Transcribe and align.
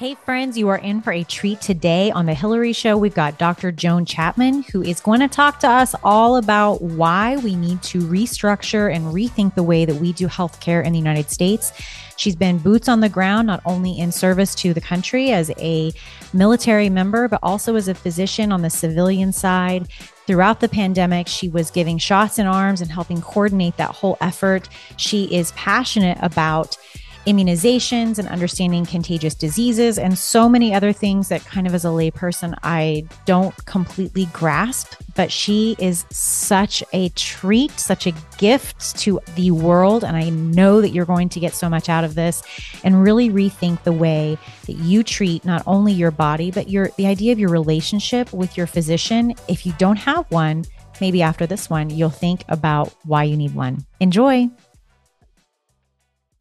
Hey, 0.00 0.14
friends, 0.14 0.56
you 0.56 0.70
are 0.70 0.78
in 0.78 1.02
for 1.02 1.12
a 1.12 1.24
treat 1.24 1.60
today 1.60 2.10
on 2.10 2.24
The 2.24 2.32
Hillary 2.32 2.72
Show. 2.72 2.96
We've 2.96 3.12
got 3.12 3.36
Dr. 3.36 3.70
Joan 3.70 4.06
Chapman, 4.06 4.62
who 4.62 4.80
is 4.80 4.98
going 4.98 5.20
to 5.20 5.28
talk 5.28 5.58
to 5.58 5.68
us 5.68 5.94
all 6.02 6.38
about 6.38 6.80
why 6.80 7.36
we 7.36 7.54
need 7.54 7.82
to 7.82 7.98
restructure 7.98 8.90
and 8.90 9.12
rethink 9.12 9.54
the 9.54 9.62
way 9.62 9.84
that 9.84 9.96
we 9.96 10.14
do 10.14 10.26
healthcare 10.26 10.82
in 10.82 10.94
the 10.94 10.98
United 10.98 11.28
States. 11.28 11.74
She's 12.16 12.34
been 12.34 12.56
boots 12.56 12.88
on 12.88 13.00
the 13.00 13.10
ground, 13.10 13.48
not 13.48 13.60
only 13.66 13.98
in 13.98 14.10
service 14.10 14.54
to 14.54 14.72
the 14.72 14.80
country 14.80 15.32
as 15.32 15.50
a 15.58 15.92
military 16.32 16.88
member, 16.88 17.28
but 17.28 17.40
also 17.42 17.76
as 17.76 17.86
a 17.86 17.94
physician 17.94 18.52
on 18.52 18.62
the 18.62 18.70
civilian 18.70 19.34
side. 19.34 19.88
Throughout 20.26 20.60
the 20.60 20.68
pandemic, 20.70 21.28
she 21.28 21.50
was 21.50 21.70
giving 21.70 21.98
shots 21.98 22.38
in 22.38 22.46
arms 22.46 22.80
and 22.80 22.90
helping 22.90 23.20
coordinate 23.20 23.76
that 23.76 23.90
whole 23.90 24.16
effort. 24.22 24.66
She 24.96 25.24
is 25.24 25.52
passionate 25.52 26.16
about 26.22 26.78
immunizations 27.26 28.18
and 28.18 28.28
understanding 28.28 28.86
contagious 28.86 29.34
diseases 29.34 29.98
and 29.98 30.16
so 30.18 30.48
many 30.48 30.74
other 30.74 30.92
things 30.92 31.28
that 31.28 31.44
kind 31.44 31.66
of 31.66 31.74
as 31.74 31.84
a 31.84 31.88
layperson 31.88 32.54
I 32.62 33.04
don't 33.26 33.54
completely 33.66 34.26
grasp 34.26 34.94
but 35.14 35.30
she 35.30 35.76
is 35.78 36.06
such 36.10 36.82
a 36.92 37.08
treat 37.10 37.70
such 37.78 38.06
a 38.06 38.12
gift 38.38 38.96
to 38.98 39.20
the 39.34 39.50
world. 39.50 40.04
And 40.04 40.16
I 40.16 40.30
know 40.30 40.80
that 40.80 40.90
you're 40.90 41.04
going 41.04 41.28
to 41.30 41.40
get 41.40 41.54
so 41.54 41.68
much 41.68 41.88
out 41.88 42.04
of 42.04 42.14
this 42.14 42.42
and 42.84 43.02
really 43.02 43.28
rethink 43.28 43.82
the 43.82 43.92
way 43.92 44.38
that 44.66 44.76
you 44.76 45.02
treat 45.02 45.44
not 45.44 45.62
only 45.66 45.92
your 45.92 46.10
body 46.10 46.50
but 46.50 46.68
your 46.68 46.90
the 46.96 47.06
idea 47.06 47.32
of 47.32 47.38
your 47.38 47.50
relationship 47.50 48.32
with 48.32 48.56
your 48.56 48.66
physician. 48.66 49.34
If 49.48 49.66
you 49.66 49.72
don't 49.78 49.96
have 49.96 50.30
one 50.30 50.64
maybe 51.00 51.22
after 51.22 51.46
this 51.46 51.68
one 51.68 51.90
you'll 51.90 52.10
think 52.10 52.44
about 52.48 52.94
why 53.04 53.24
you 53.24 53.36
need 53.36 53.54
one. 53.54 53.84
Enjoy 54.00 54.48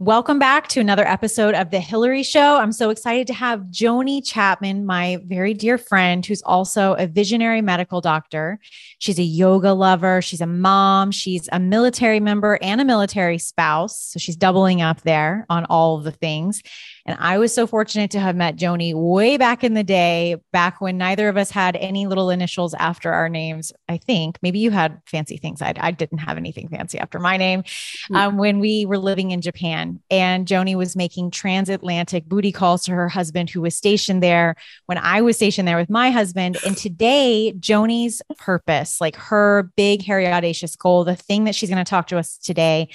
Welcome 0.01 0.39
back 0.39 0.69
to 0.69 0.79
another 0.79 1.05
episode 1.05 1.55
of 1.55 1.71
The 1.71 1.81
Hillary 1.81 2.23
Show. 2.23 2.55
I'm 2.55 2.71
so 2.71 2.89
excited 2.89 3.27
to 3.27 3.33
have 3.33 3.63
Joni 3.63 4.25
Chapman, 4.25 4.85
my 4.85 5.21
very 5.25 5.53
dear 5.53 5.77
friend, 5.77 6.25
who's 6.25 6.41
also 6.41 6.93
a 6.93 7.05
visionary 7.05 7.61
medical 7.61 7.99
doctor. 7.99 8.61
She's 8.99 9.19
a 9.19 9.23
yoga 9.23 9.73
lover, 9.73 10.21
she's 10.21 10.41
a 10.41 10.47
mom, 10.47 11.11
she's 11.11 11.49
a 11.51 11.59
military 11.59 12.19
member 12.19 12.59
and 12.61 12.79
a 12.79 12.85
military 12.85 13.37
spouse. 13.37 13.99
So 14.11 14.19
she's 14.19 14.35
doubling 14.35 14.81
up 14.81 15.01
there 15.01 15.45
on 15.49 15.65
all 15.65 15.97
of 15.97 16.03
the 16.03 16.11
things. 16.11 16.61
And 17.09 17.17
I 17.19 17.39
was 17.39 17.51
so 17.51 17.65
fortunate 17.65 18.11
to 18.11 18.19
have 18.19 18.35
met 18.35 18.55
Joni 18.55 18.93
way 18.93 19.37
back 19.37 19.63
in 19.63 19.73
the 19.73 19.83
day, 19.83 20.35
back 20.53 20.79
when 20.79 20.99
neither 20.99 21.27
of 21.27 21.37
us 21.37 21.49
had 21.49 21.75
any 21.75 22.05
little 22.05 22.29
initials 22.29 22.75
after 22.75 23.11
our 23.11 23.27
names. 23.29 23.73
I 23.87 23.97
think 23.97 24.37
maybe 24.43 24.59
you 24.59 24.69
had 24.69 25.01
fancy 25.07 25.37
things. 25.37 25.59
I, 25.59 25.73
I 25.77 25.89
didn't 25.89 26.19
have 26.19 26.37
anything 26.37 26.69
fancy 26.69 26.99
after 26.99 27.17
my 27.17 27.35
name 27.35 27.63
hmm. 28.09 28.15
um, 28.15 28.37
when 28.37 28.59
we 28.59 28.85
were 28.85 28.99
living 28.99 29.31
in 29.31 29.41
Japan. 29.41 29.99
And 30.11 30.47
Joni 30.47 30.75
was 30.75 30.95
making 30.95 31.31
transatlantic 31.31 32.25
booty 32.25 32.51
calls 32.51 32.83
to 32.83 32.91
her 32.91 33.09
husband, 33.09 33.49
who 33.49 33.61
was 33.61 33.75
stationed 33.75 34.21
there 34.21 34.55
when 34.85 34.99
I 34.99 35.21
was 35.21 35.35
stationed 35.35 35.67
there 35.67 35.77
with 35.77 35.89
my 35.89 36.11
husband. 36.11 36.57
And 36.63 36.77
today, 36.77 37.53
Joni's 37.59 38.21
purpose, 38.37 38.88
like 38.99 39.15
her 39.15 39.71
big, 39.75 40.03
hairy, 40.03 40.27
audacious 40.27 40.75
goal, 40.75 41.03
the 41.03 41.15
thing 41.15 41.43
that 41.43 41.55
she's 41.55 41.69
going 41.69 41.83
to 41.83 41.89
talk 41.89 42.07
to 42.07 42.17
us 42.17 42.37
today 42.37 42.89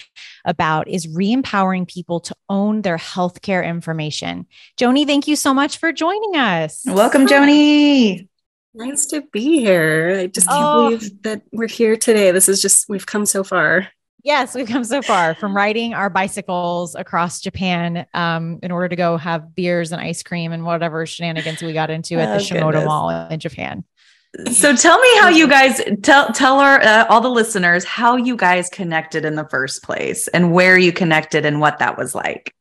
about 0.45 0.89
is 0.89 1.09
re 1.09 1.33
empowering 1.33 1.87
people 1.87 2.21
to 2.21 2.35
own 2.49 2.83
their 2.83 2.97
healthcare 2.97 3.65
information 3.65 3.85
information. 3.85 4.47
Joni, 4.81 5.07
thank 5.07 5.29
you 5.29 5.37
so 5.37 5.53
much 5.55 5.79
for 5.79 5.93
joining 5.93 6.37
us. 6.37 6.83
Welcome, 6.87 7.27
Joni. 7.27 8.29
Nice 8.75 9.07
to 9.07 9.23
be 9.33 9.61
here. 9.61 10.17
I 10.21 10.27
just 10.27 10.49
can't 10.49 10.61
oh. 10.61 10.91
believe 10.91 11.23
that 11.23 11.43
we're 11.53 11.69
here 11.69 11.97
today. 11.97 12.33
This 12.33 12.49
is 12.49 12.61
just, 12.61 12.89
we've 12.89 13.07
come 13.07 13.27
so 13.27 13.45
far. 13.45 13.89
Yes, 14.25 14.55
we've 14.55 14.67
come 14.67 14.85
so 14.85 15.03
far 15.03 15.35
from 15.35 15.55
riding 15.55 15.93
our 15.93 16.09
bicycles 16.09 16.95
across 16.95 17.41
Japan 17.41 18.07
um, 18.15 18.59
in 18.63 18.71
order 18.71 18.89
to 18.89 18.97
go 18.97 19.19
have 19.19 19.55
beers 19.55 19.93
and 19.93 20.01
ice 20.01 20.23
cream 20.23 20.51
and 20.51 20.65
whatever 20.65 21.05
shenanigans 21.05 21.63
we 21.63 21.75
got 21.75 21.91
into 21.91 22.19
at 22.19 22.27
the 22.27 22.37
oh, 22.37 22.39
Shimoda 22.39 22.73
goodness. 22.73 22.87
Mall 22.87 23.11
in 23.29 23.39
Japan. 23.39 23.85
So 24.51 24.75
tell 24.75 24.99
me 24.99 25.09
how 25.19 25.29
you 25.29 25.47
guys 25.47 25.81
tell 26.03 26.33
tell 26.33 26.59
our 26.59 26.81
uh, 26.81 27.07
all 27.09 27.21
the 27.21 27.29
listeners 27.29 27.85
how 27.85 28.17
you 28.17 28.37
guys 28.37 28.69
connected 28.69 29.25
in 29.25 29.37
the 29.37 29.47
first 29.49 29.83
place 29.83 30.27
and 30.29 30.53
where 30.53 30.77
you 30.77 30.93
connected 30.93 31.47
and 31.47 31.61
what 31.61 31.79
that 31.79 31.97
was 31.97 32.15
like. 32.15 32.53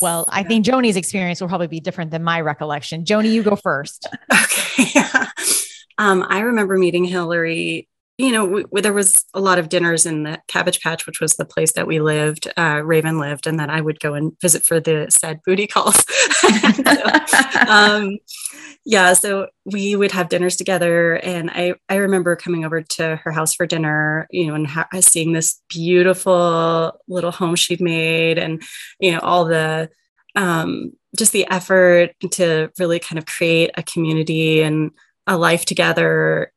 Well, 0.00 0.26
I 0.28 0.42
think 0.42 0.64
Joni's 0.64 0.96
experience 0.96 1.40
will 1.40 1.48
probably 1.48 1.68
be 1.68 1.80
different 1.80 2.10
than 2.10 2.24
my 2.24 2.40
recollection. 2.40 3.04
Joni, 3.04 3.32
you 3.32 3.42
go 3.42 3.54
first. 3.56 4.08
okay. 4.32 5.00
um, 5.98 6.26
I 6.28 6.40
remember 6.40 6.76
meeting 6.76 7.04
Hillary. 7.04 7.88
You 8.20 8.32
know, 8.32 8.44
we, 8.44 8.80
there 8.82 8.92
was 8.92 9.24
a 9.32 9.40
lot 9.40 9.58
of 9.58 9.70
dinners 9.70 10.04
in 10.04 10.24
the 10.24 10.38
Cabbage 10.46 10.82
Patch, 10.82 11.06
which 11.06 11.20
was 11.20 11.36
the 11.36 11.46
place 11.46 11.72
that 11.72 11.86
we 11.86 12.00
lived, 12.00 12.52
uh, 12.54 12.82
Raven 12.84 13.18
lived, 13.18 13.46
and 13.46 13.58
that 13.58 13.70
I 13.70 13.80
would 13.80 13.98
go 13.98 14.12
and 14.12 14.38
visit 14.42 14.62
for 14.62 14.78
the 14.78 15.06
said 15.08 15.40
booty 15.46 15.66
calls. 15.66 15.96
so, 16.84 17.02
um, 17.66 18.18
yeah, 18.84 19.14
so 19.14 19.48
we 19.64 19.96
would 19.96 20.12
have 20.12 20.28
dinners 20.28 20.56
together, 20.56 21.14
and 21.14 21.50
I 21.50 21.76
I 21.88 21.96
remember 21.96 22.36
coming 22.36 22.66
over 22.66 22.82
to 22.82 23.16
her 23.16 23.32
house 23.32 23.54
for 23.54 23.64
dinner, 23.64 24.26
you 24.30 24.48
know, 24.48 24.54
and 24.54 24.66
ha- 24.66 24.88
seeing 25.00 25.32
this 25.32 25.62
beautiful 25.70 26.92
little 27.08 27.30
home 27.30 27.56
she'd 27.56 27.80
made, 27.80 28.36
and 28.36 28.62
you 28.98 29.12
know 29.12 29.20
all 29.20 29.46
the 29.46 29.88
um, 30.36 30.92
just 31.16 31.32
the 31.32 31.48
effort 31.50 32.10
to 32.32 32.70
really 32.78 32.98
kind 32.98 33.18
of 33.18 33.24
create 33.24 33.70
a 33.78 33.82
community 33.82 34.60
and 34.60 34.90
a 35.26 35.38
life 35.38 35.64
together 35.64 36.52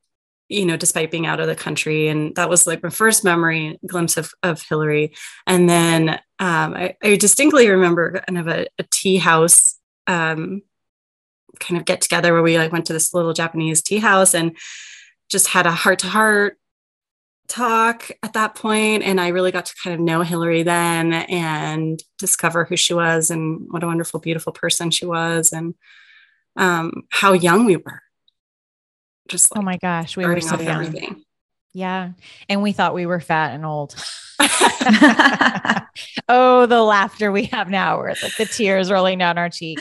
you 0.50 0.66
know 0.66 0.78
despite 0.78 1.12
being 1.12 1.26
out 1.26 1.40
of 1.40 1.48
the 1.48 1.56
country 1.56 2.08
and 2.08 2.36
that 2.36 2.50
was 2.50 2.68
like 2.68 2.84
my 2.84 2.90
first 2.90 3.24
memory 3.24 3.80
glimpse 3.88 4.18
of, 4.18 4.34
of 4.44 4.62
hillary. 4.62 5.14
And 5.48 5.70
then 5.70 6.10
um, 6.40 6.74
I, 6.74 6.96
I, 7.02 7.16
distinctly 7.16 7.70
remember 7.70 8.22
kind 8.28 8.38
of 8.38 8.48
a, 8.48 8.68
a 8.78 8.84
tea 8.92 9.18
house 9.18 9.80
um, 10.08 10.62
kind 11.60 11.80
of 11.80 11.86
get 11.86 12.02
together 12.02 12.34
where 12.34 12.44
we 12.44 12.58
like 12.58 12.72
went 12.72 12.86
to 12.88 12.94
this 12.94 13.14
little 13.14 13.34
Japanese 13.34 13.82
tea 13.82 14.00
house 14.00 14.34
and 14.34 14.58
just 15.30 15.48
had 15.48 15.66
a 15.66 15.72
heart 15.72 16.00
to 16.00 16.08
heart 16.08 16.58
talk 17.48 18.10
at 18.24 18.34
that 18.34 18.56
point 18.56 19.04
and 19.04 19.20
i 19.20 19.28
really 19.28 19.52
got 19.52 19.66
to 19.66 19.76
kind 19.84 19.94
of 19.94 20.00
know 20.00 20.22
hillary 20.22 20.64
then 20.64 21.12
and 21.14 22.02
discover 22.18 22.64
who 22.64 22.78
she 22.78 22.94
was 22.94 23.30
and 23.30 23.68
what 23.70 23.84
a 23.84 23.88
wonderful 23.88 24.20
beautiful 24.20 24.54
person 24.54 24.90
she 24.90 25.06
was 25.06 25.52
and 25.52 25.76
um, 26.56 27.04
how 27.10 27.34
young 27.34 27.66
we 27.66 27.76
were 27.76 28.02
just 29.28 29.54
like 29.54 29.60
oh 29.60 29.64
my 29.64 29.78
gosh 29.78 30.18
we 30.18 30.26
were 30.26 30.42
so 30.42 30.60
young 30.60 30.86
everything. 30.86 31.24
yeah 31.74 32.12
and 32.50 32.62
we 32.62 32.72
thought 32.72 32.94
we 32.94 33.06
were 33.06 33.20
fat 33.20 33.54
and 33.54 33.66
old 33.66 33.96
oh 36.30 36.66
the 36.66 36.82
laughter 36.82 37.32
we 37.32 37.46
have 37.46 37.70
now 37.70 37.98
where 37.98 38.16
like 38.22 38.36
the 38.38 38.46
tears 38.46 38.92
rolling 38.92 39.18
down 39.18 39.38
our 39.38 39.50
cheek 39.50 39.80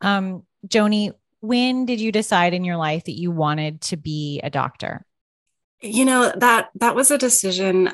um 0.00 0.42
Joni, 0.66 1.12
when 1.40 1.86
did 1.86 2.00
you 2.00 2.12
decide 2.12 2.54
in 2.54 2.64
your 2.64 2.76
life 2.76 3.04
that 3.04 3.18
you 3.18 3.30
wanted 3.30 3.80
to 3.82 3.96
be 3.96 4.40
a 4.42 4.50
doctor? 4.50 5.06
You 5.80 6.04
know, 6.04 6.32
that 6.36 6.70
that 6.76 6.94
was 6.94 7.10
a 7.10 7.18
decision 7.18 7.90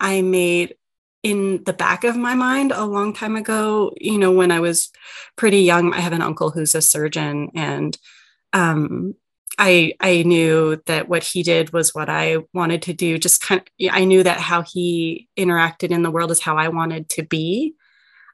I 0.00 0.22
made 0.22 0.74
in 1.22 1.62
the 1.64 1.72
back 1.72 2.02
of 2.02 2.16
my 2.16 2.34
mind 2.34 2.72
a 2.72 2.84
long 2.84 3.12
time 3.12 3.36
ago, 3.36 3.92
you 4.00 4.18
know, 4.18 4.32
when 4.32 4.50
I 4.50 4.58
was 4.60 4.90
pretty 5.36 5.60
young. 5.60 5.92
I 5.92 6.00
have 6.00 6.12
an 6.12 6.22
uncle 6.22 6.50
who's 6.50 6.74
a 6.74 6.82
surgeon 6.82 7.50
and 7.54 7.96
um 8.52 9.14
I 9.60 9.92
I 10.00 10.22
knew 10.22 10.82
that 10.86 11.08
what 11.08 11.22
he 11.22 11.42
did 11.42 11.72
was 11.72 11.94
what 11.94 12.08
I 12.08 12.38
wanted 12.54 12.82
to 12.82 12.94
do. 12.94 13.18
Just 13.18 13.42
kind 13.42 13.60
of, 13.60 13.88
I 13.92 14.04
knew 14.04 14.22
that 14.22 14.40
how 14.40 14.62
he 14.62 15.28
interacted 15.38 15.90
in 15.90 16.02
the 16.02 16.10
world 16.10 16.30
is 16.30 16.40
how 16.40 16.56
I 16.56 16.68
wanted 16.68 17.10
to 17.10 17.22
be. 17.22 17.74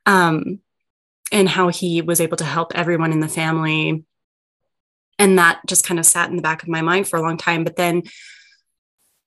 Um, 0.06 0.60
and 1.32 1.48
how 1.48 1.69
he 1.69 2.00
was 2.03 2.20
able 2.20 2.37
to 2.37 2.44
help 2.44 2.72
everyone 2.75 3.12
in 3.12 3.19
the 3.19 3.28
family 3.28 4.04
and 5.19 5.38
that 5.38 5.60
just 5.66 5.84
kind 5.84 5.98
of 5.98 6.06
sat 6.06 6.31
in 6.31 6.37
the 6.37 6.42
back 6.42 6.62
of 6.62 6.69
my 6.69 6.82
mind 6.82 7.09
for 7.09 7.16
a 7.16 7.22
long 7.22 7.37
time 7.37 7.64
but 7.64 7.76
then 7.76 8.03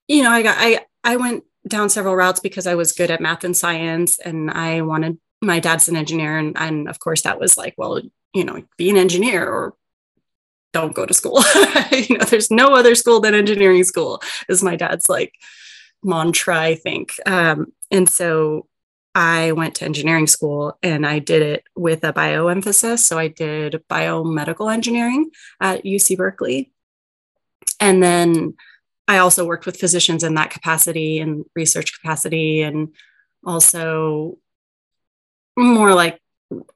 you 0.07 0.23
know 0.23 0.31
i 0.31 0.41
got 0.41 0.55
i 0.59 0.79
i 1.03 1.15
went 1.15 1.43
down 1.67 1.89
several 1.89 2.15
routes 2.15 2.39
because 2.39 2.67
i 2.67 2.75
was 2.75 2.93
good 2.93 3.11
at 3.11 3.21
math 3.21 3.43
and 3.43 3.57
science 3.57 4.19
and 4.19 4.49
i 4.51 4.81
wanted 4.81 5.17
my 5.41 5.59
dad's 5.59 5.87
an 5.87 5.95
engineer 5.95 6.37
and, 6.37 6.57
and 6.57 6.87
of 6.87 6.99
course 6.99 7.21
that 7.23 7.39
was 7.39 7.57
like 7.57 7.73
well 7.77 8.01
you 8.33 8.43
know 8.43 8.63
be 8.77 8.89
an 8.89 8.97
engineer 8.97 9.45
or 9.45 9.73
don't 10.73 10.93
go 10.93 11.05
to 11.05 11.13
school 11.13 11.41
you 11.91 12.17
know 12.17 12.25
there's 12.25 12.51
no 12.51 12.75
other 12.75 12.95
school 12.95 13.19
than 13.19 13.33
engineering 13.33 13.83
school 13.83 14.21
is 14.47 14.63
my 14.63 14.75
dad's 14.75 15.09
like 15.09 15.33
mantra 16.03 16.59
i 16.59 16.75
think 16.75 17.13
um, 17.25 17.71
and 17.91 18.09
so 18.09 18.65
I 19.15 19.53
went 19.53 19.75
to 19.75 19.85
engineering 19.85 20.27
school 20.27 20.77
and 20.83 21.05
I 21.05 21.19
did 21.19 21.41
it 21.41 21.63
with 21.75 22.03
a 22.03 22.13
bio 22.13 22.47
emphasis. 22.47 23.05
So 23.05 23.17
I 23.17 23.27
did 23.27 23.81
biomedical 23.89 24.71
engineering 24.71 25.31
at 25.59 25.83
UC 25.83 26.15
Berkeley. 26.15 26.71
And 27.79 28.03
then 28.03 28.55
I 29.07 29.17
also 29.17 29.45
worked 29.45 29.65
with 29.65 29.79
physicians 29.79 30.23
in 30.23 30.35
that 30.35 30.51
capacity 30.51 31.19
and 31.19 31.43
research 31.55 31.99
capacity, 31.99 32.61
and 32.61 32.89
also 33.43 34.37
more 35.57 35.95
like 35.95 36.21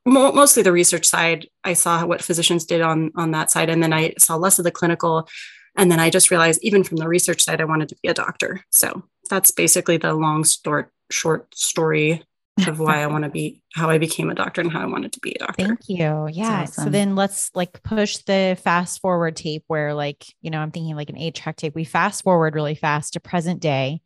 mostly 0.06 0.64
the 0.64 0.72
research 0.72 1.06
side. 1.06 1.48
I 1.64 1.74
saw 1.74 2.06
what 2.06 2.22
physicians 2.22 2.66
did 2.66 2.82
on, 2.82 3.12
on 3.16 3.32
that 3.32 3.52
side, 3.52 3.70
and 3.70 3.82
then 3.82 3.94
I 3.94 4.14
saw 4.18 4.36
less 4.36 4.60
of 4.60 4.66
the 4.66 4.72
clinical. 4.72 5.28
And 5.76 5.92
then 5.92 6.00
I 6.00 6.10
just 6.10 6.30
realized, 6.30 6.60
even 6.64 6.84
from 6.84 6.98
the 6.98 7.08
research 7.08 7.42
side, 7.42 7.60
I 7.60 7.66
wanted 7.66 7.90
to 7.90 7.96
be 8.04 8.10
a 8.10 8.14
doctor. 8.14 8.64
So 8.72 9.04
that's 9.30 9.50
basically 9.50 9.98
the 9.98 10.14
long, 10.14 10.44
short, 10.44 10.92
short 11.10 11.56
story 11.56 12.24
of 12.68 12.80
why 12.80 13.02
I 13.02 13.08
want 13.08 13.24
to 13.24 13.32
be, 13.32 13.64
how 13.74 13.90
I 13.90 13.98
became 13.98 14.30
a 14.30 14.36
doctor 14.36 14.62
and 14.62 14.72
how 14.72 14.82
I 14.82 14.86
wanted 14.86 15.12
to 15.14 15.20
be 15.22 15.34
a 15.34 15.40
doctor. 15.40 15.66
Thank 15.66 15.80
you. 15.88 16.28
Yeah. 16.32 16.62
Awesome. 16.62 16.84
So 16.84 16.90
then 16.92 17.16
let's 17.16 17.50
like 17.56 17.82
push 17.82 18.18
the 18.18 18.56
fast 18.64 19.02
forward 19.02 19.36
tape 19.36 19.64
where, 19.66 19.96
like, 19.96 20.24
you 20.44 20.52
know, 20.52 20.60
I'm 20.60 20.70
thinking 20.70 20.96
like 20.96 21.10
an 21.10 21.18
eight 21.18 21.34
track 21.34 21.56
tape. 21.56 21.74
We 21.74 21.84
fast 21.84 22.22
forward 22.22 22.54
really 22.54 22.76
fast 22.76 23.14
to 23.14 23.20
present 23.20 23.60
day 23.60 24.02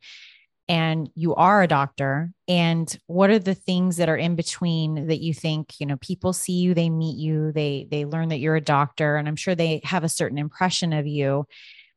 and 0.68 1.08
you 1.14 1.34
are 1.34 1.62
a 1.62 1.68
doctor 1.68 2.30
and 2.46 2.98
what 3.06 3.30
are 3.30 3.38
the 3.38 3.54
things 3.54 3.96
that 3.96 4.08
are 4.08 4.16
in 4.16 4.36
between 4.36 5.06
that 5.06 5.20
you 5.20 5.32
think 5.32 5.80
you 5.80 5.86
know 5.86 5.96
people 5.98 6.32
see 6.32 6.58
you 6.58 6.74
they 6.74 6.90
meet 6.90 7.16
you 7.16 7.52
they 7.52 7.86
they 7.90 8.04
learn 8.04 8.28
that 8.28 8.38
you're 8.38 8.56
a 8.56 8.60
doctor 8.60 9.16
and 9.16 9.28
i'm 9.28 9.36
sure 9.36 9.54
they 9.54 9.80
have 9.84 10.04
a 10.04 10.08
certain 10.08 10.38
impression 10.38 10.92
of 10.92 11.06
you 11.06 11.46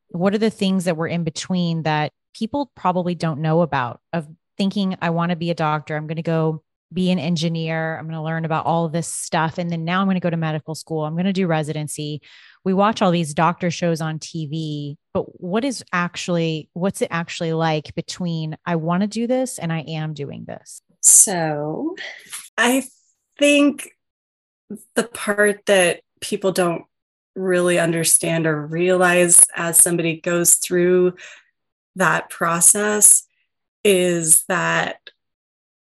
what 0.09 0.33
are 0.33 0.39
the 0.39 0.49
things 0.49 0.85
that 0.85 0.97
were 0.97 1.07
in 1.07 1.23
between 1.23 1.83
that 1.83 2.11
people 2.33 2.71
probably 2.75 3.15
don't 3.15 3.41
know 3.41 3.61
about 3.61 3.99
of 4.13 4.27
thinking 4.57 4.95
I 5.01 5.09
want 5.09 5.31
to 5.31 5.35
be 5.35 5.49
a 5.49 5.55
doctor, 5.55 5.95
I'm 5.95 6.07
going 6.07 6.17
to 6.17 6.21
go 6.21 6.63
be 6.93 7.09
an 7.09 7.19
engineer, 7.19 7.97
I'm 7.97 8.05
going 8.05 8.17
to 8.17 8.21
learn 8.21 8.43
about 8.43 8.65
all 8.65 8.89
this 8.89 9.07
stuff 9.07 9.57
and 9.57 9.71
then 9.71 9.85
now 9.85 10.01
I'm 10.01 10.07
going 10.07 10.15
to 10.15 10.21
go 10.21 10.29
to 10.29 10.37
medical 10.37 10.75
school, 10.75 11.05
I'm 11.05 11.13
going 11.13 11.25
to 11.25 11.33
do 11.33 11.47
residency. 11.47 12.21
We 12.63 12.73
watch 12.73 13.01
all 13.01 13.11
these 13.11 13.33
doctor 13.33 13.71
shows 13.71 14.01
on 14.01 14.19
TV, 14.19 14.95
but 15.13 15.41
what 15.41 15.65
is 15.65 15.83
actually 15.91 16.69
what's 16.73 17.01
it 17.01 17.07
actually 17.11 17.53
like 17.53 17.95
between 17.95 18.57
I 18.65 18.75
want 18.75 19.01
to 19.01 19.07
do 19.07 19.27
this 19.27 19.57
and 19.59 19.73
I 19.73 19.79
am 19.81 20.13
doing 20.13 20.45
this? 20.45 20.81
So, 21.01 21.95
I 22.57 22.83
think 23.39 23.89
the 24.95 25.03
part 25.03 25.65
that 25.65 26.01
people 26.21 26.51
don't 26.51 26.83
really 27.35 27.79
understand 27.79 28.45
or 28.45 28.65
realize 28.65 29.45
as 29.55 29.77
somebody 29.77 30.19
goes 30.19 30.55
through 30.55 31.15
that 31.95 32.29
process 32.29 33.23
is 33.83 34.43
that 34.47 34.99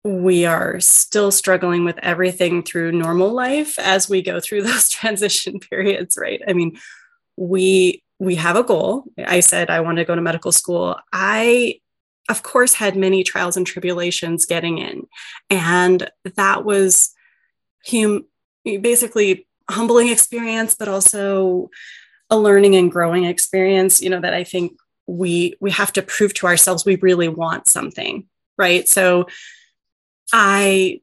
we 0.04 0.46
are 0.46 0.80
still 0.80 1.32
struggling 1.32 1.86
with 1.86 1.98
everything 2.00 2.62
through 2.62 2.92
normal 2.92 3.32
life 3.32 3.80
as 3.80 4.10
we 4.10 4.22
go 4.22 4.40
through 4.40 4.64
those 4.64 4.90
transition 4.90 5.60
periods 5.60 6.18
right? 6.20 6.42
I 6.48 6.54
mean 6.54 6.78
we 7.38 8.04
we 8.20 8.36
have 8.36 8.56
a 8.56 8.64
goal. 8.64 9.06
I 9.18 9.40
said 9.40 9.70
i 9.70 9.80
want 9.82 9.98
to 9.98 10.06
go 10.06 10.16
to 10.16 10.22
medical 10.22 10.52
school. 10.52 10.98
I 11.12 11.80
of 12.30 12.44
course 12.44 12.74
had 12.74 12.96
many 12.96 13.24
trials 13.24 13.58
and 13.58 13.68
tribulations 13.68 14.46
getting 14.46 14.78
in. 14.78 15.08
And 15.50 16.10
that 16.36 16.64
was 16.64 17.14
hum- 17.90 18.26
basically 18.64 19.48
humbling 19.70 20.10
experience 20.10 20.76
but 20.78 20.90
also 20.90 21.70
a 22.30 22.38
learning 22.38 22.76
and 22.76 22.92
growing 22.92 23.24
experience 23.24 24.02
you 24.02 24.10
know 24.10 24.20
that 24.20 24.34
i 24.34 24.44
think 24.44 24.74
we 25.08 25.56
we 25.62 25.72
have 25.72 25.92
to 25.94 26.02
prove 26.02 26.34
to 26.34 26.46
ourselves 26.46 26.86
we 26.86 26.98
really 26.98 27.30
want 27.30 27.68
something 27.70 28.28
right? 28.58 28.88
So 28.88 29.28
i 30.34 31.00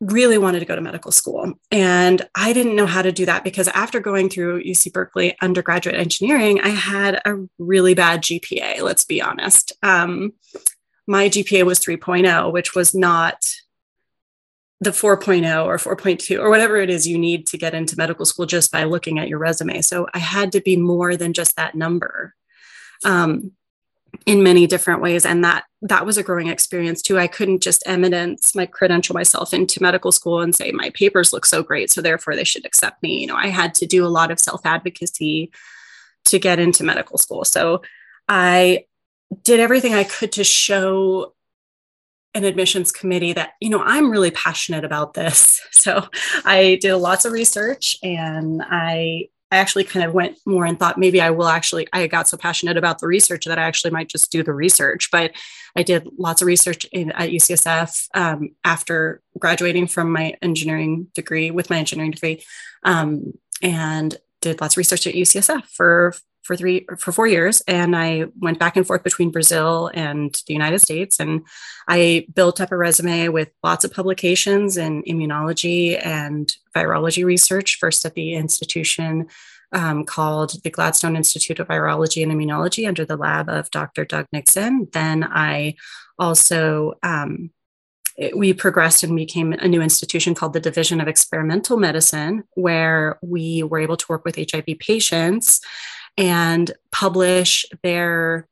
really 0.00 0.38
wanted 0.38 0.60
to 0.60 0.66
go 0.66 0.74
to 0.74 0.80
medical 0.80 1.12
school 1.12 1.52
and 1.70 2.26
i 2.34 2.52
didn't 2.52 2.76
know 2.76 2.86
how 2.86 3.02
to 3.02 3.12
do 3.12 3.26
that 3.26 3.44
because 3.44 3.68
after 3.68 4.00
going 4.00 4.28
through 4.28 4.62
uc 4.64 4.92
berkeley 4.92 5.36
undergraduate 5.42 5.94
engineering 5.94 6.60
i 6.62 6.68
had 6.68 7.20
a 7.26 7.36
really 7.58 7.94
bad 7.94 8.22
gpa 8.22 8.80
let's 8.80 9.04
be 9.04 9.20
honest. 9.20 9.72
Um, 9.82 10.32
my 11.06 11.28
gpa 11.28 11.64
was 11.64 11.80
3.0 11.80 12.52
which 12.52 12.74
was 12.74 12.94
not 12.94 13.44
the 14.80 14.90
4.0 14.90 15.64
or 15.64 15.76
4.2 15.96 16.38
or 16.38 16.50
whatever 16.50 16.76
it 16.76 16.90
is 16.90 17.08
you 17.08 17.18
need 17.18 17.46
to 17.48 17.58
get 17.58 17.74
into 17.74 17.96
medical 17.96 18.26
school 18.26 18.46
just 18.46 18.70
by 18.70 18.84
looking 18.84 19.18
at 19.18 19.28
your 19.28 19.38
resume. 19.38 19.80
So 19.80 20.06
i 20.14 20.18
had 20.18 20.52
to 20.52 20.60
be 20.60 20.76
more 20.76 21.16
than 21.16 21.32
just 21.32 21.56
that 21.56 21.74
number. 21.74 22.34
Um, 23.04 23.52
in 24.26 24.42
many 24.42 24.66
different 24.66 25.00
ways. 25.00 25.24
And 25.24 25.44
that 25.44 25.64
that 25.82 26.06
was 26.06 26.16
a 26.16 26.22
growing 26.22 26.48
experience 26.48 27.02
too. 27.02 27.18
I 27.18 27.26
couldn't 27.26 27.62
just 27.62 27.82
eminence 27.86 28.54
my 28.54 28.66
credential 28.66 29.14
myself 29.14 29.52
into 29.52 29.82
medical 29.82 30.12
school 30.12 30.40
and 30.40 30.54
say 30.54 30.72
my 30.72 30.90
papers 30.90 31.32
look 31.32 31.44
so 31.44 31.62
great 31.62 31.90
so 31.90 32.00
therefore 32.00 32.34
they 32.34 32.44
should 32.44 32.64
accept 32.64 33.02
me. 33.02 33.20
You 33.20 33.26
know 33.26 33.36
i 33.36 33.48
had 33.48 33.74
to 33.74 33.86
do 33.86 34.04
a 34.04 34.08
lot 34.08 34.30
of 34.30 34.40
self 34.40 34.64
advocacy 34.64 35.50
to 36.26 36.38
get 36.38 36.58
into 36.58 36.84
medical 36.84 37.18
school. 37.18 37.44
So 37.44 37.82
i 38.28 38.84
did 39.42 39.60
everything 39.60 39.94
i 39.94 40.04
could 40.04 40.32
to 40.32 40.44
show 40.44 41.34
an 42.34 42.44
admissions 42.44 42.92
committee 42.92 43.32
that 43.32 43.52
you 43.60 43.70
know 43.70 43.82
i'm 43.82 44.10
really 44.10 44.30
passionate 44.30 44.84
about 44.84 45.14
this. 45.14 45.60
So 45.84 46.08
i 46.46 46.78
did 46.80 46.96
lots 46.96 47.26
of 47.26 47.32
research 47.32 47.98
and 48.02 48.62
i 48.64 49.28
I 49.54 49.58
actually 49.58 49.84
kind 49.84 50.04
of 50.04 50.12
went 50.12 50.38
more 50.44 50.64
and 50.64 50.76
thought 50.76 50.98
maybe 50.98 51.20
I 51.20 51.30
will 51.30 51.46
actually, 51.46 51.86
I 51.92 52.08
got 52.08 52.26
so 52.26 52.36
passionate 52.36 52.76
about 52.76 52.98
the 52.98 53.06
research 53.06 53.44
that 53.44 53.56
I 53.56 53.62
actually 53.62 53.92
might 53.92 54.08
just 54.08 54.32
do 54.32 54.42
the 54.42 54.52
research. 54.52 55.10
But 55.12 55.30
I 55.76 55.84
did 55.84 56.08
lots 56.18 56.42
of 56.42 56.46
research 56.46 56.86
in, 56.90 57.12
at 57.12 57.30
UCSF 57.30 58.08
um, 58.14 58.50
after 58.64 59.22
graduating 59.38 59.86
from 59.86 60.10
my 60.10 60.34
engineering 60.42 61.06
degree 61.14 61.52
with 61.52 61.70
my 61.70 61.78
engineering 61.78 62.10
degree 62.10 62.44
um, 62.82 63.34
and 63.62 64.16
did 64.40 64.60
lots 64.60 64.74
of 64.74 64.78
research 64.78 65.06
at 65.06 65.14
UCSF 65.14 65.64
for 65.66 66.14
for 66.44 66.54
three 66.56 66.86
for 66.98 67.10
four 67.10 67.26
years 67.26 67.60
and 67.62 67.96
i 67.96 68.24
went 68.38 68.58
back 68.58 68.76
and 68.76 68.86
forth 68.86 69.02
between 69.02 69.30
brazil 69.30 69.90
and 69.94 70.40
the 70.46 70.52
united 70.52 70.78
states 70.78 71.18
and 71.18 71.42
i 71.88 72.26
built 72.34 72.60
up 72.60 72.70
a 72.70 72.76
resume 72.76 73.28
with 73.28 73.50
lots 73.62 73.84
of 73.84 73.92
publications 73.92 74.76
in 74.76 75.02
immunology 75.04 75.98
and 76.04 76.56
virology 76.76 77.24
research 77.24 77.78
first 77.80 78.04
at 78.04 78.14
the 78.14 78.34
institution 78.34 79.26
um, 79.72 80.04
called 80.04 80.62
the 80.62 80.70
gladstone 80.70 81.16
institute 81.16 81.58
of 81.58 81.66
virology 81.66 82.22
and 82.22 82.30
immunology 82.30 82.86
under 82.86 83.04
the 83.04 83.16
lab 83.16 83.48
of 83.48 83.70
dr 83.70 84.04
doug 84.04 84.26
nixon. 84.32 84.86
Then 84.92 85.24
i 85.24 85.74
also 86.18 86.94
um, 87.02 87.50
we 88.36 88.52
progressed 88.52 89.02
and 89.02 89.16
became 89.16 89.52
a 89.54 89.66
new 89.66 89.82
institution 89.82 90.34
called 90.34 90.52
the 90.52 90.60
Division 90.60 91.00
of 91.00 91.08
Experimental 91.08 91.76
Medicine, 91.76 92.44
where 92.54 93.18
we 93.22 93.62
were 93.64 93.80
able 93.80 93.96
to 93.96 94.06
work 94.08 94.24
with 94.24 94.36
HIV 94.36 94.78
patients 94.78 95.60
and 96.16 96.70
publish 96.90 97.66
their 97.82 98.46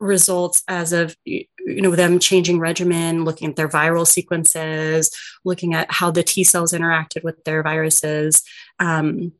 results 0.00 0.62
as 0.66 0.92
of 0.92 1.16
you 1.24 1.46
know 1.66 1.94
them 1.94 2.18
changing 2.18 2.58
regimen 2.58 3.24
looking 3.24 3.50
at 3.50 3.56
their 3.56 3.68
viral 3.68 4.06
sequences 4.06 5.10
looking 5.44 5.74
at 5.74 5.90
how 5.92 6.10
the 6.10 6.22
t 6.22 6.42
cells 6.42 6.72
interacted 6.72 7.22
with 7.22 7.42
their 7.44 7.62
viruses. 7.62 8.42
Um, 8.78 9.32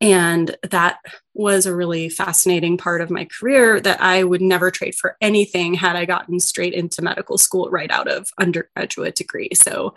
and 0.00 0.56
that 0.68 0.98
was 1.32 1.64
a 1.64 1.74
really 1.74 2.08
fascinating 2.08 2.76
part 2.76 3.00
of 3.00 3.10
my 3.10 3.26
career 3.26 3.80
that 3.80 4.00
i 4.00 4.24
would 4.24 4.42
never 4.42 4.70
trade 4.70 4.94
for 4.94 5.16
anything 5.20 5.74
had 5.74 5.96
i 5.96 6.04
gotten 6.04 6.40
straight 6.40 6.72
into 6.72 7.02
medical 7.02 7.38
school 7.38 7.68
right 7.70 7.90
out 7.90 8.08
of 8.08 8.28
undergraduate 8.38 9.14
degree. 9.14 9.50
So 9.54 9.94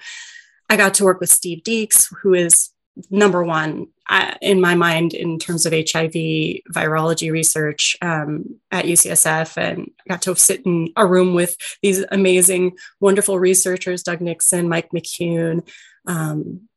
i 0.69 0.75
got 0.75 0.93
to 0.95 1.05
work 1.05 1.19
with 1.19 1.29
steve 1.29 1.63
deeks 1.63 2.13
who 2.21 2.33
is 2.33 2.71
number 3.09 3.43
one 3.43 3.87
uh, 4.09 4.33
in 4.41 4.61
my 4.61 4.75
mind 4.75 5.13
in 5.13 5.39
terms 5.39 5.65
of 5.65 5.73
HIV 5.73 6.13
virology 6.73 7.31
research 7.31 7.97
um, 8.01 8.59
at 8.71 8.85
UCSF, 8.85 9.57
and 9.57 9.91
got 10.07 10.21
to 10.23 10.35
sit 10.35 10.65
in 10.65 10.91
a 10.95 11.05
room 11.05 11.33
with 11.33 11.57
these 11.81 12.05
amazing, 12.11 12.77
wonderful 12.99 13.39
researchers: 13.39 14.03
Doug 14.03 14.21
Nixon, 14.21 14.69
Mike 14.69 14.91
McCune, 14.91 15.67
um, 16.07 16.67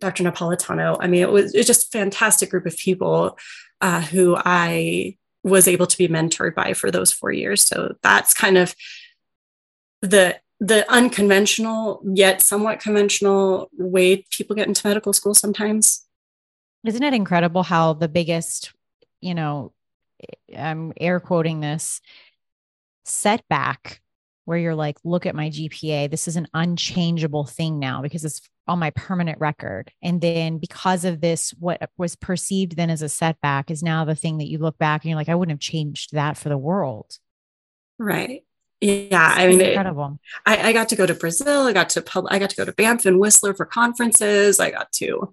Dr. 0.00 0.24
Napolitano. 0.24 0.96
I 1.00 1.06
mean, 1.06 1.22
it 1.22 1.30
was, 1.30 1.54
it 1.54 1.58
was 1.58 1.66
just 1.66 1.94
a 1.94 1.98
fantastic 1.98 2.50
group 2.50 2.66
of 2.66 2.76
people 2.76 3.38
uh, 3.80 4.00
who 4.00 4.36
I 4.36 5.16
was 5.42 5.68
able 5.68 5.86
to 5.86 5.98
be 5.98 6.08
mentored 6.08 6.54
by 6.54 6.74
for 6.74 6.90
those 6.90 7.12
four 7.12 7.32
years. 7.32 7.64
So 7.64 7.94
that's 8.02 8.34
kind 8.34 8.58
of 8.58 8.74
the 10.02 10.38
the 10.60 10.90
unconventional 10.92 12.02
yet 12.04 12.42
somewhat 12.42 12.80
conventional 12.80 13.70
way 13.72 14.24
people 14.30 14.54
get 14.54 14.68
into 14.68 14.86
medical 14.86 15.12
school 15.12 15.34
sometimes. 15.34 16.06
Isn't 16.84 17.02
it 17.02 17.14
incredible 17.14 17.62
how 17.62 17.94
the 17.94 18.08
biggest, 18.08 18.72
you 19.20 19.34
know, 19.34 19.72
I'm 20.56 20.92
air 20.98 21.18
quoting 21.18 21.60
this 21.60 22.00
setback 23.04 24.00
where 24.44 24.58
you're 24.58 24.74
like, 24.74 24.98
look 25.04 25.26
at 25.26 25.34
my 25.34 25.48
GPA. 25.48 26.10
This 26.10 26.28
is 26.28 26.36
an 26.36 26.48
unchangeable 26.52 27.44
thing 27.44 27.78
now 27.78 28.02
because 28.02 28.24
it's 28.24 28.40
on 28.66 28.78
my 28.78 28.90
permanent 28.90 29.38
record. 29.40 29.90
And 30.02 30.20
then 30.20 30.58
because 30.58 31.04
of 31.04 31.20
this, 31.20 31.54
what 31.58 31.90
was 31.96 32.16
perceived 32.16 32.76
then 32.76 32.90
as 32.90 33.02
a 33.02 33.08
setback 33.08 33.70
is 33.70 33.82
now 33.82 34.04
the 34.04 34.14
thing 34.14 34.38
that 34.38 34.48
you 34.48 34.58
look 34.58 34.76
back 34.78 35.02
and 35.02 35.10
you're 35.10 35.18
like, 35.18 35.28
I 35.28 35.34
wouldn't 35.34 35.54
have 35.54 35.60
changed 35.60 36.12
that 36.12 36.36
for 36.36 36.48
the 36.48 36.58
world. 36.58 37.18
Right. 37.98 38.44
Yeah, 38.80 39.34
I 39.36 39.46
mean, 39.46 39.60
incredible. 39.60 40.18
It, 40.24 40.40
I, 40.46 40.68
I, 40.68 40.72
got 40.72 40.88
to 40.88 40.96
go 40.96 41.04
to 41.04 41.14
Brazil. 41.14 41.66
I 41.66 41.72
got 41.72 41.90
to 41.90 42.02
pub, 42.02 42.26
I 42.30 42.38
got 42.38 42.48
to 42.50 42.56
go 42.56 42.64
to 42.64 42.72
Banff 42.72 43.04
and 43.04 43.20
Whistler 43.20 43.52
for 43.52 43.66
conferences. 43.66 44.58
I 44.58 44.70
got 44.70 44.90
to, 44.92 45.32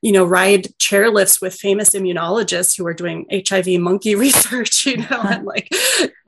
you 0.00 0.12
know, 0.12 0.24
ride 0.24 0.68
chairlifts 0.78 1.42
with 1.42 1.54
famous 1.54 1.90
immunologists 1.90 2.76
who 2.76 2.86
are 2.86 2.94
doing 2.94 3.26
HIV 3.30 3.80
monkey 3.80 4.14
research. 4.16 4.86
You 4.86 4.98
know, 4.98 5.20
and 5.24 5.44
like, 5.44 5.70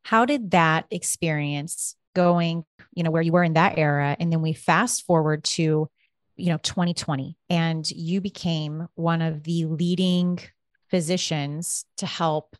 how 0.03 0.27
did 0.27 0.51
that 0.51 0.85
experience 0.91 1.97
going? 2.15 2.65
You 2.95 3.03
know, 3.03 3.11
where 3.11 3.23
you 3.23 3.33
were 3.33 3.45
in 3.45 3.55
that 3.55 3.79
era, 3.79 4.15
and 4.21 4.31
then 4.31 4.43
we 4.43 4.53
fast 4.53 5.07
forward 5.07 5.45
to, 5.45 5.89
you 6.37 6.47
know, 6.51 6.59
2020, 6.59 7.37
and 7.49 7.91
you 7.91 8.21
became 8.21 8.89
one 8.95 9.23
of 9.23 9.45
the 9.45 9.65
leading 9.65 10.39
physicians 10.91 11.87
to 11.99 12.07
help 12.07 12.57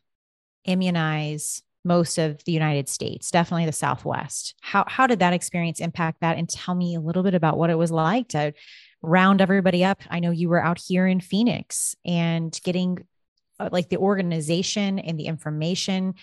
immunize 0.65 1.61
most 1.89 2.19
of 2.19 2.41
the 2.45 2.51
United 2.51 2.87
States, 2.87 3.31
definitely 3.31 3.65
the 3.65 3.71
Southwest. 3.73 4.53
How 4.61 4.85
how 4.87 5.07
did 5.07 5.19
that 5.19 5.33
experience 5.33 5.79
impact 5.79 6.21
that? 6.21 6.37
And 6.37 6.47
tell 6.47 6.75
me 6.75 6.95
a 6.95 7.01
little 7.01 7.23
bit 7.23 7.33
about 7.33 7.57
what 7.57 7.71
it 7.71 7.77
was 7.77 7.91
like 7.91 8.29
to 8.29 8.53
round 9.01 9.41
everybody 9.41 9.83
up. 9.83 10.01
I 10.09 10.19
know 10.19 10.31
you 10.31 10.49
were 10.49 10.63
out 10.63 10.79
here 10.79 11.07
in 11.07 11.19
Phoenix 11.19 11.95
and 12.05 12.57
getting 12.63 12.99
uh, 13.59 13.69
like 13.71 13.89
the 13.89 13.97
organization 13.97 14.99
and 14.99 15.19
the 15.19 15.25
information 15.25 16.13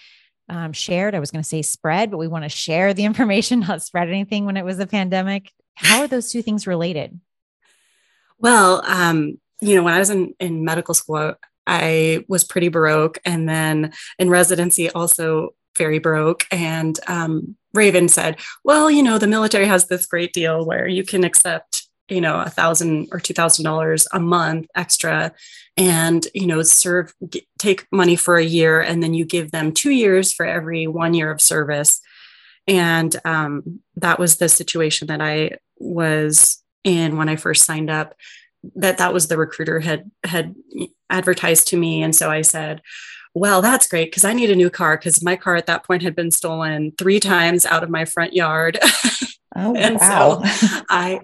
um, 0.48 0.72
shared. 0.72 1.16
I 1.16 1.20
was 1.20 1.32
going 1.32 1.42
to 1.42 1.48
say 1.48 1.62
spread, 1.62 2.12
but 2.12 2.18
we 2.18 2.28
want 2.28 2.44
to 2.44 2.48
share 2.48 2.94
the 2.94 3.04
information, 3.10 3.60
not 3.60 3.82
spread 3.82 4.08
anything 4.08 4.46
when 4.46 4.56
it 4.56 4.64
was 4.64 4.78
a 4.78 4.86
pandemic. 4.86 5.50
How 5.74 6.02
are 6.02 6.08
those 6.08 6.30
two 6.30 6.42
things 6.42 6.66
related? 6.66 7.20
Well, 8.38 8.82
um, 8.86 9.40
you 9.60 9.74
know, 9.74 9.82
when 9.82 9.94
I 9.94 9.98
was 9.98 10.10
in, 10.10 10.34
in 10.38 10.64
medical 10.64 10.94
school, 10.94 11.34
I 11.66 12.24
was 12.28 12.44
pretty 12.44 12.68
broke. 12.68 13.18
And 13.24 13.48
then 13.48 13.92
in 14.18 14.30
residency, 14.30 14.90
also 14.90 15.54
very 15.76 15.98
broke. 15.98 16.46
And 16.50 16.98
um, 17.06 17.56
Raven 17.74 18.08
said, 18.08 18.38
Well, 18.64 18.90
you 18.90 19.02
know, 19.02 19.18
the 19.18 19.26
military 19.26 19.66
has 19.66 19.86
this 19.86 20.06
great 20.06 20.32
deal 20.32 20.64
where 20.64 20.86
you 20.86 21.04
can 21.04 21.24
accept, 21.24 21.86
you 22.08 22.20
know, 22.20 22.40
a 22.40 22.50
thousand 22.50 23.08
or 23.12 23.20
two 23.20 23.34
thousand 23.34 23.64
dollars 23.64 24.06
a 24.12 24.20
month 24.20 24.66
extra 24.74 25.32
and, 25.76 26.26
you 26.34 26.46
know, 26.46 26.62
serve, 26.62 27.12
g- 27.28 27.46
take 27.58 27.86
money 27.92 28.16
for 28.16 28.36
a 28.36 28.44
year. 28.44 28.80
And 28.80 29.02
then 29.02 29.12
you 29.14 29.24
give 29.24 29.50
them 29.50 29.72
two 29.72 29.90
years 29.90 30.32
for 30.32 30.46
every 30.46 30.86
one 30.86 31.14
year 31.14 31.30
of 31.30 31.40
service. 31.40 32.00
And 32.66 33.14
um, 33.24 33.80
that 33.96 34.18
was 34.18 34.36
the 34.36 34.48
situation 34.48 35.08
that 35.08 35.20
I 35.20 35.58
was 35.78 36.62
in 36.82 37.16
when 37.16 37.28
I 37.28 37.36
first 37.36 37.64
signed 37.64 37.90
up 37.90 38.14
that 38.74 38.98
that 38.98 39.12
was 39.12 39.28
the 39.28 39.36
recruiter 39.36 39.80
had 39.80 40.10
had 40.24 40.54
advertised 41.10 41.68
to 41.68 41.76
me 41.76 42.02
and 42.02 42.14
so 42.14 42.30
i 42.30 42.42
said 42.42 42.82
well 43.34 43.62
that's 43.62 43.88
great 43.88 44.10
because 44.10 44.24
i 44.24 44.32
need 44.32 44.50
a 44.50 44.56
new 44.56 44.70
car 44.70 44.96
because 44.96 45.22
my 45.22 45.36
car 45.36 45.56
at 45.56 45.66
that 45.66 45.84
point 45.84 46.02
had 46.02 46.16
been 46.16 46.30
stolen 46.30 46.92
three 46.98 47.20
times 47.20 47.64
out 47.64 47.82
of 47.82 47.90
my 47.90 48.04
front 48.04 48.32
yard 48.32 48.78
oh 49.56 49.74
and 49.76 49.98
wow. 50.00 50.42
so 50.44 50.82
i 50.90 51.20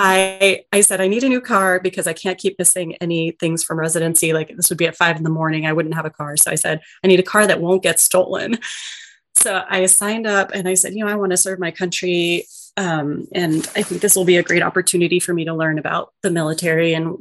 I 0.00 0.62
I 0.72 0.80
said 0.80 1.00
I 1.00 1.08
need 1.08 1.24
a 1.24 1.28
new 1.28 1.40
car 1.40 1.80
because 1.80 2.06
I 2.06 2.12
can't 2.12 2.38
keep 2.38 2.56
missing 2.56 2.94
any 3.00 3.32
things 3.32 3.64
from 3.64 3.80
residency. 3.80 4.32
Like 4.32 4.54
this 4.56 4.68
would 4.68 4.78
be 4.78 4.86
at 4.86 4.96
five 4.96 5.16
in 5.16 5.24
the 5.24 5.30
morning. 5.30 5.66
I 5.66 5.72
wouldn't 5.72 5.96
have 5.96 6.04
a 6.04 6.10
car. 6.10 6.36
So 6.36 6.52
I 6.52 6.54
said 6.54 6.80
I 7.02 7.08
need 7.08 7.18
a 7.18 7.24
car 7.24 7.48
that 7.48 7.60
won't 7.60 7.82
get 7.82 7.98
stolen. 7.98 8.58
So 9.34 9.64
I 9.68 9.86
signed 9.86 10.26
up 10.26 10.50
and 10.52 10.68
I 10.68 10.74
said, 10.74 10.94
you 10.94 11.04
know, 11.04 11.10
I 11.10 11.16
want 11.16 11.30
to 11.30 11.36
serve 11.36 11.58
my 11.58 11.70
country. 11.70 12.46
Um, 12.78 13.26
and 13.34 13.68
I 13.74 13.82
think 13.82 14.00
this 14.00 14.14
will 14.14 14.24
be 14.24 14.36
a 14.36 14.42
great 14.44 14.62
opportunity 14.62 15.18
for 15.18 15.34
me 15.34 15.44
to 15.44 15.52
learn 15.52 15.80
about 15.80 16.12
the 16.22 16.30
military 16.30 16.94
and 16.94 17.18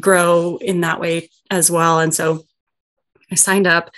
grow 0.00 0.58
in 0.60 0.82
that 0.82 1.00
way 1.00 1.30
as 1.50 1.68
well. 1.68 1.98
And 1.98 2.14
so 2.14 2.44
I 3.32 3.34
signed 3.34 3.66
up, 3.66 3.90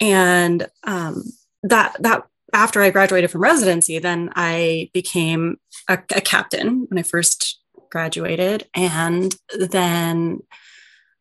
and 0.00 0.68
um, 0.84 1.24
that 1.64 1.96
that 1.98 2.22
after 2.52 2.80
I 2.80 2.90
graduated 2.90 3.30
from 3.30 3.42
residency, 3.42 3.98
then 3.98 4.30
I 4.36 4.88
became 4.94 5.56
a, 5.88 5.98
a 6.14 6.20
captain 6.20 6.86
when 6.88 6.98
I 6.98 7.02
first 7.02 7.60
graduated, 7.90 8.68
and 8.72 9.34
then 9.58 10.40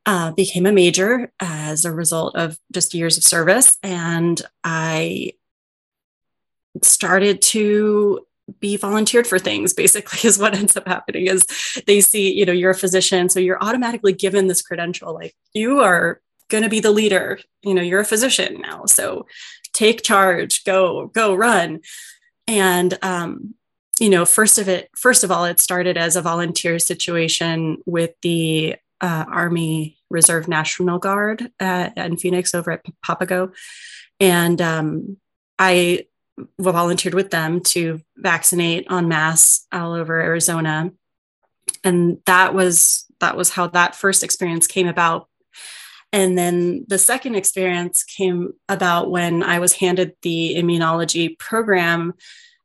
uh, 0.05 0.31
became 0.33 0.67
a 0.67 0.71
major 0.71 1.31
as 1.39 1.83
a 1.83 1.91
result 1.91 2.35
of 2.35 2.59
just 2.71 2.93
years 2.93 3.17
of 3.17 3.23
service. 3.23 3.77
And 3.81 4.39
I 4.63 5.33
started 6.83 7.41
to 7.41 8.25
be 8.59 8.75
volunteered 8.75 9.25
for 9.25 9.39
things 9.39 9.73
basically 9.73 10.19
is 10.27 10.38
what 10.38 10.55
ends 10.55 10.75
up 10.75 10.88
happening 10.88 11.27
is 11.27 11.45
they 11.88 12.01
see 12.01 12.33
you 12.33 12.45
know 12.45 12.51
you're 12.51 12.71
a 12.71 12.75
physician 12.75 13.29
so 13.29 13.39
you're 13.39 13.62
automatically 13.63 14.13
given 14.13 14.47
this 14.47 14.62
credential 14.62 15.13
like 15.13 15.33
you 15.53 15.79
are 15.79 16.21
going 16.50 16.63
to 16.63 16.69
be 16.69 16.81
the 16.81 16.91
leader 16.91 17.39
you 17.62 17.73
know 17.73 17.81
you're 17.81 18.01
a 18.01 18.05
physician 18.05 18.59
now 18.62 18.85
so 18.85 19.25
take 19.73 20.03
charge 20.03 20.63
go 20.63 21.07
go 21.07 21.35
run. 21.35 21.81
And 22.47 22.97
um 23.01 23.55
you 24.00 24.09
know 24.09 24.25
first 24.25 24.57
of 24.57 24.67
it 24.67 24.89
first 24.95 25.23
of 25.23 25.31
all 25.31 25.45
it 25.45 25.59
started 25.59 25.97
as 25.97 26.15
a 26.15 26.21
volunteer 26.21 26.79
situation 26.79 27.77
with 27.85 28.12
the 28.21 28.75
uh, 29.01 29.25
army 29.29 29.97
reserve 30.09 30.47
national 30.47 30.97
guard 30.97 31.51
uh, 31.59 31.89
in 31.97 32.15
phoenix 32.15 32.55
over 32.55 32.71
at 32.71 32.85
papago. 33.05 33.51
And 34.19 34.62
um, 34.62 35.17
i 35.59 36.05
volunteered 36.59 37.13
with 37.13 37.31
them 37.31 37.61
to 37.61 38.01
vaccinate 38.17 38.87
en 38.91 39.07
masse 39.07 39.65
all 39.71 39.93
over 39.93 40.19
Arizona. 40.19 40.91
And 41.83 42.19
that 42.25 42.53
was 42.53 43.05
that 43.19 43.37
was 43.37 43.49
how 43.49 43.67
that 43.67 43.95
first 43.95 44.23
experience 44.23 44.67
came 44.67 44.87
about. 44.87 45.29
And 46.11 46.37
then 46.37 46.85
the 46.87 46.97
second 46.97 47.35
experience 47.35 48.03
came 48.03 48.53
about 48.69 49.09
when 49.09 49.41
I 49.41 49.59
was 49.59 49.73
handed 49.73 50.13
the 50.21 50.55
immunology 50.57 51.37
program, 51.39 52.13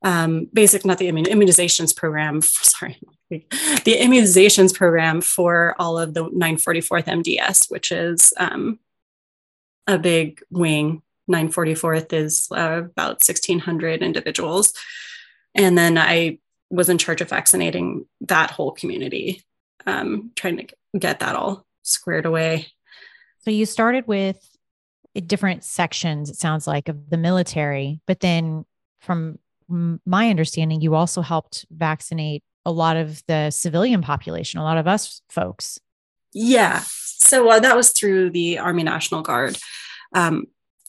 um, 0.02 0.48
basic, 0.52 0.84
not 0.84 0.98
the 0.98 1.08
immun, 1.08 1.26
immunizations 1.26 1.96
program, 1.96 2.40
sorry, 2.42 3.00
the 3.30 3.96
immunizations 3.98 4.74
program 4.74 5.20
for 5.20 5.74
all 5.78 5.98
of 5.98 6.12
the 6.12 6.24
944th 6.24 7.04
MDS, 7.04 7.70
which 7.70 7.90
is 7.90 8.34
um, 8.36 8.78
a 9.86 9.98
big 9.98 10.40
wing 10.50 11.02
944th 11.28 12.12
is 12.12 12.48
uh, 12.50 12.82
about 12.84 13.22
1,600 13.26 14.02
individuals. 14.02 14.72
And 15.54 15.76
then 15.76 15.98
I 15.98 16.38
was 16.70 16.88
in 16.88 16.98
charge 16.98 17.20
of 17.20 17.30
vaccinating 17.30 18.06
that 18.22 18.50
whole 18.50 18.72
community, 18.72 19.42
um, 19.86 20.32
trying 20.36 20.58
to 20.58 20.66
get 20.98 21.20
that 21.20 21.34
all 21.34 21.66
squared 21.82 22.26
away. 22.26 22.68
So 23.40 23.50
you 23.50 23.66
started 23.66 24.06
with 24.06 24.36
different 25.26 25.64
sections, 25.64 26.30
it 26.30 26.36
sounds 26.36 26.66
like, 26.66 26.88
of 26.88 27.10
the 27.10 27.16
military, 27.16 28.00
but 28.06 28.20
then 28.20 28.64
from 29.00 29.38
my 29.68 30.30
understanding, 30.30 30.80
you 30.80 30.94
also 30.94 31.22
helped 31.22 31.66
vaccinate 31.70 32.42
a 32.64 32.72
lot 32.72 32.96
of 32.96 33.22
the 33.26 33.50
civilian 33.50 34.02
population, 34.02 34.60
a 34.60 34.64
lot 34.64 34.78
of 34.78 34.86
us 34.86 35.22
folks. 35.28 35.78
Yeah. 36.32 36.82
So 36.84 37.48
uh, 37.48 37.60
that 37.60 37.76
was 37.76 37.90
through 37.90 38.30
the 38.30 38.58
Army 38.58 38.82
National 38.82 39.22
Guard. 39.22 39.58
Um, 40.14 40.46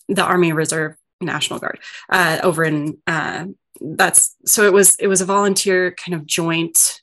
the 0.09 0.23
Army 0.23 0.51
Reserve 0.51 0.95
National 1.21 1.59
Guard 1.59 1.79
uh, 2.09 2.39
over 2.43 2.63
in 2.63 2.97
uh, 3.07 3.45
that's 3.79 4.35
so 4.45 4.65
it 4.65 4.73
was 4.73 4.95
it 4.95 5.07
was 5.07 5.21
a 5.21 5.25
volunteer 5.25 5.91
kind 5.91 6.15
of 6.15 6.25
joint 6.25 7.01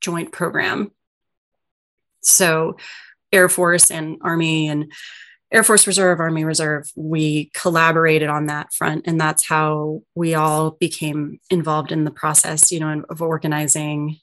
joint 0.00 0.32
program. 0.32 0.90
So 2.22 2.76
Air 3.32 3.48
Force 3.48 3.90
and 3.90 4.16
Army 4.22 4.68
and 4.68 4.92
Air 5.52 5.62
Force 5.62 5.86
Reserve, 5.86 6.18
Army 6.18 6.44
Reserve, 6.44 6.90
we 6.96 7.50
collaborated 7.54 8.28
on 8.28 8.46
that 8.46 8.72
front. 8.72 9.06
And 9.06 9.20
that's 9.20 9.46
how 9.46 10.02
we 10.14 10.34
all 10.34 10.72
became 10.72 11.38
involved 11.50 11.92
in 11.92 12.04
the 12.04 12.10
process, 12.10 12.72
you 12.72 12.80
know, 12.80 13.04
of 13.08 13.22
organizing 13.22 14.18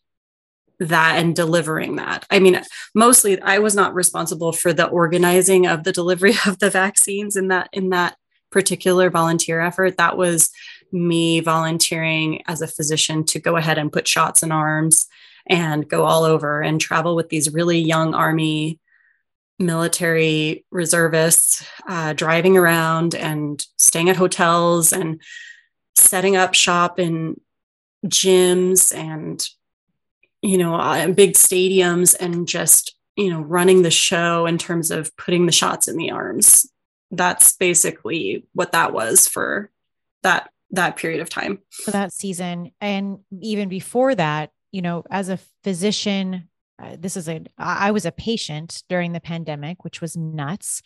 that 0.86 1.18
and 1.18 1.36
delivering 1.36 1.96
that. 1.98 2.25
I 2.30 2.40
mean, 2.40 2.62
mostly 2.94 3.42
I 3.42 3.60
was 3.60 3.75
not 3.75 3.94
responsible 3.94 4.52
for 4.52 4.74
the 4.74 4.88
organizing 4.88 5.68
of 5.68 5.84
the 5.84 5.92
delivery 5.92 6.34
of 6.48 6.60
the 6.60 6.70
vaccines 6.70 7.36
in 7.36 7.50
that 7.50 7.70
in 7.74 7.90
that 7.90 8.18
particular 8.52 9.10
volunteer 9.10 9.60
effort. 9.60 9.98
That 9.98 10.18
was 10.18 10.52
me 10.92 11.40
volunteering 11.40 12.44
as 12.48 12.62
a 12.62 12.68
physician 12.68 13.24
to 13.25 13.40
go 13.40 13.58
ahead 13.58 13.78
and 13.78 13.92
put 13.92 14.08
shots 14.08 14.44
in 14.44 14.52
arms 14.52 15.08
and 15.48 15.90
go 15.90 16.06
all 16.06 16.24
over 16.24 16.62
and 16.62 16.80
travel 16.80 17.16
with 17.16 17.30
these 17.30 17.54
really 17.54 17.80
young 17.80 18.13
army 18.13 18.80
military 19.60 20.66
reservists 20.72 21.66
uh, 21.88 22.13
driving 22.13 22.58
around 22.58 23.16
and 23.16 23.66
staying 23.78 24.10
at 24.10 24.16
hotels 24.16 24.94
and 24.94 25.22
setting 25.96 26.36
up 26.36 26.54
shop 26.54 27.00
in 27.00 27.40
gyms 28.06 28.96
and 28.96 29.48
you 30.44 30.58
know, 30.58 30.76
uh, 30.76 31.08
big 31.08 31.34
stadiums 31.34 32.16
and 32.20 32.48
just, 32.48 32.96
you 33.16 33.30
know, 33.30 33.42
running 33.42 33.82
the 33.82 33.90
show 33.90 34.46
in 34.46 34.58
terms 34.58 34.92
of 34.92 35.16
putting 35.16 35.46
the 35.46 35.52
shots 35.52 35.88
in 35.88 35.98
the 35.98 36.12
arms. 36.12 36.70
That's 37.10 37.56
basically 37.56 38.46
what 38.54 38.74
that 38.74 38.92
was 38.92 39.28
for 39.28 39.72
that 40.22 40.50
that 40.72 40.98
period 40.98 41.22
of 41.22 41.30
time. 41.30 41.60
For 41.72 41.92
that 41.92 42.12
season 42.12 42.72
and 42.82 43.20
even 43.42 43.70
before 43.70 44.16
that, 44.16 44.50
you 44.72 44.82
know, 44.82 45.04
as 45.10 45.30
a 45.30 45.40
physician, 45.64 46.50
uh, 46.82 46.98
this 47.00 47.16
is 47.16 47.30
a 47.30 47.42
I 47.58 47.92
was 47.92 48.06
a 48.06 48.12
patient 48.12 48.84
during 48.90 49.14
the 49.14 49.22
pandemic, 49.22 49.84
which 49.84 50.02
was 50.02 50.18
nuts. 50.18 50.82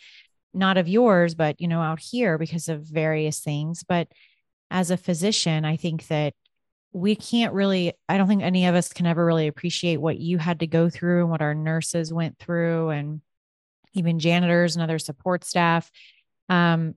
Not 0.54 0.78
of 0.78 0.88
yours, 0.88 1.34
but 1.34 1.60
you 1.60 1.68
know, 1.68 1.80
out 1.80 2.00
here 2.00 2.38
because 2.38 2.68
of 2.68 2.82
various 2.82 3.40
things, 3.40 3.82
but 3.86 4.08
as 4.70 4.90
a 4.90 4.96
physician, 4.96 5.64
I 5.64 5.76
think 5.76 6.06
that 6.08 6.34
we 6.92 7.14
can't 7.14 7.52
really 7.52 7.92
i 8.08 8.16
don't 8.16 8.28
think 8.28 8.42
any 8.42 8.66
of 8.66 8.74
us 8.74 8.92
can 8.92 9.06
ever 9.06 9.24
really 9.24 9.46
appreciate 9.46 9.98
what 9.98 10.18
you 10.18 10.38
had 10.38 10.60
to 10.60 10.66
go 10.66 10.88
through 10.88 11.20
and 11.20 11.30
what 11.30 11.42
our 11.42 11.54
nurses 11.54 12.12
went 12.12 12.38
through 12.38 12.90
and 12.90 13.20
even 13.94 14.18
janitors 14.18 14.76
and 14.76 14.82
other 14.82 14.98
support 14.98 15.44
staff. 15.44 15.90
Um, 16.50 16.94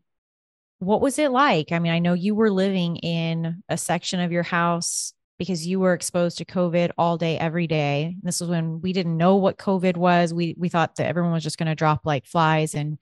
what 0.80 1.02
was 1.02 1.20
it 1.20 1.32
like? 1.32 1.72
I 1.72 1.80
mean 1.80 1.92
i 1.92 2.00
know 2.00 2.14
you 2.14 2.36
were 2.36 2.52
living 2.52 2.98
in 2.98 3.64
a 3.70 3.78
section 3.78 4.20
of 4.20 4.32
your 4.32 4.44
house 4.44 5.14
because 5.38 5.66
you 5.66 5.80
were 5.80 5.94
exposed 5.94 6.38
to 6.38 6.46
covid 6.46 6.92
all 6.98 7.18
day 7.18 7.38
every 7.38 7.68
day. 7.68 8.16
This 8.22 8.42
was 8.42 8.50
when 8.50 8.82
we 8.82 8.94
didn't 8.94 9.18
know 9.18 9.38
what 9.38 9.58
covid 9.58 9.98
was. 9.98 10.34
We 10.34 10.56
we 10.58 10.70
thought 10.70 10.96
that 10.96 11.08
everyone 11.08 11.34
was 11.34 11.44
just 11.44 11.58
going 11.58 11.70
to 11.70 11.76
drop 11.76 12.02
like 12.06 12.26
flies 12.26 12.74
and 12.76 12.98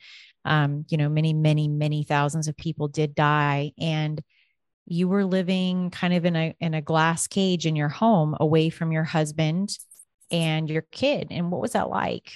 um, 0.45 0.85
you 0.89 0.97
know, 0.97 1.09
many, 1.09 1.33
many, 1.33 1.67
many 1.67 2.03
thousands 2.03 2.47
of 2.47 2.57
people 2.57 2.87
did 2.87 3.13
die. 3.13 3.73
And 3.77 4.21
you 4.89 5.07
were 5.07 5.25
living 5.25 5.89
kind 5.91 6.13
of 6.13 6.25
in 6.25 6.35
a 6.35 6.55
in 6.59 6.73
a 6.73 6.81
glass 6.81 7.27
cage 7.27 7.65
in 7.65 7.75
your 7.75 7.89
home 7.89 8.35
away 8.39 8.69
from 8.69 8.91
your 8.91 9.03
husband 9.03 9.77
and 10.31 10.69
your 10.69 10.83
kid. 10.91 11.27
And 11.31 11.51
what 11.51 11.61
was 11.61 11.73
that 11.73 11.89
like? 11.89 12.33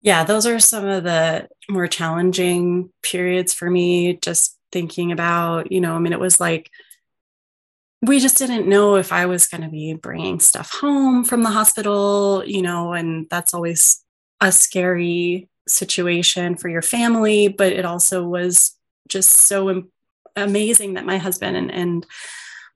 Yeah, 0.00 0.24
those 0.24 0.46
are 0.46 0.58
some 0.60 0.86
of 0.86 1.04
the 1.04 1.48
more 1.68 1.88
challenging 1.88 2.90
periods 3.02 3.52
for 3.52 3.68
me, 3.68 4.14
just 4.16 4.56
thinking 4.70 5.10
about, 5.10 5.72
you 5.72 5.80
know, 5.80 5.94
I 5.94 5.98
mean, 5.98 6.12
it 6.12 6.20
was 6.20 6.38
like 6.38 6.70
we 8.00 8.20
just 8.20 8.38
didn't 8.38 8.68
know 8.68 8.94
if 8.94 9.12
I 9.12 9.26
was 9.26 9.46
going 9.46 9.62
to 9.62 9.68
be 9.68 9.94
bringing 9.94 10.38
stuff 10.38 10.70
home 10.70 11.24
from 11.24 11.42
the 11.42 11.50
hospital, 11.50 12.44
you 12.46 12.62
know, 12.62 12.92
and 12.92 13.26
that's 13.28 13.52
always 13.52 14.04
a 14.40 14.52
scary 14.52 15.48
situation 15.66 16.56
for 16.56 16.68
your 16.68 16.82
family, 16.82 17.48
but 17.48 17.72
it 17.72 17.84
also 17.84 18.24
was 18.24 18.76
just 19.08 19.30
so 19.30 19.84
amazing 20.42 20.94
that 20.94 21.06
my 21.06 21.18
husband 21.18 21.56
and, 21.56 21.70
and 21.70 22.06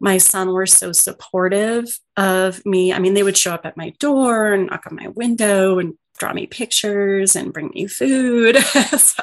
my 0.01 0.19
son 0.19 0.53
were 0.53 0.67
so 0.67 0.93
supportive 0.93 1.87
of 2.17 2.65
me. 2.67 2.93
I 2.93 2.99
mean, 2.99 3.15
they 3.15 3.23
would 3.23 3.37
show 3.37 3.53
up 3.53 3.65
at 3.65 3.77
my 3.77 3.91
door 4.01 4.53
and 4.53 4.67
knock 4.67 4.85
on 4.91 4.97
my 4.97 5.09
window 5.09 5.79
and 5.79 5.95
draw 6.19 6.33
me 6.33 6.47
pictures 6.47 7.37
and 7.37 7.53
bring 7.53 7.71
me 7.75 7.87
food. 7.87 8.57
so, 8.99 9.23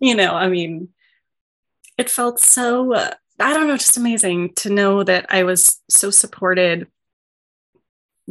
you 0.00 0.14
know, 0.14 0.34
I 0.34 0.48
mean, 0.48 0.88
it 1.98 2.08
felt 2.08 2.40
so, 2.40 2.94
uh, 2.94 3.10
I 3.38 3.52
don't 3.52 3.68
know, 3.68 3.76
just 3.76 3.96
amazing 3.96 4.54
to 4.56 4.70
know 4.70 5.02
that 5.02 5.26
I 5.28 5.42
was 5.42 5.80
so 5.88 6.10
supported 6.10 6.88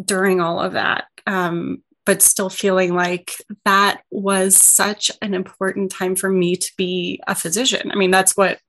during 0.03 0.41
all 0.41 0.59
of 0.59 0.73
that. 0.73 1.05
Um, 1.27 1.83
but 2.05 2.21
still 2.21 2.49
feeling 2.49 2.95
like 2.95 3.33
that 3.63 4.01
was 4.09 4.55
such 4.55 5.11
an 5.21 5.33
important 5.33 5.91
time 5.91 6.15
for 6.15 6.29
me 6.29 6.55
to 6.55 6.71
be 6.77 7.21
a 7.27 7.35
physician. 7.35 7.91
I 7.91 7.95
mean, 7.95 8.09
that's 8.11 8.35
what 8.35 8.59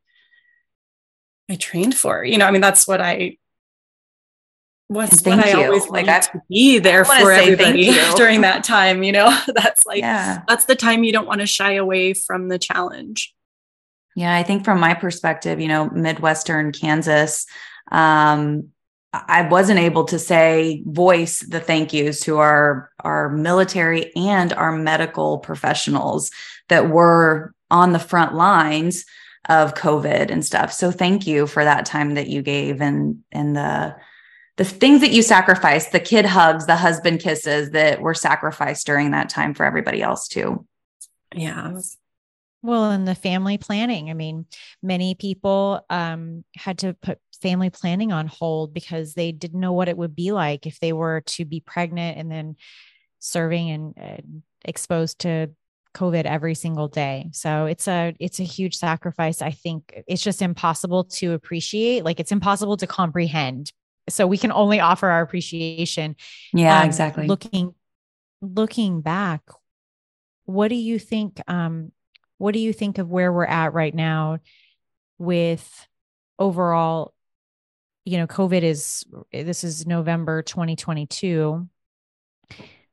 I 1.50 1.56
trained 1.56 1.96
for. 1.96 2.24
You 2.24 2.38
know, 2.38 2.46
I 2.46 2.50
mean, 2.50 2.60
that's 2.60 2.86
what 2.86 3.00
I 3.00 3.38
what's 4.88 5.22
what 5.22 5.38
I 5.38 5.52
always 5.52 5.88
like 5.88 6.08
I, 6.08 6.20
to 6.20 6.42
be 6.48 6.78
there 6.78 7.04
for 7.04 7.32
everybody 7.32 7.92
during 8.16 8.42
that 8.42 8.64
time. 8.64 9.02
You 9.02 9.12
know, 9.12 9.38
that's 9.54 9.84
like 9.86 10.00
yeah. 10.00 10.42
that's 10.48 10.66
the 10.66 10.76
time 10.76 11.04
you 11.04 11.12
don't 11.12 11.26
want 11.26 11.40
to 11.40 11.46
shy 11.46 11.72
away 11.72 12.14
from 12.14 12.48
the 12.48 12.58
challenge. 12.58 13.34
Yeah, 14.14 14.34
I 14.34 14.42
think 14.42 14.64
from 14.64 14.78
my 14.78 14.94
perspective, 14.94 15.60
you 15.60 15.68
know, 15.68 15.88
Midwestern 15.88 16.72
Kansas, 16.72 17.46
um, 17.90 18.68
I 19.14 19.48
wasn't 19.48 19.78
able 19.78 20.04
to 20.04 20.18
say 20.18 20.82
voice 20.86 21.40
the 21.40 21.60
thank 21.60 21.92
yous 21.92 22.20
to 22.20 22.38
our 22.38 22.90
our 23.00 23.28
military 23.30 24.14
and 24.16 24.52
our 24.52 24.72
medical 24.72 25.38
professionals 25.38 26.30
that 26.68 26.88
were 26.88 27.54
on 27.70 27.92
the 27.92 27.98
front 27.98 28.34
lines 28.34 29.04
of 29.48 29.74
COVID 29.74 30.30
and 30.30 30.44
stuff. 30.44 30.72
So 30.72 30.90
thank 30.90 31.26
you 31.26 31.46
for 31.46 31.64
that 31.64 31.86
time 31.86 32.14
that 32.14 32.28
you 32.28 32.42
gave 32.42 32.80
and 32.80 33.22
and 33.32 33.56
the 33.56 33.96
the 34.56 34.64
things 34.64 35.00
that 35.00 35.12
you 35.12 35.22
sacrificed, 35.22 35.92
the 35.92 36.00
kid 36.00 36.26
hugs, 36.26 36.66
the 36.66 36.76
husband 36.76 37.20
kisses 37.20 37.70
that 37.70 38.00
were 38.02 38.14
sacrificed 38.14 38.86
during 38.86 39.12
that 39.12 39.30
time 39.30 39.54
for 39.54 39.64
everybody 39.64 40.02
else 40.02 40.28
too. 40.28 40.66
Yeah. 41.34 41.78
Well, 42.60 42.90
and 42.90 43.08
the 43.08 43.14
family 43.14 43.58
planning. 43.58 44.10
I 44.10 44.14
mean, 44.14 44.46
many 44.82 45.14
people 45.14 45.84
um, 45.90 46.44
had 46.54 46.78
to 46.78 46.94
put 46.94 47.18
family 47.40 47.70
planning 47.70 48.12
on 48.12 48.28
hold 48.28 48.72
because 48.72 49.14
they 49.14 49.32
didn't 49.32 49.58
know 49.58 49.72
what 49.72 49.88
it 49.88 49.96
would 49.96 50.14
be 50.14 50.30
like 50.30 50.66
if 50.66 50.78
they 50.78 50.92
were 50.92 51.22
to 51.22 51.44
be 51.44 51.58
pregnant 51.58 52.18
and 52.18 52.30
then 52.30 52.56
serving 53.18 53.70
and 53.70 53.94
uh, 53.98 54.22
exposed 54.64 55.20
to 55.20 55.50
covid 55.94 56.24
every 56.24 56.54
single 56.54 56.88
day. 56.88 57.28
So 57.32 57.66
it's 57.66 57.86
a 57.88 58.14
it's 58.18 58.40
a 58.40 58.44
huge 58.44 58.76
sacrifice 58.76 59.42
i 59.42 59.50
think. 59.50 60.02
It's 60.06 60.22
just 60.22 60.42
impossible 60.42 61.04
to 61.04 61.32
appreciate 61.32 62.04
like 62.04 62.20
it's 62.20 62.32
impossible 62.32 62.76
to 62.78 62.86
comprehend. 62.86 63.72
So 64.08 64.26
we 64.26 64.38
can 64.38 64.52
only 64.52 64.80
offer 64.80 65.08
our 65.08 65.22
appreciation 65.22 66.16
yeah 66.52 66.80
um, 66.80 66.86
exactly. 66.86 67.26
looking 67.26 67.74
looking 68.40 69.00
back 69.00 69.42
what 70.44 70.68
do 70.68 70.74
you 70.74 70.98
think 70.98 71.40
um 71.46 71.92
what 72.38 72.52
do 72.52 72.58
you 72.58 72.72
think 72.72 72.98
of 72.98 73.08
where 73.08 73.32
we're 73.32 73.44
at 73.44 73.72
right 73.72 73.94
now 73.94 74.38
with 75.18 75.86
overall 76.38 77.14
you 78.04 78.18
know 78.18 78.26
covid 78.26 78.62
is 78.62 79.04
this 79.32 79.62
is 79.62 79.86
november 79.86 80.42
2022 80.42 81.68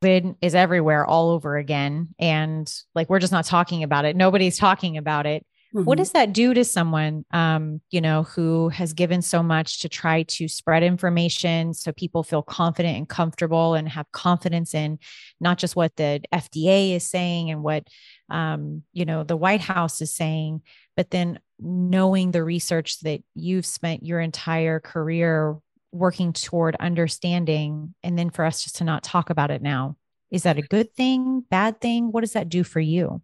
COVID 0.02 0.36
is 0.42 0.56
everywhere 0.56 1.06
all 1.06 1.30
over 1.30 1.58
again. 1.58 2.10
And 2.20 2.72
like, 2.96 3.10
we're 3.10 3.20
just 3.20 3.34
not 3.34 3.46
talking 3.46 3.84
about 3.84 4.06
it. 4.06 4.16
Nobody's 4.16 4.58
talking 4.58 4.98
about 4.98 5.26
it. 5.26 5.46
Mm-hmm. 5.74 5.86
What 5.86 6.00
does 6.00 6.14
that 6.14 6.34
do 6.34 6.56
to 6.56 6.66
someone, 6.66 7.26
um, 7.32 7.80
you 7.92 8.02
know, 8.02 8.24
who 8.24 8.70
has 8.70 8.94
given 8.94 9.22
so 9.22 9.44
much 9.44 9.82
to 9.82 9.90
try 9.90 10.24
to 10.24 10.48
spread 10.48 10.82
information 10.82 11.76
so 11.76 11.92
people 11.92 12.24
feel 12.24 12.42
confident 12.42 12.98
and 12.98 13.08
comfortable 13.08 13.76
and 13.76 13.88
have 13.88 14.12
confidence 14.12 14.74
in 14.74 14.98
not 15.40 15.60
just 15.60 15.76
what 15.76 15.96
the 15.96 16.22
FDA 16.34 16.96
is 16.96 17.04
saying 17.04 17.52
and 17.52 17.62
what, 17.62 17.88
um, 18.32 18.82
you 18.94 19.06
know, 19.06 19.24
the 19.24 19.38
White 19.38 19.62
House 19.62 20.02
is 20.02 20.16
saying, 20.16 20.64
but 20.98 21.12
then 21.12 21.40
knowing 21.60 22.32
the 22.32 22.44
research 22.44 23.02
that 23.02 23.22
you've 23.36 23.66
spent 23.66 24.04
your 24.04 24.20
entire 24.20 24.80
career 24.80 25.56
working 25.92 26.34
toward 26.34 26.76
understanding 26.80 27.96
and 28.04 28.18
then 28.18 28.30
for 28.30 28.46
us 28.46 28.64
just 28.64 28.78
to 28.78 28.84
not 28.84 29.04
talk 29.04 29.30
about 29.30 29.52
it 29.52 29.62
now. 29.62 29.96
Is 30.32 30.44
that 30.44 30.58
a 30.58 30.62
good 30.62 30.94
thing? 30.94 31.44
Bad 31.50 31.82
thing? 31.82 32.12
What 32.12 32.22
does 32.22 32.34
that 32.34 32.50
do 32.50 32.64
for 32.64 32.80
you? 32.80 33.22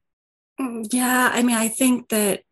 Mm, 0.60 0.88
yeah 0.94 1.32
i 1.34 1.44
mean 1.44 1.58
i 1.58 1.68
think 1.68 2.08
that 2.10 2.44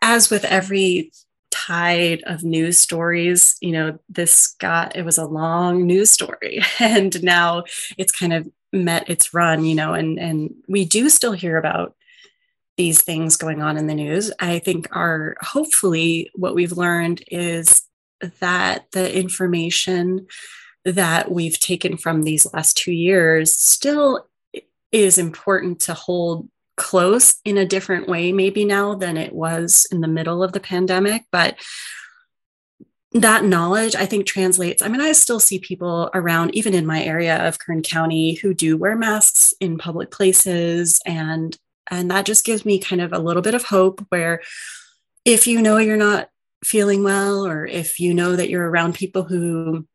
as 0.00 0.30
with 0.30 0.44
every 0.44 1.12
tide 1.50 2.22
of 2.24 2.44
news 2.44 2.78
stories 2.78 3.56
you 3.60 3.72
know 3.72 3.98
this 4.08 4.54
got 4.58 4.96
it 4.96 5.04
was 5.04 5.18
a 5.18 5.26
long 5.26 5.86
news 5.86 6.10
story 6.10 6.62
and 6.80 7.22
now 7.22 7.64
it's 7.98 8.12
kind 8.12 8.32
of 8.32 8.48
met 8.72 9.10
its 9.10 9.34
run 9.34 9.66
you 9.66 9.74
know 9.74 9.92
and 9.92 10.18
and 10.18 10.54
we 10.66 10.86
do 10.86 11.10
still 11.10 11.32
hear 11.32 11.58
about 11.58 11.94
these 12.78 13.02
things 13.02 13.36
going 13.36 13.60
on 13.60 13.76
in 13.76 13.86
the 13.86 13.94
news. 13.94 14.32
I 14.40 14.58
think 14.58 14.88
are 14.92 15.36
hopefully 15.42 16.30
what 16.34 16.54
we've 16.54 16.72
learned 16.72 17.22
is 17.28 17.82
that 18.40 18.90
the 18.92 19.16
information 19.16 20.26
that 20.84 21.30
we've 21.30 21.58
taken 21.58 21.96
from 21.96 22.22
these 22.22 22.52
last 22.52 22.76
two 22.76 22.92
years 22.92 23.54
still 23.54 24.26
is 24.90 25.18
important 25.18 25.80
to 25.80 25.94
hold 25.94 26.48
close 26.76 27.36
in 27.44 27.56
a 27.58 27.66
different 27.66 28.08
way, 28.08 28.32
maybe 28.32 28.64
now 28.64 28.94
than 28.94 29.16
it 29.16 29.32
was 29.32 29.86
in 29.90 30.00
the 30.00 30.08
middle 30.08 30.42
of 30.42 30.52
the 30.52 30.60
pandemic. 30.60 31.24
But 31.30 31.56
that 33.12 33.44
knowledge, 33.44 33.94
I 33.94 34.06
think, 34.06 34.26
translates. 34.26 34.82
I 34.82 34.88
mean, 34.88 35.00
I 35.00 35.12
still 35.12 35.40
see 35.40 35.58
people 35.58 36.10
around, 36.14 36.54
even 36.54 36.74
in 36.74 36.86
my 36.86 37.02
area 37.02 37.46
of 37.46 37.58
Kern 37.58 37.82
County, 37.82 38.34
who 38.34 38.54
do 38.54 38.76
wear 38.76 38.96
masks 38.96 39.52
in 39.60 39.78
public 39.78 40.10
places. 40.10 41.00
And 41.04 41.56
and 41.90 42.10
that 42.10 42.24
just 42.24 42.44
gives 42.46 42.64
me 42.64 42.78
kind 42.78 43.02
of 43.02 43.12
a 43.12 43.18
little 43.18 43.42
bit 43.42 43.54
of 43.54 43.64
hope 43.64 44.04
where 44.08 44.40
if 45.24 45.46
you 45.46 45.60
know 45.60 45.76
you're 45.76 45.96
not 45.96 46.30
feeling 46.64 47.02
well 47.02 47.46
or 47.46 47.66
if 47.66 47.98
you 47.98 48.14
know 48.14 48.36
that 48.36 48.48
you're 48.48 48.68
around 48.68 48.94
people 48.94 49.24
who 49.24 49.86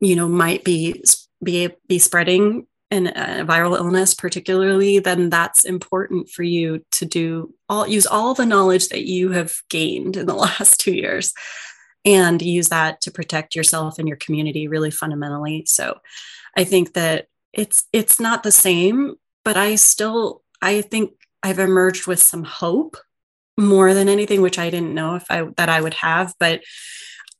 you 0.00 0.14
know 0.16 0.28
might 0.28 0.64
be 0.64 1.02
be 1.42 1.68
be 1.88 1.98
spreading 1.98 2.66
an, 2.90 3.08
a 3.08 3.44
viral 3.44 3.76
illness 3.76 4.14
particularly 4.14 4.98
then 4.98 5.30
that's 5.30 5.64
important 5.64 6.28
for 6.28 6.42
you 6.42 6.84
to 6.90 7.04
do 7.04 7.54
all 7.68 7.86
use 7.86 8.06
all 8.06 8.34
the 8.34 8.46
knowledge 8.46 8.88
that 8.88 9.04
you 9.04 9.30
have 9.30 9.56
gained 9.70 10.16
in 10.16 10.26
the 10.26 10.34
last 10.46 10.80
2 10.80 10.92
years 10.92 11.32
and 12.04 12.42
use 12.42 12.68
that 12.68 13.00
to 13.00 13.10
protect 13.10 13.56
yourself 13.56 13.98
and 13.98 14.06
your 14.06 14.18
community 14.18 14.68
really 14.68 14.90
fundamentally. 14.90 15.64
So 15.66 15.98
i 16.56 16.64
think 16.64 16.94
that 16.94 17.26
it's 17.52 17.84
it's 17.92 18.20
not 18.20 18.42
the 18.42 18.52
same 18.52 19.14
but 19.44 19.56
i 19.56 19.74
still 19.74 20.42
i 20.62 20.80
think 20.80 21.12
i've 21.42 21.58
emerged 21.58 22.06
with 22.06 22.20
some 22.20 22.44
hope 22.44 22.96
more 23.56 23.94
than 23.94 24.08
anything, 24.08 24.42
which 24.42 24.58
I 24.58 24.70
didn't 24.70 24.94
know 24.94 25.14
if 25.14 25.24
I 25.30 25.46
that 25.56 25.68
I 25.68 25.80
would 25.80 25.94
have, 25.94 26.34
but 26.40 26.62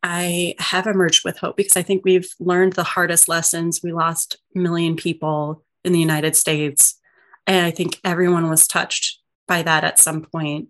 I 0.02 0.54
have 0.58 0.86
emerged 0.86 1.24
with 1.24 1.38
hope 1.38 1.56
because 1.56 1.78
I 1.78 1.82
think 1.82 2.04
we've 2.04 2.28
learned 2.38 2.74
the 2.74 2.84
hardest 2.84 3.26
lessons. 3.26 3.80
We 3.82 3.92
lost 3.92 4.36
a 4.54 4.58
million 4.58 4.96
people 4.96 5.64
in 5.82 5.94
the 5.94 6.00
United 6.00 6.36
States. 6.36 7.00
And 7.46 7.64
I 7.64 7.70
think 7.70 8.00
everyone 8.04 8.50
was 8.50 8.68
touched 8.68 9.20
by 9.48 9.62
that 9.62 9.82
at 9.82 9.98
some 9.98 10.22
point. 10.22 10.68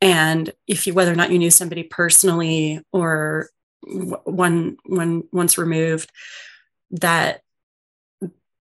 And 0.00 0.50
if 0.66 0.86
you, 0.86 0.94
whether 0.94 1.12
or 1.12 1.16
not 1.16 1.30
you 1.30 1.38
knew 1.38 1.50
somebody 1.50 1.82
personally 1.82 2.80
or 2.90 3.50
one, 3.82 4.78
one 4.86 5.24
once 5.30 5.58
removed, 5.58 6.10
that 6.90 7.42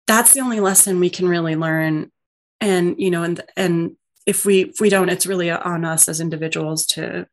that's 0.05 0.33
the 0.33 0.41
only 0.41 0.59
lesson 0.59 0.99
we 0.99 1.09
can 1.09 1.29
really 1.29 1.55
learn. 1.55 2.11
And, 2.59 2.95
you 2.97 3.09
know, 3.09 3.23
and, 3.23 3.41
and 3.55 3.95
if 4.25 4.45
we 4.45 4.65
if 4.65 4.79
we 4.79 4.89
don't 4.89 5.09
it's 5.09 5.25
really 5.25 5.51
on 5.51 5.85
us 5.85 6.07
as 6.07 6.21
individuals 6.21 6.85
to 6.85 7.27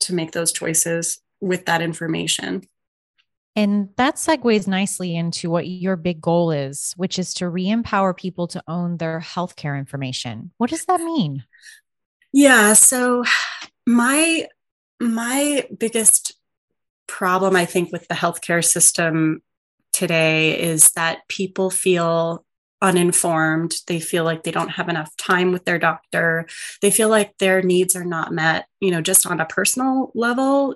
to 0.00 0.14
make 0.14 0.32
those 0.32 0.52
choices 0.52 1.20
with 1.40 1.66
that 1.66 1.82
information 1.82 2.62
And 3.56 3.90
that 3.96 4.16
segues 4.16 4.66
nicely 4.66 5.14
into 5.14 5.48
what 5.48 5.68
your 5.68 5.96
big 5.96 6.20
goal 6.20 6.50
is, 6.50 6.92
which 6.96 7.18
is 7.18 7.34
to 7.34 7.48
re 7.48 7.68
empower 7.68 8.12
people 8.12 8.48
to 8.48 8.62
own 8.66 8.96
their 8.96 9.20
healthcare 9.20 9.78
information. 9.78 10.50
What 10.58 10.70
does 10.70 10.84
that 10.86 11.00
mean? 11.00 11.44
Yeah. 12.32 12.72
So, 12.72 13.24
my 13.86 14.48
my 15.00 15.68
biggest 15.76 16.34
problem, 17.06 17.54
I 17.54 17.64
think, 17.64 17.92
with 17.92 18.08
the 18.08 18.14
healthcare 18.14 18.64
system 18.64 19.42
today 19.92 20.60
is 20.60 20.90
that 20.92 21.28
people 21.28 21.70
feel 21.70 22.44
uninformed. 22.84 23.74
They 23.86 23.98
feel 23.98 24.24
like 24.24 24.42
they 24.42 24.50
don't 24.50 24.68
have 24.68 24.90
enough 24.90 25.16
time 25.16 25.52
with 25.52 25.64
their 25.64 25.78
doctor. 25.78 26.46
They 26.82 26.90
feel 26.90 27.08
like 27.08 27.38
their 27.38 27.62
needs 27.62 27.96
are 27.96 28.04
not 28.04 28.30
met, 28.30 28.66
you 28.78 28.90
know, 28.90 29.00
just 29.00 29.26
on 29.26 29.40
a 29.40 29.46
personal 29.46 30.12
level. 30.14 30.74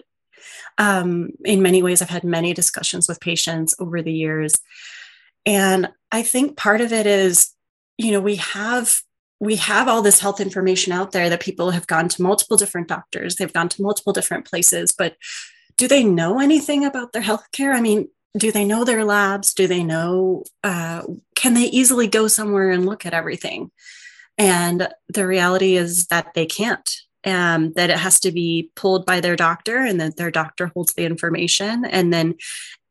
Um, 0.78 1.30
in 1.44 1.60
many 1.60 1.82
ways, 1.82 2.00
I've 2.00 2.08
had 2.08 2.24
many 2.24 2.54
discussions 2.54 3.08
with 3.08 3.20
patients 3.20 3.74
over 3.78 4.00
the 4.00 4.12
years. 4.12 4.54
And 5.44 5.90
I 6.10 6.22
think 6.22 6.56
part 6.56 6.80
of 6.80 6.94
it 6.94 7.06
is, 7.06 7.54
you 7.98 8.10
know, 8.12 8.20
we 8.20 8.36
have 8.36 9.02
we 9.40 9.56
have 9.56 9.86
all 9.86 10.02
this 10.02 10.18
health 10.18 10.40
information 10.40 10.92
out 10.92 11.12
there 11.12 11.28
that 11.28 11.40
people 11.40 11.70
have 11.70 11.86
gone 11.86 12.08
to 12.08 12.22
multiple 12.22 12.56
different 12.56 12.88
doctors, 12.88 13.36
they've 13.36 13.52
gone 13.52 13.68
to 13.68 13.82
multiple 13.82 14.12
different 14.12 14.46
places, 14.46 14.92
but 14.96 15.16
do 15.76 15.86
they 15.86 16.02
know 16.02 16.40
anything 16.40 16.84
about 16.84 17.12
their 17.12 17.22
health 17.22 17.46
care? 17.52 17.72
I 17.72 17.80
mean, 17.80 18.08
do 18.38 18.52
they 18.52 18.64
know 18.64 18.84
their 18.84 19.04
labs? 19.04 19.52
Do 19.52 19.66
they 19.66 19.82
know, 19.82 20.44
uh, 20.64 21.02
can 21.34 21.54
they 21.54 21.64
easily 21.64 22.06
go 22.06 22.28
somewhere 22.28 22.70
and 22.70 22.86
look 22.86 23.04
at 23.04 23.14
everything? 23.14 23.70
And 24.38 24.88
the 25.08 25.26
reality 25.26 25.76
is 25.76 26.06
that 26.06 26.34
they 26.34 26.46
can't, 26.46 26.88
and 27.24 27.74
that 27.74 27.90
it 27.90 27.98
has 27.98 28.20
to 28.20 28.30
be 28.30 28.70
pulled 28.76 29.04
by 29.04 29.20
their 29.20 29.36
doctor, 29.36 29.78
and 29.78 30.00
that 30.00 30.16
their 30.16 30.30
doctor 30.30 30.68
holds 30.68 30.94
the 30.94 31.04
information. 31.04 31.84
And 31.84 32.12
then 32.12 32.36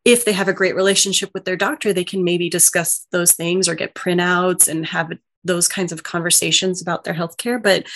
if 0.03 0.25
they 0.25 0.33
have 0.33 0.47
a 0.47 0.53
great 0.53 0.75
relationship 0.75 1.31
with 1.33 1.45
their 1.45 1.55
doctor, 1.55 1.93
they 1.93 2.03
can 2.03 2.23
maybe 2.23 2.49
discuss 2.49 3.07
those 3.11 3.33
things 3.33 3.67
or 3.67 3.75
get 3.75 3.95
printouts 3.95 4.67
and 4.67 4.85
have 4.85 5.11
those 5.43 5.67
kinds 5.67 5.91
of 5.91 6.03
conversations 6.03 6.81
about 6.81 7.05
their 7.05 7.13
healthcare. 7.13 7.61
But 7.61 7.87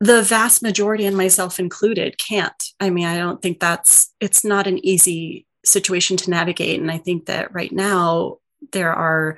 the 0.00 0.22
vast 0.22 0.62
majority, 0.62 1.06
and 1.06 1.16
myself 1.16 1.58
included, 1.58 2.18
can't. 2.18 2.64
I 2.80 2.90
mean, 2.90 3.06
I 3.06 3.16
don't 3.16 3.40
think 3.40 3.60
that's, 3.60 4.12
it's 4.20 4.44
not 4.44 4.66
an 4.66 4.84
easy 4.84 5.45
situation 5.66 6.16
to 6.18 6.30
navigate. 6.30 6.80
And 6.80 6.90
I 6.90 6.98
think 6.98 7.26
that 7.26 7.54
right 7.54 7.72
now 7.72 8.38
there 8.72 8.92
are 8.92 9.36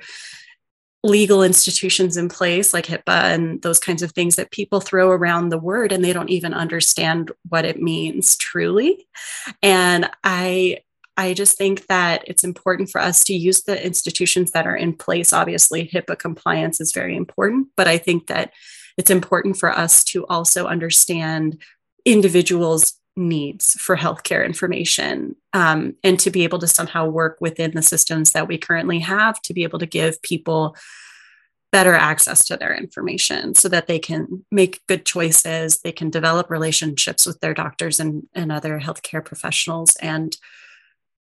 legal 1.03 1.43
institutions 1.43 2.17
in 2.17 2.27
place 2.27 2.73
like 2.73 2.85
HIPAA 2.85 3.33
and 3.33 3.61
those 3.61 3.79
kinds 3.79 4.01
of 4.01 4.11
things 4.11 4.35
that 4.35 4.51
people 4.51 4.81
throw 4.81 5.11
around 5.11 5.49
the 5.49 5.57
word 5.57 5.91
and 5.91 6.03
they 6.03 6.11
don't 6.11 6.29
even 6.29 6.53
understand 6.53 7.31
what 7.47 7.63
it 7.63 7.81
means 7.81 8.35
truly. 8.35 9.07
And 9.61 10.09
I 10.23 10.79
I 11.15 11.33
just 11.33 11.57
think 11.57 11.87
that 11.87 12.23
it's 12.27 12.45
important 12.45 12.89
for 12.89 13.01
us 13.01 13.25
to 13.25 13.33
use 13.33 13.63
the 13.63 13.85
institutions 13.85 14.51
that 14.51 14.65
are 14.65 14.75
in 14.75 14.93
place. 14.93 15.33
Obviously, 15.33 15.89
HIPAA 15.89 16.17
compliance 16.17 16.79
is 16.79 16.93
very 16.93 17.13
important, 17.13 17.67
but 17.75 17.89
I 17.89 17.97
think 17.97 18.27
that 18.27 18.53
it's 18.97 19.11
important 19.11 19.57
for 19.57 19.69
us 19.69 20.01
to 20.05 20.25
also 20.27 20.67
understand 20.67 21.61
individuals' 22.05 22.93
needs 23.19 23.73
for 23.73 23.95
healthcare 23.95 24.45
information 24.45 25.35
um, 25.53 25.95
and 26.03 26.19
to 26.19 26.31
be 26.31 26.43
able 26.43 26.59
to 26.59 26.67
somehow 26.67 27.07
work 27.07 27.37
within 27.39 27.71
the 27.71 27.81
systems 27.81 28.31
that 28.31 28.47
we 28.47 28.57
currently 28.57 28.99
have 28.99 29.41
to 29.41 29.53
be 29.53 29.63
able 29.63 29.79
to 29.79 29.85
give 29.85 30.21
people 30.21 30.75
better 31.71 31.93
access 31.93 32.43
to 32.45 32.57
their 32.57 32.75
information 32.75 33.53
so 33.53 33.69
that 33.69 33.85
they 33.85 33.99
can 33.99 34.43
make 34.51 34.81
good 34.87 35.05
choices 35.05 35.79
they 35.79 35.91
can 35.91 36.09
develop 36.09 36.49
relationships 36.49 37.27
with 37.27 37.39
their 37.41 37.53
doctors 37.53 37.99
and, 37.99 38.23
and 38.33 38.51
other 38.51 38.79
healthcare 38.79 39.23
professionals 39.23 39.95
and 39.97 40.37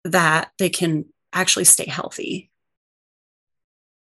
that 0.03 0.51
they 0.57 0.69
can 0.69 1.05
actually 1.33 1.65
stay 1.65 1.87
healthy. 1.87 2.49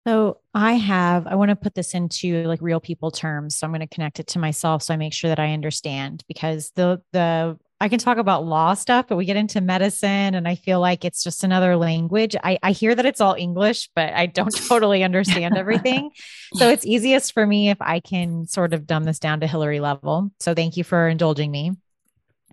So 0.08 0.40
I 0.54 0.74
have, 0.74 1.28
I 1.28 1.36
want 1.36 1.50
to 1.50 1.56
put 1.56 1.76
this 1.76 1.94
into 1.94 2.44
like 2.44 2.62
real 2.62 2.80
people 2.80 3.12
terms. 3.12 3.56
So 3.56 3.68
I'm 3.68 3.72
going 3.72 3.82
to 3.82 3.88
connect 3.88 4.22
it 4.22 4.28
to 4.28 4.40
myself 4.40 4.84
so 4.84 4.94
I 4.94 4.98
make 4.98 5.14
sure 5.14 5.30
that 5.30 5.40
I 5.40 5.52
understand 5.52 6.24
because 6.28 6.72
the, 6.76 7.02
the, 7.12 7.60
I 7.80 7.90
can 7.90 8.00
talk 8.00 8.18
about 8.18 8.44
law 8.46 8.74
stuff, 8.74 9.06
but 9.08 9.18
we 9.18 9.26
get 9.26 9.38
into 9.38 9.62
medicine 9.62 10.34
and 10.34 10.48
I 10.48 10.56
feel 10.56 10.80
like 10.80 11.06
it's 11.06 11.24
just 11.24 11.44
another 11.44 11.76
language. 11.76 12.36
I, 12.44 12.58
I 12.64 12.72
hear 12.72 12.96
that 12.96 13.06
it's 13.06 13.22
all 13.22 13.36
English, 13.36 13.90
but 13.96 14.14
I 14.14 14.26
don't 14.26 14.56
totally 14.68 15.04
understand 15.04 15.58
everything. 15.58 16.10
so 16.54 16.70
it's 16.70 16.86
easiest 16.86 17.34
for 17.34 17.46
me 17.46 17.70
if 17.70 17.78
I 17.80 18.00
can 18.00 18.48
sort 18.48 18.74
of 18.74 18.88
dumb 18.88 19.04
this 19.04 19.20
down 19.20 19.42
to 19.42 19.48
Hillary 19.48 19.80
level. 19.80 20.32
So 20.40 20.56
thank 20.56 20.76
you 20.76 20.84
for 20.84 21.08
indulging 21.08 21.52
me. 21.52 21.74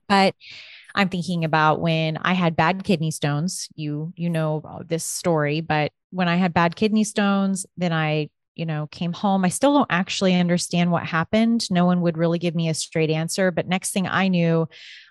But 0.08 0.34
I'm 0.94 1.08
thinking 1.08 1.44
about 1.44 1.80
when 1.80 2.18
I 2.18 2.34
had 2.34 2.56
bad 2.56 2.84
kidney 2.84 3.10
stones. 3.10 3.68
You 3.74 4.12
you 4.16 4.30
know 4.30 4.62
uh, 4.64 4.82
this 4.86 5.04
story, 5.04 5.60
but 5.60 5.92
when 6.10 6.28
I 6.28 6.36
had 6.36 6.54
bad 6.54 6.76
kidney 6.76 7.04
stones, 7.04 7.66
then 7.76 7.92
I 7.92 8.30
you 8.54 8.64
know 8.66 8.86
came 8.88 9.12
home. 9.12 9.44
I 9.44 9.48
still 9.48 9.74
don't 9.74 9.90
actually 9.90 10.34
understand 10.34 10.92
what 10.92 11.04
happened. 11.04 11.68
No 11.70 11.84
one 11.84 12.00
would 12.02 12.16
really 12.16 12.38
give 12.38 12.54
me 12.54 12.68
a 12.68 12.74
straight 12.74 13.10
answer. 13.10 13.50
But 13.50 13.66
next 13.66 13.92
thing 13.92 14.06
I 14.06 14.28
knew, 14.28 14.68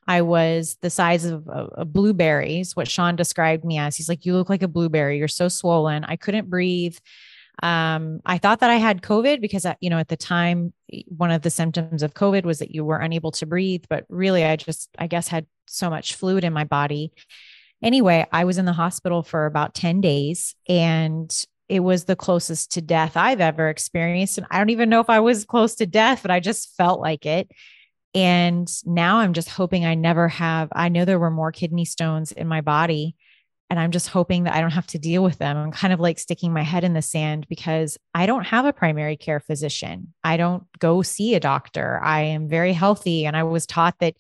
I 0.08 0.22
was 0.22 0.78
the 0.82 0.90
size 0.90 1.26
of, 1.26 1.48
of, 1.48 1.94
blueberries. 1.94 2.76
What 2.76 2.88
Sean 2.88 3.16
described 3.16 3.64
me 3.64 3.78
as. 3.78 3.96
He's 3.96 4.10
like, 4.10 4.26
"You 4.26 4.36
look 4.36 4.50
like 4.50 4.64
a 4.64 4.68
blueberry. 4.68 5.18
You're 5.18 5.28
so 5.28 5.48
swollen. 5.48 6.04
I 6.04 6.16
couldn't 6.16 6.50
breathe." 6.50 6.98
Um, 7.62 8.20
I 8.26 8.40
thought 8.40 8.62
that 8.62 8.72
I 8.72 8.78
had 8.78 9.02
COVID 9.02 9.40
because, 9.40 9.66
uh, 9.66 9.76
you 9.80 9.90
know, 9.90 10.00
at 10.00 10.08
the 10.08 10.18
time, 10.18 10.74
one 11.08 11.30
of 11.32 11.44
the 11.44 11.52
symptoms 11.52 12.02
of 12.02 12.14
COVID 12.16 12.46
was 12.46 12.60
that 12.60 12.74
you 12.74 12.84
were 12.84 12.98
unable 12.98 13.32
to 13.34 13.46
breathe. 13.46 13.84
But 13.90 14.06
really, 14.10 14.44
I 14.44 14.56
just, 14.56 14.90
I 14.98 15.08
guess, 15.08 15.28
had 15.28 15.46
so 15.68 15.90
much 15.90 16.16
fluid 16.16 16.44
in 16.44 16.54
my 16.54 16.64
body. 16.64 17.12
Anyway, 17.82 18.26
I 18.32 18.46
was 18.46 18.58
in 18.58 18.66
the 18.66 18.74
hospital 18.74 19.24
for 19.24 19.46
about 19.46 19.76
10 19.76 20.02
days 20.02 20.56
and 20.68 21.32
it 21.70 21.82
was 21.82 22.06
the 22.06 22.16
closest 22.16 22.72
to 22.74 22.82
death 22.82 23.18
I've 23.18 23.42
ever 23.42 23.70
experienced. 23.70 24.38
And 24.38 24.48
I 24.50 24.58
don't 24.58 24.70
even 24.70 24.90
know 24.90 25.00
if 25.00 25.10
I 25.10 25.20
was 25.20 25.46
close 25.46 25.76
to 25.76 25.86
death, 25.86 26.22
but 26.22 26.32
I 26.32 26.40
just 26.40 26.76
felt 26.76 27.00
like 27.00 27.26
it. 27.26 27.50
And 28.16 28.70
now 28.86 29.18
I'm 29.18 29.34
just 29.34 29.50
hoping 29.50 29.86
I 29.86 29.96
never 29.96 30.28
have. 30.28 30.70
I 30.72 30.90
know 30.90 31.06
there 31.06 31.20
were 31.20 31.32
more 31.32 31.52
kidney 31.52 31.86
stones 31.86 32.32
in 32.32 32.48
my 32.48 32.62
body 32.62 33.16
and 33.74 33.80
I'm 33.80 33.90
just 33.90 34.10
hoping 34.10 34.44
that 34.44 34.54
I 34.54 34.62
don't 34.62 34.70
have 34.70 34.86
to 34.88 35.00
deal 35.00 35.24
with 35.24 35.40
them. 35.40 35.58
I'm 35.58 35.72
kind 35.72 35.94
of 35.94 36.00
like 36.00 36.20
sticking 36.20 36.54
my 36.54 36.62
head 36.62 36.84
in 36.84 36.94
the 36.94 37.02
sand 37.02 37.48
because 37.50 37.98
I 38.14 38.28
don't 38.28 38.46
have 38.46 38.66
a 38.66 38.72
primary 38.72 39.18
care 39.18 39.40
physician. 39.40 40.14
I 40.24 40.38
don't 40.38 40.64
go 40.78 41.02
see 41.02 41.34
a 41.34 41.40
doctor. 41.40 42.00
I 42.04 42.22
am 42.22 42.48
very 42.48 42.74
healthy. 42.74 43.26
And 43.26 43.36
I 43.36 43.42
was 43.42 43.66
taught 43.66 43.96
that 44.00 44.14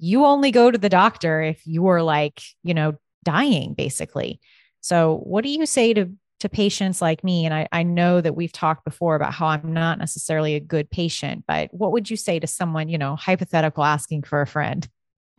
you 0.00 0.24
only 0.24 0.50
go 0.50 0.72
to 0.72 0.78
the 0.78 0.88
doctor 0.88 1.40
if 1.40 1.64
you 1.64 1.86
are 1.86 2.02
like, 2.02 2.42
you 2.64 2.74
know, 2.74 2.94
dying 3.22 3.74
basically. 3.74 4.40
So, 4.80 5.20
what 5.22 5.44
do 5.44 5.50
you 5.50 5.66
say 5.66 5.94
to 5.94 6.10
to 6.40 6.48
patients 6.48 7.00
like 7.00 7.24
me? 7.24 7.44
And 7.44 7.54
I, 7.54 7.68
I 7.72 7.82
know 7.82 8.20
that 8.20 8.36
we've 8.36 8.52
talked 8.52 8.84
before 8.84 9.16
about 9.16 9.32
how 9.32 9.46
I'm 9.46 9.72
not 9.72 9.98
necessarily 9.98 10.54
a 10.54 10.60
good 10.60 10.90
patient, 10.90 11.44
but 11.46 11.72
what 11.72 11.92
would 11.92 12.10
you 12.10 12.16
say 12.16 12.38
to 12.38 12.46
someone, 12.46 12.88
you 12.88 12.98
know, 12.98 13.16
hypothetical 13.16 13.84
asking 13.84 14.22
for 14.22 14.40
a 14.42 14.46
friend? 14.46 14.88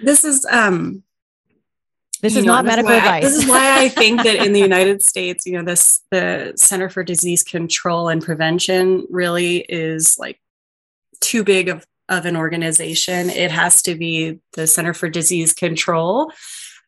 this 0.00 0.24
is 0.24 0.46
um 0.50 1.02
this 2.24 2.36
is 2.36 2.44
know, 2.46 2.54
not 2.54 2.64
medical 2.64 2.90
advice. 2.90 3.22
this 3.22 3.36
is 3.36 3.46
why 3.46 3.82
I 3.84 3.90
think 3.90 4.22
that 4.22 4.36
in 4.36 4.54
the 4.54 4.60
United 4.70 5.02
States, 5.02 5.44
you 5.44 5.52
know, 5.52 5.62
this 5.62 6.00
the 6.10 6.54
Center 6.56 6.88
for 6.88 7.04
Disease 7.04 7.42
Control 7.42 8.08
and 8.08 8.22
Prevention 8.22 9.06
really 9.10 9.58
is 9.68 10.18
like 10.18 10.40
too 11.20 11.44
big 11.44 11.68
of, 11.68 11.86
of 12.08 12.24
an 12.24 12.34
organization. 12.34 13.28
It 13.28 13.50
has 13.50 13.82
to 13.82 13.94
be 13.94 14.38
the 14.54 14.66
Center 14.66 14.94
for 14.94 15.10
Disease 15.10 15.52
Control 15.52 16.32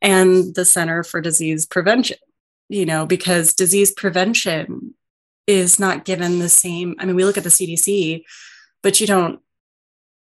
and 0.03 0.55
the 0.55 0.65
Center 0.65 1.03
for 1.03 1.21
Disease 1.21 1.67
Prevention, 1.67 2.19
you 2.69 2.87
know, 2.87 3.07
because 3.07 3.55
disease 3.55 3.91
prevention 3.91 4.95
is 5.47 5.79
not 5.79 6.05
given 6.05 6.39
the 6.39 6.49
same. 6.49 6.97
I 6.99 7.05
mean, 7.05 7.17
we 7.17 7.25
look 7.25 7.39
at 7.39 7.45
the 7.45 7.51
CDC, 7.51 8.25
but 8.83 9.01
you 9.01 9.07
don't 9.07 9.41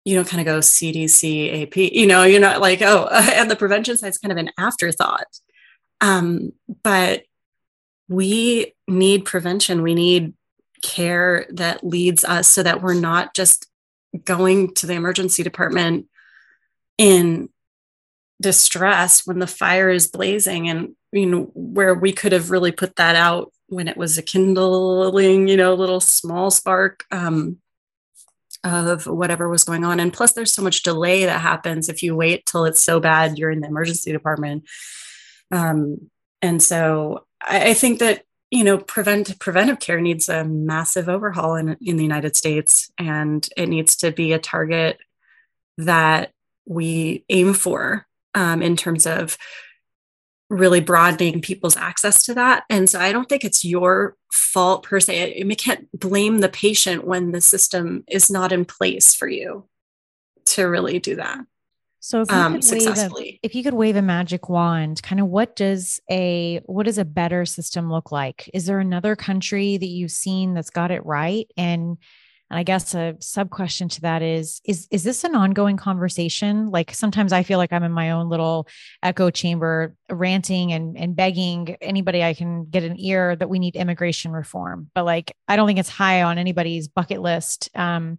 you 0.04 0.14
don't 0.14 0.28
kind 0.28 0.40
of 0.40 0.46
go 0.46 0.60
CDC, 0.60 1.62
AP, 1.62 1.76
you 1.76 2.06
know, 2.06 2.24
you're 2.24 2.40
not 2.40 2.60
like, 2.60 2.80
oh, 2.80 3.08
and 3.12 3.50
the 3.50 3.56
prevention 3.56 3.96
side 3.96 4.08
is 4.08 4.18
kind 4.18 4.32
of 4.32 4.38
an 4.38 4.50
afterthought. 4.58 5.26
Um, 6.00 6.52
but 6.82 7.24
we 8.08 8.74
need 8.88 9.24
prevention. 9.24 9.82
We 9.82 9.94
need 9.94 10.34
care 10.82 11.46
that 11.50 11.84
leads 11.84 12.24
us 12.24 12.48
so 12.48 12.62
that 12.62 12.82
we're 12.82 12.94
not 12.94 13.34
just 13.34 13.66
going 14.24 14.74
to 14.74 14.86
the 14.86 14.94
emergency 14.94 15.42
department 15.42 16.06
in 16.98 17.50
distress 18.40 19.26
when 19.26 19.38
the 19.38 19.46
fire 19.46 19.90
is 19.90 20.06
blazing 20.06 20.68
and 20.68 20.94
you 21.12 21.26
know 21.26 21.50
where 21.54 21.94
we 21.94 22.12
could 22.12 22.32
have 22.32 22.50
really 22.50 22.72
put 22.72 22.96
that 22.96 23.14
out 23.14 23.52
when 23.66 23.86
it 23.86 23.96
was 23.96 24.16
a 24.16 24.22
kindling 24.22 25.46
you 25.48 25.56
know 25.56 25.74
little 25.74 26.00
small 26.00 26.50
spark 26.50 27.04
um, 27.10 27.58
of 28.64 29.06
whatever 29.06 29.48
was 29.48 29.64
going 29.64 29.84
on. 29.84 30.00
And 30.00 30.12
plus, 30.12 30.32
there's 30.32 30.52
so 30.52 30.62
much 30.62 30.82
delay 30.82 31.24
that 31.24 31.40
happens 31.40 31.88
if 31.88 32.02
you 32.02 32.14
wait 32.14 32.46
till 32.46 32.64
it's 32.64 32.82
so 32.82 33.00
bad 33.00 33.38
you're 33.38 33.50
in 33.50 33.60
the 33.60 33.68
emergency 33.68 34.12
department. 34.12 34.68
Um, 35.50 36.10
and 36.42 36.62
so 36.62 37.26
I, 37.42 37.70
I 37.70 37.74
think 37.74 38.00
that 38.00 38.24
you 38.50 38.64
know 38.64 38.78
prevent 38.78 39.38
preventive 39.38 39.80
care 39.80 40.00
needs 40.00 40.28
a 40.28 40.44
massive 40.44 41.08
overhaul 41.08 41.54
in, 41.54 41.76
in 41.80 41.96
the 41.96 42.02
united 42.02 42.34
states 42.34 42.90
and 42.98 43.48
it 43.56 43.68
needs 43.68 43.94
to 43.96 44.10
be 44.10 44.32
a 44.32 44.40
target 44.40 44.98
that 45.78 46.32
we 46.66 47.24
aim 47.28 47.54
for 47.54 48.06
um, 48.34 48.62
in 48.62 48.76
terms 48.76 49.06
of 49.06 49.36
really 50.48 50.80
broadening 50.80 51.40
people's 51.40 51.76
access 51.76 52.24
to 52.24 52.34
that. 52.34 52.64
And 52.68 52.90
so 52.90 52.98
I 52.98 53.12
don't 53.12 53.28
think 53.28 53.44
it's 53.44 53.64
your 53.64 54.16
fault 54.32 54.82
per 54.82 54.98
se. 54.98 55.42
We 55.46 55.54
can't 55.54 55.88
blame 55.98 56.38
the 56.40 56.48
patient 56.48 57.06
when 57.06 57.30
the 57.30 57.40
system 57.40 58.02
is 58.08 58.30
not 58.30 58.52
in 58.52 58.64
place 58.64 59.14
for 59.14 59.28
you 59.28 59.68
to 60.46 60.64
really 60.64 60.98
do 60.98 61.16
that. 61.16 61.38
So 62.00 62.22
if 62.22 62.30
you, 62.30 62.36
um, 62.36 62.54
a, 62.56 63.38
if 63.42 63.54
you 63.54 63.62
could 63.62 63.74
wave 63.74 63.94
a 63.94 64.02
magic 64.02 64.48
wand, 64.48 65.02
kind 65.02 65.20
of 65.20 65.26
what 65.26 65.54
does 65.54 66.00
a 66.10 66.62
what 66.64 66.86
does 66.86 66.96
a 66.96 67.04
better 67.04 67.44
system 67.44 67.92
look 67.92 68.10
like? 68.10 68.48
Is 68.54 68.64
there 68.64 68.80
another 68.80 69.14
country 69.14 69.76
that 69.76 69.86
you've 69.86 70.10
seen 70.10 70.54
that's 70.54 70.70
got 70.70 70.90
it 70.90 71.04
right? 71.04 71.46
And 71.58 71.98
and 72.50 72.58
I 72.58 72.64
guess 72.64 72.94
a 72.94 73.16
sub 73.20 73.50
question 73.50 73.88
to 73.90 74.00
that 74.00 74.22
is 74.22 74.60
is 74.64 74.88
is 74.90 75.04
this 75.04 75.22
an 75.22 75.36
ongoing 75.36 75.76
conversation? 75.76 76.70
Like 76.70 76.92
sometimes 76.92 77.32
I 77.32 77.44
feel 77.44 77.58
like 77.58 77.72
I'm 77.72 77.84
in 77.84 77.92
my 77.92 78.10
own 78.10 78.28
little 78.28 78.66
echo 79.02 79.30
chamber 79.30 79.94
ranting 80.10 80.72
and 80.72 80.98
and 80.98 81.14
begging 81.14 81.76
anybody 81.80 82.24
I 82.24 82.34
can 82.34 82.64
get 82.64 82.82
an 82.82 82.98
ear 82.98 83.36
that 83.36 83.48
we 83.48 83.60
need 83.60 83.76
immigration 83.76 84.32
reform. 84.32 84.90
But 84.94 85.04
like 85.04 85.32
I 85.46 85.56
don't 85.56 85.68
think 85.68 85.78
it's 85.78 85.88
high 85.88 86.22
on 86.22 86.38
anybody's 86.38 86.88
bucket 86.88 87.22
list. 87.22 87.70
Um, 87.74 88.18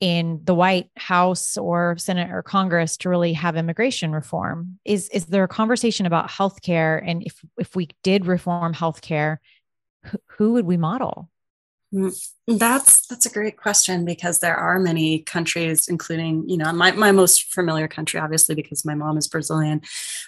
in 0.00 0.40
the 0.42 0.54
White 0.54 0.90
House 0.96 1.56
or 1.56 1.96
Senate 1.96 2.32
or 2.32 2.42
Congress 2.42 2.96
to 2.96 3.08
really 3.08 3.34
have 3.34 3.56
immigration 3.56 4.10
reform? 4.10 4.80
Is 4.84 5.08
is 5.10 5.26
there 5.26 5.44
a 5.44 5.48
conversation 5.48 6.06
about 6.06 6.28
healthcare? 6.28 7.00
And 7.06 7.22
if 7.22 7.40
if 7.56 7.76
we 7.76 7.88
did 8.02 8.26
reform 8.26 8.74
healthcare, 8.74 9.36
who, 10.02 10.18
who 10.26 10.52
would 10.54 10.66
we 10.66 10.76
model? 10.76 11.30
Mm, 11.94 12.16
that's 12.46 13.06
that's 13.06 13.26
a 13.26 13.30
great 13.30 13.56
question 13.56 14.04
because 14.04 14.38
there 14.38 14.56
are 14.56 14.78
many 14.78 15.20
countries, 15.20 15.88
including 15.88 16.48
you 16.48 16.56
know 16.56 16.72
my 16.72 16.92
my 16.92 17.12
most 17.12 17.52
familiar 17.52 17.86
country, 17.86 18.18
obviously 18.18 18.54
because 18.54 18.84
my 18.84 18.94
mom 18.94 19.18
is 19.18 19.28
Brazilian, 19.28 19.82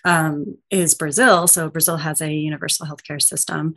um, 0.05 0.59
is 0.70 0.94
Brazil. 0.94 1.46
So 1.46 1.70
Brazil 1.70 1.96
has 1.96 2.20
a 2.20 2.33
universal 2.33 2.87
healthcare 2.87 3.20
system 3.20 3.74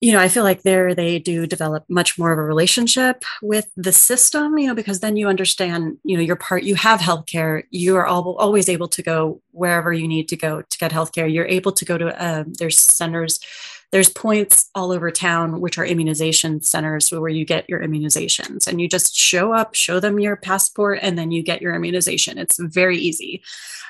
you 0.00 0.12
know, 0.12 0.20
I 0.20 0.28
feel 0.28 0.44
like 0.44 0.62
there 0.62 0.94
they 0.94 1.18
do 1.18 1.46
develop 1.46 1.84
much 1.88 2.18
more 2.18 2.32
of 2.32 2.38
a 2.38 2.42
relationship 2.42 3.24
with 3.42 3.68
the 3.76 3.92
system, 3.92 4.56
you 4.56 4.68
know, 4.68 4.74
because 4.74 5.00
then 5.00 5.16
you 5.16 5.26
understand, 5.26 5.98
you 6.04 6.16
know, 6.16 6.22
your 6.22 6.36
part, 6.36 6.62
you 6.62 6.76
have 6.76 7.00
healthcare, 7.00 7.64
you 7.70 7.96
are 7.96 8.06
always 8.06 8.68
able 8.68 8.86
to 8.88 9.02
go 9.02 9.42
wherever 9.50 9.92
you 9.92 10.06
need 10.06 10.28
to 10.28 10.36
go 10.36 10.62
to 10.62 10.78
get 10.78 10.92
healthcare. 10.92 11.32
You're 11.32 11.46
able 11.46 11.72
to 11.72 11.84
go 11.84 11.98
to, 11.98 12.22
uh, 12.22 12.44
there's 12.46 12.78
centers, 12.78 13.40
there's 13.90 14.08
points 14.08 14.70
all 14.74 14.92
over 14.92 15.10
town, 15.10 15.60
which 15.60 15.78
are 15.78 15.84
immunization 15.84 16.62
centers 16.62 17.10
where 17.10 17.28
you 17.28 17.44
get 17.44 17.68
your 17.68 17.80
immunizations 17.80 18.68
and 18.68 18.80
you 18.80 18.88
just 18.88 19.16
show 19.16 19.52
up, 19.52 19.74
show 19.74 19.98
them 19.98 20.20
your 20.20 20.36
passport, 20.36 21.00
and 21.02 21.18
then 21.18 21.32
you 21.32 21.42
get 21.42 21.60
your 21.60 21.74
immunization. 21.74 22.38
It's 22.38 22.58
very 22.58 22.98
easy. 22.98 23.42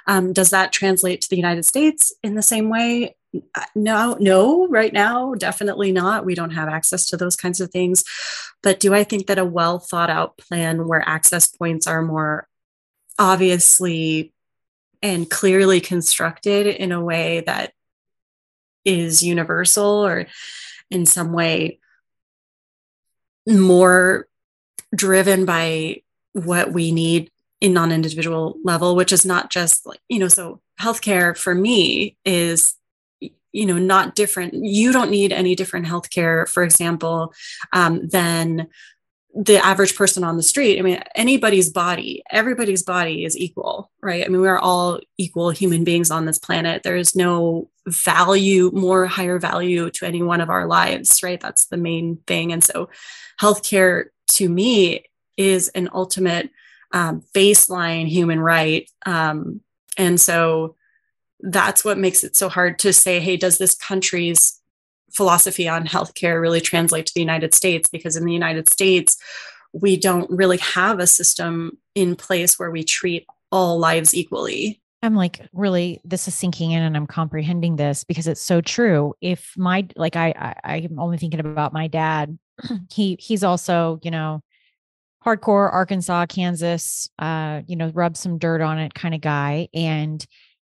Um, 0.06 0.32
does 0.32 0.50
that 0.50 0.72
translate 0.72 1.20
to 1.20 1.28
the 1.28 1.36
United 1.36 1.66
States 1.66 2.14
in 2.22 2.34
the 2.34 2.42
same 2.42 2.70
way? 2.70 3.16
Uh, 3.34 3.64
no 3.74 4.16
no 4.20 4.66
right 4.68 4.92
now 4.92 5.34
definitely 5.34 5.92
not. 5.92 6.24
We 6.24 6.34
don't 6.34 6.52
have 6.52 6.68
access 6.68 7.08
to 7.10 7.16
those 7.16 7.36
kinds 7.36 7.60
of 7.60 7.70
things. 7.70 8.04
But 8.62 8.80
do 8.80 8.94
i 8.94 9.04
think 9.04 9.26
that 9.26 9.38
a 9.38 9.44
well 9.44 9.78
thought 9.78 10.10
out 10.10 10.38
plan 10.38 10.88
where 10.88 11.06
access 11.06 11.46
points 11.46 11.86
are 11.86 12.02
more 12.02 12.48
obviously 13.18 14.32
and 15.02 15.30
clearly 15.30 15.80
constructed 15.80 16.66
in 16.66 16.92
a 16.92 17.02
way 17.02 17.40
that 17.46 17.72
is 18.84 19.22
universal 19.22 20.06
or 20.06 20.26
in 20.90 21.04
some 21.04 21.32
way 21.32 21.78
more 23.46 24.26
driven 24.94 25.44
by 25.44 26.02
what 26.32 26.72
we 26.72 26.92
need 26.92 27.30
in 27.60 27.72
non-individual 27.72 28.56
level 28.64 28.94
which 28.96 29.12
is 29.12 29.26
not 29.26 29.50
just 29.50 29.84
like 29.84 30.00
you 30.08 30.18
know 30.18 30.28
so 30.28 30.60
healthcare 30.80 31.36
for 31.36 31.54
me 31.54 32.16
is 32.24 32.74
you 33.52 33.66
know 33.66 33.78
not 33.78 34.14
different 34.14 34.54
you 34.54 34.92
don't 34.92 35.10
need 35.10 35.32
any 35.32 35.54
different 35.54 35.86
healthcare 35.86 36.48
for 36.48 36.62
example 36.62 37.32
um, 37.72 38.06
than 38.08 38.68
the 39.34 39.64
average 39.64 39.94
person 39.94 40.24
on 40.24 40.36
the 40.36 40.42
street. 40.42 40.78
I 40.78 40.82
mean 40.82 41.02
anybody's 41.14 41.70
body 41.70 42.22
everybody's 42.30 42.82
body 42.82 43.24
is 43.24 43.36
equal 43.36 43.90
right? 44.02 44.24
I 44.24 44.28
mean 44.28 44.40
we're 44.40 44.58
all 44.58 45.00
equal 45.16 45.50
human 45.50 45.84
beings 45.84 46.10
on 46.10 46.24
this 46.24 46.38
planet. 46.38 46.82
There 46.82 46.96
is 46.96 47.14
no 47.14 47.70
value 47.86 48.70
more 48.74 49.06
higher 49.06 49.38
value 49.38 49.90
to 49.90 50.06
any 50.06 50.22
one 50.22 50.40
of 50.40 50.50
our 50.50 50.66
lives 50.66 51.22
right? 51.22 51.40
That's 51.40 51.66
the 51.66 51.76
main 51.76 52.18
thing. 52.26 52.52
And 52.52 52.64
so 52.64 52.88
healthcare 53.40 54.06
to 54.32 54.48
me 54.48 55.04
is 55.36 55.68
an 55.68 55.88
ultimate 55.92 56.50
um, 56.92 57.22
baseline 57.34 58.08
human 58.08 58.40
right. 58.40 58.90
Um, 59.06 59.60
and 59.96 60.20
so 60.20 60.76
that's 61.40 61.84
what 61.84 61.98
makes 61.98 62.24
it 62.24 62.36
so 62.36 62.48
hard 62.48 62.78
to 62.80 62.92
say, 62.92 63.20
hey, 63.20 63.36
does 63.36 63.58
this 63.58 63.74
country's 63.74 64.60
philosophy 65.12 65.68
on 65.68 65.86
healthcare 65.86 66.40
really 66.40 66.60
translate 66.60 67.06
to 67.06 67.14
the 67.14 67.20
United 67.20 67.54
States? 67.54 67.88
Because 67.88 68.16
in 68.16 68.24
the 68.24 68.32
United 68.32 68.68
States, 68.68 69.16
we 69.72 69.96
don't 69.96 70.30
really 70.30 70.58
have 70.58 70.98
a 70.98 71.06
system 71.06 71.78
in 71.94 72.16
place 72.16 72.58
where 72.58 72.70
we 72.70 72.82
treat 72.82 73.26
all 73.52 73.78
lives 73.78 74.14
equally. 74.14 74.80
I'm 75.02 75.14
like, 75.14 75.48
really, 75.52 76.00
this 76.04 76.26
is 76.26 76.34
sinking 76.34 76.72
in 76.72 76.82
and 76.82 76.96
I'm 76.96 77.06
comprehending 77.06 77.76
this 77.76 78.02
because 78.02 78.26
it's 78.26 78.42
so 78.42 78.60
true. 78.60 79.14
If 79.20 79.54
my 79.56 79.86
like 79.94 80.16
I, 80.16 80.56
I 80.64 80.74
I'm 80.74 80.98
only 80.98 81.18
thinking 81.18 81.40
about 81.40 81.72
my 81.72 81.86
dad. 81.86 82.36
he 82.90 83.16
he's 83.20 83.44
also, 83.44 84.00
you 84.02 84.10
know, 84.10 84.42
hardcore 85.24 85.72
Arkansas, 85.72 86.26
Kansas, 86.26 87.08
uh, 87.20 87.62
you 87.66 87.76
know, 87.76 87.90
rub 87.94 88.16
some 88.16 88.38
dirt 88.38 88.60
on 88.60 88.78
it 88.78 88.94
kind 88.94 89.14
of 89.14 89.20
guy. 89.20 89.68
And 89.72 90.24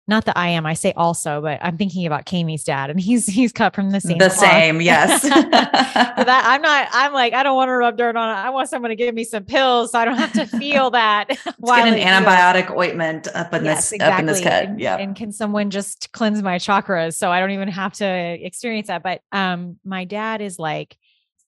not 0.06 0.26
that 0.26 0.38
I 0.38 0.50
am, 0.50 0.66
I 0.66 0.74
say 0.74 0.92
also, 0.98 1.42
but 1.42 1.60
I'm 1.62 1.78
thinking 1.78 2.06
about 2.06 2.26
Kamie's 2.26 2.66
dad 2.66 2.90
and 2.90 3.00
he's 3.00 3.26
he's 3.26 3.54
cut 3.54 3.74
from 3.74 3.92
the 3.92 4.02
same. 4.02 4.18
The 4.18 4.30
cloth. 4.30 4.40
same, 4.40 4.82
yes. 4.82 5.22
that 5.24 6.44
I'm 6.46 6.62
not, 6.62 6.90
I'm 6.92 7.14
like, 7.14 7.34
I 7.34 7.42
don't 7.42 7.56
want 7.56 7.70
to 7.70 7.74
rub 7.74 7.98
dirt 7.98 8.18
on 8.18 8.30
it. 8.30 8.34
I 8.34 8.50
want 8.50 8.70
someone 8.70 8.90
to 8.90 8.96
give 8.96 9.16
me 9.16 9.24
some 9.24 9.46
pills 9.46 9.92
so 9.92 10.00
I 10.00 10.06
don't 10.06 10.18
have 10.18 10.34
to 10.34 10.46
feel 10.58 10.92
that. 10.92 11.28
get 11.30 11.40
an 11.62 12.26
antibiotic 12.26 12.76
ointment 12.76 13.28
up 13.34 13.54
in 13.54 13.64
yes, 13.64 13.90
this 13.90 13.94
exactly. 13.94 14.14
up 14.14 14.20
in 14.20 14.26
this 14.26 14.42
cut. 14.42 14.80
Yeah. 14.80 14.98
And 14.98 15.16
can 15.16 15.32
someone 15.32 15.70
just 15.70 16.12
cleanse 16.12 16.42
my 16.42 16.58
chakras 16.58 17.16
so 17.16 17.32
I 17.32 17.40
don't 17.40 17.52
even 17.52 17.70
have 17.70 17.94
to 17.94 18.06
experience 18.06 18.88
that? 18.88 19.04
But 19.04 19.22
um 19.32 19.80
my 19.86 20.04
dad 20.04 20.42
is 20.42 20.60
like, 20.60 20.98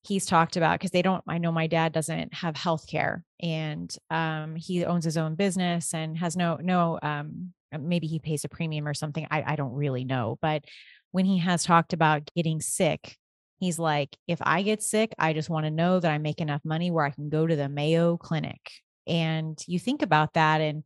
he's 0.08 0.26
talked 0.26 0.56
about 0.56 0.80
because 0.80 0.92
they 0.92 1.02
don't 1.02 1.24
i 1.28 1.40
know 1.40 1.52
my 1.52 1.66
dad 1.66 1.92
doesn't 1.92 2.32
have 2.32 2.56
health 2.56 2.86
care 2.88 3.24
and 3.40 3.98
um, 4.12 4.56
he 4.56 4.86
owns 4.86 5.04
his 5.04 5.18
own 5.18 5.34
business 5.34 5.96
and 5.96 6.16
has 6.16 6.38
no 6.38 6.58
no 6.62 7.00
um, 7.02 7.54
maybe 7.78 8.08
he 8.08 8.20
pays 8.20 8.44
a 8.46 8.50
premium 8.50 8.88
or 8.88 8.94
something. 8.94 9.28
I, 9.30 9.44
I 9.54 9.56
don't 9.56 9.74
really 9.74 10.06
know. 10.06 10.38
But 10.42 10.66
when 11.12 11.26
he 11.26 11.40
has 11.40 11.64
talked 11.64 11.94
about 11.94 12.30
getting 12.36 12.62
sick, 12.62 13.18
he's 13.58 13.80
like, 13.80 14.18
if 14.28 14.40
I 14.42 14.62
get 14.64 14.84
sick, 14.84 15.16
I 15.18 15.34
just 15.34 15.50
want 15.50 15.66
to 15.66 15.72
know 15.72 16.00
that 16.00 16.12
I 16.12 16.18
make 16.18 16.42
enough 16.42 16.62
money 16.66 16.92
where 16.92 17.06
I 17.06 17.12
can 17.12 17.30
go 17.30 17.48
to 17.48 17.56
the 17.56 17.70
Mayo 17.70 18.18
Clinic. 18.18 18.60
And 19.08 19.58
you 19.68 19.80
think 19.80 20.02
about 20.02 20.34
that, 20.34 20.62
and 20.62 20.84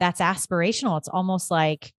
that's 0.00 0.20
aspirational. 0.20 0.98
It's 0.98 1.08
almost 1.08 1.50
like 1.50 1.92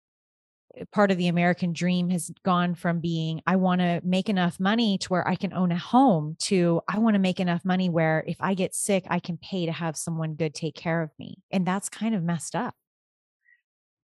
uh, 0.79 0.85
part 0.91 1.11
of 1.11 1.17
the 1.17 1.27
American 1.27 1.73
dream 1.73 2.09
has 2.09 2.31
gone 2.43 2.75
from 2.75 2.99
being, 2.99 3.41
I 3.45 3.55
want 3.57 3.81
to 3.81 4.01
make 4.03 4.29
enough 4.29 4.59
money 4.59 4.97
to 4.97 5.07
where 5.09 5.27
I 5.27 5.35
can 5.35 5.53
own 5.53 5.71
a 5.71 5.77
home 5.77 6.35
to 6.43 6.81
I 6.87 6.99
want 6.99 7.15
to 7.15 7.19
make 7.19 7.39
enough 7.39 7.63
money 7.63 7.89
where 7.89 8.23
if 8.27 8.37
I 8.39 8.55
get 8.55 8.75
sick, 8.75 9.05
I 9.09 9.19
can 9.19 9.37
pay 9.37 9.67
to 9.67 9.71
have 9.71 9.95
someone 9.95 10.33
good 10.33 10.53
take 10.53 10.75
care 10.75 11.01
of 11.01 11.11
me. 11.19 11.37
And 11.51 11.65
that's 11.65 11.89
kind 11.89 12.15
of 12.15 12.23
messed 12.23 12.55
up. 12.55 12.75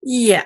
Yeah. 0.05 0.45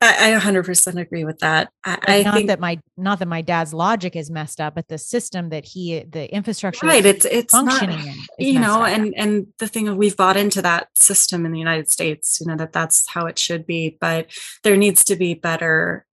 I, 0.00 0.32
I 0.32 0.38
100% 0.38 1.00
agree 1.00 1.24
with 1.24 1.40
that. 1.40 1.70
I, 1.84 1.98
I 2.06 2.22
not 2.22 2.34
think 2.34 2.46
that 2.46 2.60
my 2.60 2.78
not 2.96 3.18
that 3.18 3.26
my 3.26 3.42
dad's 3.42 3.74
logic 3.74 4.14
is 4.14 4.30
messed 4.30 4.60
up, 4.60 4.76
but 4.76 4.86
the 4.86 4.96
system 4.96 5.48
that 5.48 5.64
he 5.64 6.04
the 6.08 6.32
infrastructure 6.32 6.86
right 6.86 7.04
it's 7.04 7.24
it's 7.24 7.52
functioning 7.52 8.06
not, 8.06 8.16
you 8.38 8.60
know, 8.60 8.82
up. 8.82 8.90
and 8.90 9.12
and 9.16 9.48
the 9.58 9.66
thing 9.66 9.96
we've 9.96 10.16
bought 10.16 10.36
into 10.36 10.62
that 10.62 10.88
system 10.94 11.44
in 11.44 11.50
the 11.50 11.58
United 11.58 11.90
States, 11.90 12.38
you 12.40 12.46
know, 12.46 12.56
that 12.56 12.72
that's 12.72 13.08
how 13.08 13.26
it 13.26 13.40
should 13.40 13.66
be, 13.66 13.98
but 14.00 14.28
there 14.62 14.76
needs 14.76 15.02
to 15.04 15.16
be 15.16 15.34
better 15.34 16.06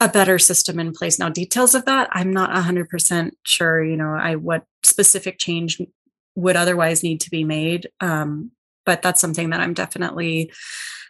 a 0.00 0.08
better 0.08 0.38
system 0.38 0.78
in 0.78 0.92
place. 0.92 1.18
Now, 1.18 1.28
details 1.28 1.74
of 1.74 1.84
that, 1.86 2.08
I'm 2.12 2.32
not 2.32 2.50
100% 2.50 3.30
sure, 3.44 3.82
you 3.82 3.96
know, 3.96 4.12
I 4.14 4.36
what 4.36 4.64
specific 4.82 5.38
change 5.38 5.80
would 6.34 6.56
otherwise 6.56 7.02
need 7.02 7.20
to 7.22 7.30
be 7.30 7.44
made. 7.44 7.88
Um, 8.00 8.50
but 8.84 9.02
that's 9.02 9.20
something 9.20 9.50
that 9.50 9.60
I'm 9.60 9.74
definitely 9.74 10.52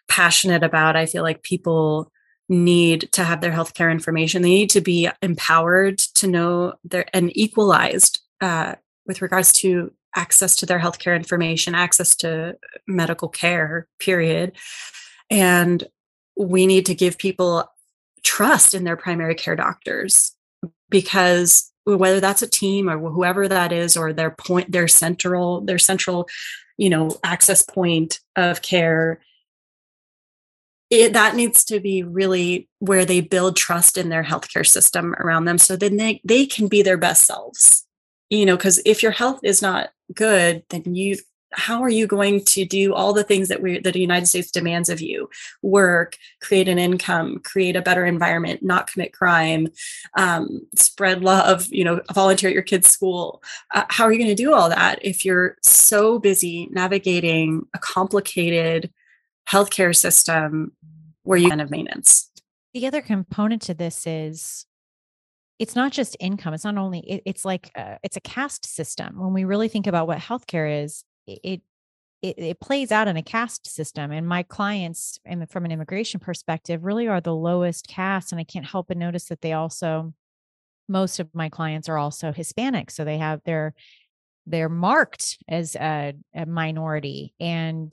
passionate 0.08 0.62
about. 0.62 0.96
I 0.96 1.06
feel 1.06 1.22
like 1.22 1.42
people 1.42 2.12
need 2.48 3.08
to 3.12 3.24
have 3.24 3.40
their 3.40 3.52
healthcare 3.52 3.90
information. 3.90 4.42
They 4.42 4.50
need 4.50 4.70
to 4.70 4.80
be 4.80 5.08
empowered 5.22 5.98
to 5.98 6.26
know 6.26 6.74
their 6.84 7.06
and 7.12 7.36
equalized 7.36 8.20
uh, 8.40 8.76
with 9.06 9.22
regards 9.22 9.52
to 9.54 9.92
access 10.14 10.56
to 10.56 10.66
their 10.66 10.78
healthcare 10.78 11.16
information, 11.16 11.74
access 11.74 12.16
to 12.16 12.56
medical 12.86 13.28
care, 13.28 13.86
period. 13.98 14.52
And 15.30 15.84
we 16.36 16.66
need 16.66 16.86
to 16.86 16.94
give 16.94 17.18
people 17.18 17.68
trust 18.22 18.74
in 18.74 18.84
their 18.84 18.96
primary 18.96 19.34
care 19.34 19.56
doctors 19.56 20.32
because 20.88 21.72
whether 21.84 22.18
that's 22.18 22.42
a 22.42 22.48
team 22.48 22.88
or 22.88 22.98
whoever 22.98 23.46
that 23.46 23.72
is 23.72 23.96
or 23.96 24.12
their 24.12 24.30
point 24.30 24.70
their 24.72 24.88
central 24.88 25.60
their 25.60 25.78
central 25.78 26.28
you 26.76 26.90
know 26.90 27.16
access 27.22 27.62
point 27.62 28.18
of 28.34 28.62
care 28.62 29.20
it, 30.90 31.12
that 31.12 31.34
needs 31.34 31.64
to 31.64 31.80
be 31.80 32.02
really 32.02 32.68
where 32.78 33.04
they 33.04 33.20
build 33.20 33.56
trust 33.56 33.98
in 33.98 34.08
their 34.08 34.24
healthcare 34.24 34.66
system 34.66 35.14
around 35.14 35.44
them 35.44 35.58
so 35.58 35.76
then 35.76 35.96
they, 35.96 36.20
they 36.24 36.46
can 36.46 36.68
be 36.68 36.82
their 36.82 36.98
best 36.98 37.24
selves. 37.24 37.84
You 38.30 38.44
know 38.44 38.56
because 38.56 38.80
if 38.84 39.02
your 39.02 39.12
health 39.12 39.40
is 39.44 39.62
not 39.62 39.90
good 40.12 40.64
then 40.70 40.82
you 40.94 41.16
how 41.52 41.80
are 41.80 41.88
you 41.88 42.06
going 42.06 42.44
to 42.44 42.64
do 42.64 42.92
all 42.92 43.12
the 43.12 43.22
things 43.22 43.48
that 43.48 43.62
we 43.62 43.78
that 43.78 43.92
the 43.92 44.00
united 44.00 44.26
states 44.26 44.50
demands 44.50 44.88
of 44.88 45.00
you? 45.00 45.30
Work 45.62 46.16
create 46.40 46.66
an 46.66 46.78
income 46.78 47.38
create 47.38 47.76
a 47.76 47.82
better 47.82 48.04
environment 48.04 48.64
not 48.64 48.90
commit 48.90 49.12
crime 49.12 49.68
um, 50.18 50.66
spread 50.74 51.22
love 51.22 51.68
you 51.70 51.84
know 51.84 52.00
volunteer 52.12 52.50
at 52.50 52.54
your 52.54 52.62
kids 52.64 52.88
school. 52.88 53.42
Uh, 53.72 53.84
how 53.88 54.04
are 54.04 54.12
you 54.12 54.18
going 54.18 54.28
to 54.28 54.34
do 54.34 54.52
all 54.52 54.68
that 54.68 54.98
if 55.02 55.24
you're 55.24 55.56
so 55.62 56.18
busy 56.18 56.68
navigating 56.72 57.64
a 57.74 57.78
complicated 57.78 58.92
healthcare 59.48 59.94
system 59.94 60.72
where 61.26 61.38
you 61.38 61.48
kind 61.48 61.60
of 61.60 61.70
maintenance. 61.70 62.30
The 62.74 62.86
other 62.86 63.02
component 63.02 63.62
to 63.62 63.74
this 63.74 64.06
is 64.06 64.66
it's 65.58 65.74
not 65.74 65.92
just 65.92 66.16
income. 66.20 66.54
It's 66.54 66.64
not 66.64 66.76
only 66.76 67.00
it, 67.00 67.22
it's 67.24 67.44
like 67.44 67.70
uh, 67.74 67.96
it's 68.02 68.16
a 68.16 68.20
caste 68.20 68.64
system. 68.66 69.18
When 69.18 69.32
we 69.32 69.44
really 69.44 69.68
think 69.68 69.86
about 69.86 70.06
what 70.06 70.18
healthcare 70.18 70.84
is, 70.84 71.04
it, 71.26 71.40
it 71.42 71.60
it 72.22 72.60
plays 72.60 72.90
out 72.90 73.08
in 73.08 73.16
a 73.16 73.22
caste 73.22 73.66
system. 73.66 74.10
And 74.10 74.26
my 74.26 74.42
clients, 74.42 75.20
and 75.24 75.48
from 75.50 75.64
an 75.64 75.70
immigration 75.70 76.18
perspective, 76.18 76.84
really 76.84 77.08
are 77.08 77.20
the 77.20 77.34
lowest 77.34 77.88
caste. 77.88 78.32
And 78.32 78.40
I 78.40 78.44
can't 78.44 78.66
help 78.66 78.88
but 78.88 78.96
notice 78.96 79.26
that 79.26 79.42
they 79.42 79.52
also, 79.52 80.12
most 80.88 81.20
of 81.20 81.28
my 81.34 81.48
clients 81.48 81.88
are 81.88 81.98
also 81.98 82.32
Hispanic, 82.32 82.90
so 82.90 83.04
they 83.04 83.18
have 83.18 83.42
their 83.44 83.74
they're 84.46 84.68
marked 84.68 85.38
as 85.48 85.74
a, 85.74 86.14
a 86.34 86.46
minority 86.46 87.34
and 87.40 87.92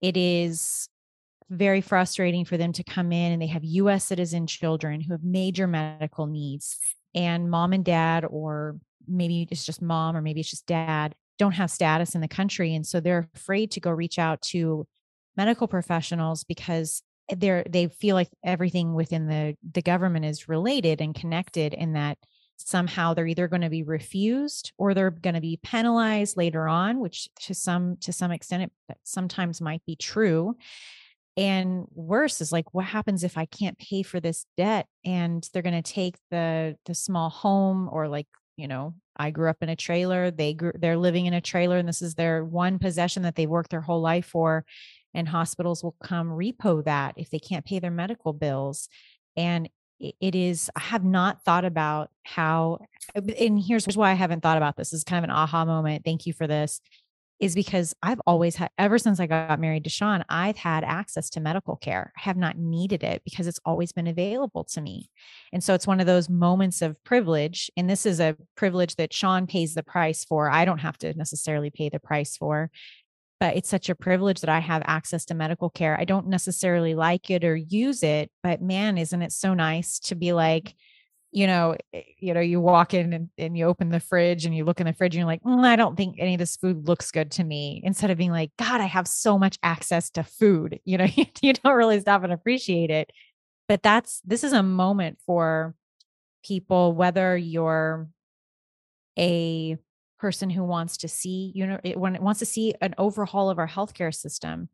it 0.00 0.16
is 0.16 0.88
very 1.50 1.80
frustrating 1.80 2.44
for 2.44 2.56
them 2.56 2.72
to 2.72 2.84
come 2.84 3.12
in 3.12 3.32
and 3.32 3.42
they 3.42 3.48
have 3.48 3.64
US 3.64 4.04
citizen 4.04 4.46
children 4.46 5.00
who 5.00 5.12
have 5.12 5.24
major 5.24 5.66
medical 5.66 6.26
needs. 6.26 6.78
And 7.14 7.50
mom 7.50 7.72
and 7.72 7.84
dad 7.84 8.24
or 8.24 8.78
maybe 9.06 9.46
it's 9.50 9.66
just 9.66 9.82
mom 9.82 10.16
or 10.16 10.22
maybe 10.22 10.40
it's 10.40 10.50
just 10.50 10.66
dad 10.66 11.14
don't 11.40 11.52
have 11.52 11.70
status 11.70 12.14
in 12.14 12.20
the 12.20 12.28
country. 12.28 12.74
And 12.74 12.86
so 12.86 13.00
they're 13.00 13.30
afraid 13.34 13.70
to 13.72 13.80
go 13.80 13.90
reach 13.90 14.18
out 14.18 14.42
to 14.42 14.86
medical 15.38 15.66
professionals 15.66 16.44
because 16.44 17.02
they're 17.34 17.64
they 17.68 17.88
feel 17.88 18.14
like 18.14 18.28
everything 18.44 18.92
within 18.92 19.26
the 19.26 19.56
the 19.72 19.80
government 19.80 20.26
is 20.26 20.48
related 20.48 21.00
and 21.00 21.14
connected 21.14 21.72
in 21.72 21.94
that 21.94 22.18
somehow 22.56 23.14
they're 23.14 23.26
either 23.26 23.48
going 23.48 23.62
to 23.62 23.70
be 23.70 23.82
refused 23.82 24.72
or 24.76 24.92
they're 24.92 25.10
going 25.10 25.34
to 25.34 25.40
be 25.40 25.58
penalized 25.62 26.36
later 26.36 26.68
on 26.68 26.98
which 26.98 27.28
to 27.36 27.54
some 27.54 27.96
to 28.00 28.12
some 28.12 28.32
extent 28.32 28.64
it 28.88 28.98
sometimes 29.04 29.60
might 29.60 29.82
be 29.86 29.94
true 29.94 30.54
and 31.40 31.86
worse 31.94 32.42
is 32.42 32.52
like 32.52 32.74
what 32.74 32.84
happens 32.84 33.24
if 33.24 33.38
i 33.38 33.46
can't 33.46 33.78
pay 33.78 34.02
for 34.02 34.20
this 34.20 34.44
debt 34.58 34.86
and 35.04 35.48
they're 35.52 35.62
going 35.62 35.82
to 35.82 35.92
take 35.92 36.16
the 36.30 36.76
the 36.84 36.94
small 36.94 37.30
home 37.30 37.88
or 37.90 38.06
like 38.06 38.26
you 38.56 38.68
know 38.68 38.94
i 39.16 39.30
grew 39.30 39.48
up 39.48 39.56
in 39.62 39.70
a 39.70 39.74
trailer 39.76 40.30
they 40.30 40.52
grew 40.52 40.72
they're 40.78 40.98
living 40.98 41.24
in 41.24 41.32
a 41.32 41.40
trailer 41.40 41.78
and 41.78 41.88
this 41.88 42.02
is 42.02 42.14
their 42.14 42.44
one 42.44 42.78
possession 42.78 43.22
that 43.22 43.34
they've 43.36 43.48
worked 43.48 43.70
their 43.70 43.80
whole 43.80 44.02
life 44.02 44.26
for 44.26 44.66
and 45.14 45.28
hospitals 45.28 45.82
will 45.82 45.96
come 46.04 46.28
repo 46.28 46.84
that 46.84 47.14
if 47.16 47.30
they 47.30 47.38
can't 47.38 47.64
pay 47.64 47.78
their 47.78 47.90
medical 47.90 48.34
bills 48.34 48.88
and 49.34 49.68
it 49.98 50.34
is 50.34 50.70
i 50.76 50.80
have 50.80 51.04
not 51.04 51.42
thought 51.42 51.64
about 51.64 52.10
how 52.24 52.78
and 53.14 53.58
here's 53.58 53.86
why 53.96 54.10
i 54.10 54.14
haven't 54.14 54.42
thought 54.42 54.58
about 54.58 54.76
this. 54.76 54.90
this 54.90 54.98
is 54.98 55.04
kind 55.04 55.24
of 55.24 55.24
an 55.24 55.34
aha 55.34 55.64
moment 55.64 56.04
thank 56.04 56.26
you 56.26 56.34
for 56.34 56.46
this 56.46 56.82
is 57.40 57.54
because 57.54 57.94
I've 58.02 58.20
always 58.26 58.56
had, 58.56 58.70
ever 58.76 58.98
since 58.98 59.18
I 59.18 59.26
got 59.26 59.58
married 59.58 59.84
to 59.84 59.90
Sean, 59.90 60.24
I've 60.28 60.58
had 60.58 60.84
access 60.84 61.30
to 61.30 61.40
medical 61.40 61.76
care. 61.76 62.12
I 62.16 62.20
have 62.20 62.36
not 62.36 62.58
needed 62.58 63.02
it 63.02 63.22
because 63.24 63.46
it's 63.46 63.60
always 63.64 63.92
been 63.92 64.06
available 64.06 64.64
to 64.64 64.80
me. 64.80 65.10
And 65.52 65.64
so 65.64 65.72
it's 65.72 65.86
one 65.86 66.00
of 66.00 66.06
those 66.06 66.28
moments 66.28 66.82
of 66.82 67.02
privilege. 67.02 67.70
And 67.78 67.88
this 67.88 68.04
is 68.04 68.20
a 68.20 68.36
privilege 68.56 68.96
that 68.96 69.14
Sean 69.14 69.46
pays 69.46 69.74
the 69.74 69.82
price 69.82 70.22
for. 70.22 70.50
I 70.50 70.66
don't 70.66 70.78
have 70.78 70.98
to 70.98 71.14
necessarily 71.14 71.70
pay 71.70 71.88
the 71.88 71.98
price 71.98 72.36
for, 72.36 72.70
but 73.40 73.56
it's 73.56 73.70
such 73.70 73.88
a 73.88 73.94
privilege 73.94 74.42
that 74.42 74.50
I 74.50 74.58
have 74.58 74.82
access 74.84 75.24
to 75.26 75.34
medical 75.34 75.70
care. 75.70 75.98
I 75.98 76.04
don't 76.04 76.26
necessarily 76.26 76.94
like 76.94 77.30
it 77.30 77.42
or 77.42 77.56
use 77.56 78.02
it, 78.02 78.30
but 78.42 78.60
man, 78.60 78.98
isn't 78.98 79.22
it 79.22 79.32
so 79.32 79.54
nice 79.54 79.98
to 80.00 80.14
be 80.14 80.34
like, 80.34 80.74
you 81.32 81.46
know, 81.46 81.76
eh, 81.92 82.02
you 82.18 82.34
know, 82.34 82.40
you 82.40 82.60
walk 82.60 82.94
in 82.94 83.12
and, 83.12 83.28
and 83.38 83.56
you 83.56 83.66
open 83.66 83.90
the 83.90 84.00
fridge 84.00 84.44
and 84.44 84.54
you 84.54 84.64
look 84.64 84.80
in 84.80 84.86
the 84.86 84.92
fridge 84.92 85.14
and 85.14 85.20
you're 85.20 85.26
like, 85.26 85.42
mm, 85.42 85.64
I 85.64 85.76
don't 85.76 85.96
think 85.96 86.16
any 86.18 86.34
of 86.34 86.38
this 86.38 86.56
food 86.56 86.88
looks 86.88 87.10
good 87.10 87.30
to 87.32 87.44
me. 87.44 87.80
Instead 87.84 88.10
of 88.10 88.18
being 88.18 88.32
like, 88.32 88.50
God, 88.58 88.80
I 88.80 88.86
have 88.86 89.06
so 89.06 89.38
much 89.38 89.58
access 89.62 90.10
to 90.10 90.24
food. 90.24 90.80
You 90.90 90.98
know, 90.98 91.04
you, 91.04 91.26
you 91.40 91.52
don't 91.52 91.76
really 91.76 92.00
stop 92.00 92.24
and 92.24 92.32
appreciate 92.32 92.90
it. 92.90 93.10
But 93.68 93.82
that's 93.82 94.20
this 94.24 94.42
is 94.42 94.52
a 94.52 94.62
moment 94.62 95.18
for 95.24 95.76
people, 96.44 96.92
whether 96.94 97.36
you're 97.36 98.08
a 99.16 99.76
person 100.18 100.50
who 100.50 100.64
wants 100.64 100.96
to 100.98 101.08
see, 101.08 101.52
you 101.54 101.66
know, 101.66 101.78
when 101.94 102.16
it 102.16 102.22
wants 102.22 102.40
to 102.40 102.46
see 102.46 102.74
an 102.80 102.94
overhaul 102.98 103.50
of 103.50 103.60
our 103.60 103.68
healthcare 103.68 104.12
system, 104.12 104.68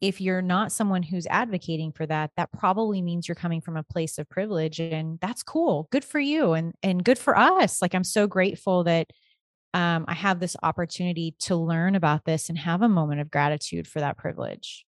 if 0.00 0.20
you're 0.20 0.42
not 0.42 0.72
someone 0.72 1.02
who's 1.02 1.26
advocating 1.28 1.92
for 1.92 2.06
that 2.06 2.30
that 2.36 2.52
probably 2.52 3.00
means 3.00 3.28
you're 3.28 3.34
coming 3.34 3.60
from 3.60 3.76
a 3.76 3.82
place 3.82 4.18
of 4.18 4.28
privilege 4.28 4.80
and 4.80 5.18
that's 5.20 5.42
cool 5.42 5.88
good 5.90 6.04
for 6.04 6.20
you 6.20 6.52
and 6.52 6.72
and 6.82 7.04
good 7.04 7.18
for 7.18 7.36
us 7.36 7.80
like 7.80 7.94
i'm 7.94 8.04
so 8.04 8.26
grateful 8.26 8.84
that 8.84 9.06
um, 9.72 10.04
i 10.08 10.14
have 10.14 10.40
this 10.40 10.56
opportunity 10.62 11.34
to 11.38 11.56
learn 11.56 11.94
about 11.94 12.24
this 12.24 12.48
and 12.48 12.58
have 12.58 12.82
a 12.82 12.88
moment 12.88 13.20
of 13.20 13.30
gratitude 13.30 13.86
for 13.88 14.00
that 14.00 14.16
privilege. 14.16 14.84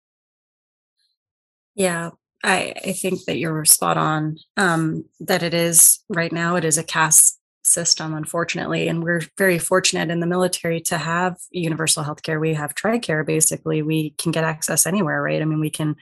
Yeah 1.75 2.11
i 2.43 2.73
i 2.85 2.91
think 2.91 3.23
that 3.25 3.37
you're 3.37 3.65
spot 3.65 3.97
on 3.97 4.37
um, 4.57 5.05
that 5.19 5.43
it 5.43 5.53
is 5.53 6.03
right 6.09 6.31
now 6.31 6.55
it 6.55 6.63
is 6.63 6.77
a 6.77 6.83
caste 6.83 7.39
system, 7.75 8.15
unfortunately. 8.15 8.87
And 8.87 9.03
we're 9.03 9.21
very 9.37 9.59
fortunate 9.59 10.09
in 10.09 10.21
the 10.21 10.33
military 10.35 10.81
to 10.81 10.97
have 10.97 11.37
universal 11.51 12.01
health 12.01 12.23
care. 12.23 12.39
We 12.39 12.55
have 12.55 12.73
TRICARE, 12.73 13.25
basically. 13.25 13.83
We 13.83 14.11
can 14.11 14.31
get 14.31 14.43
access 14.43 14.87
anywhere, 14.87 15.21
right? 15.21 15.41
I 15.41 15.45
mean, 15.45 15.59
we 15.59 15.69
can, 15.69 15.95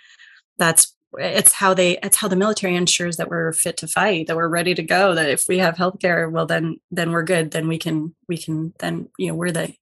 that's, 0.57 0.95
it's 1.17 1.53
how 1.53 1.73
they, 1.73 1.97
it's 2.01 2.17
how 2.17 2.29
the 2.29 2.35
military 2.35 2.75
ensures 2.75 3.17
that 3.17 3.29
we're 3.29 3.53
fit 3.53 3.77
to 3.77 3.87
fight, 3.87 4.27
that 4.27 4.37
we're 4.37 4.47
ready 4.47 4.73
to 4.75 4.83
go, 4.83 5.13
that 5.15 5.29
if 5.29 5.45
we 5.49 5.57
have 5.59 5.77
health 5.77 5.99
care, 5.99 6.29
well, 6.29 6.45
then, 6.45 6.77
then 6.89 7.11
we're 7.11 7.23
good. 7.23 7.51
Then 7.51 7.67
we 7.67 7.77
can, 7.77 8.15
we 8.27 8.37
can, 8.37 8.73
then, 8.79 9.09
you 9.17 9.27
know, 9.27 9.35
we're 9.35 9.51
the, 9.51 9.73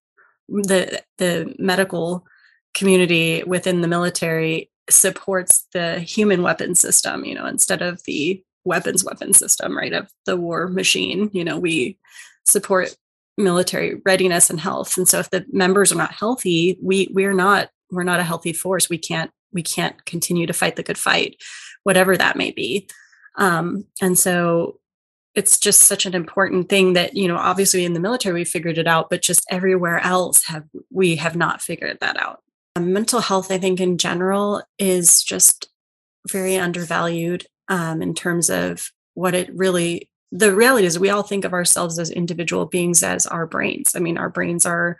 the, 0.49 1.03
the 1.17 1.55
medical 1.59 2.25
community 2.73 3.43
within 3.43 3.81
the 3.81 3.87
military 3.87 4.69
supports 4.89 5.67
the 5.73 5.99
human 5.99 6.41
weapon 6.41 6.75
system, 6.75 7.23
you 7.23 7.35
know, 7.35 7.45
instead 7.45 7.81
of 7.81 8.03
the 8.03 8.43
weapons 8.65 9.03
weapon 9.03 9.33
system 9.33 9.77
right 9.77 9.93
of 9.93 10.09
the 10.25 10.37
war 10.37 10.67
machine. 10.67 11.29
You 11.33 11.43
know 11.43 11.57
we 11.57 11.97
support 12.45 12.95
military 13.37 13.95
readiness 14.05 14.49
and 14.49 14.59
health. 14.59 14.97
And 14.97 15.07
so 15.07 15.19
if 15.19 15.29
the 15.29 15.45
members 15.51 15.91
are 15.91 15.95
not 15.95 16.13
healthy 16.13 16.77
we 16.81 17.09
we're 17.11 17.33
not 17.33 17.69
we're 17.91 18.03
not 18.03 18.19
a 18.19 18.23
healthy 18.23 18.53
force. 18.53 18.89
We 18.89 18.97
can't 18.97 19.31
we 19.53 19.63
can't 19.63 20.05
continue 20.05 20.47
to 20.47 20.53
fight 20.53 20.75
the 20.75 20.83
good 20.83 20.97
fight 20.97 21.41
whatever 21.83 22.15
that 22.15 22.37
may 22.37 22.51
be. 22.51 22.87
Um, 23.37 23.85
and 24.01 24.17
so 24.17 24.79
it's 25.33 25.57
just 25.57 25.81
such 25.83 26.05
an 26.05 26.13
important 26.13 26.69
thing 26.69 26.93
that 26.93 27.15
you 27.15 27.27
know 27.27 27.37
obviously 27.37 27.85
in 27.85 27.93
the 27.93 27.99
military 27.99 28.35
we 28.35 28.45
figured 28.45 28.77
it 28.77 28.87
out 28.87 29.09
but 29.09 29.21
just 29.21 29.45
everywhere 29.49 29.99
else 29.99 30.45
have 30.45 30.65
we 30.89 31.15
have 31.15 31.35
not 31.35 31.61
figured 31.61 31.97
that 32.01 32.17
out. 32.21 32.39
Um, 32.75 32.93
mental 32.93 33.19
health 33.19 33.51
i 33.51 33.57
think 33.57 33.81
in 33.81 33.97
general 33.97 34.63
is 34.79 35.23
just 35.23 35.69
very 36.29 36.57
undervalued 36.57 37.45
um, 37.71 38.01
in 38.01 38.13
terms 38.13 38.51
of 38.51 38.91
what 39.15 39.33
it 39.33 39.49
really 39.55 40.09
the 40.33 40.53
reality 40.55 40.85
is 40.85 40.99
we 40.99 41.09
all 41.09 41.23
think 41.23 41.43
of 41.43 41.53
ourselves 41.53 41.99
as 41.99 42.09
individual 42.09 42.65
beings 42.65 43.03
as 43.03 43.25
our 43.25 43.47
brains. 43.47 43.93
I 43.95 43.99
mean 43.99 44.17
our 44.17 44.29
brains 44.29 44.65
are 44.65 44.99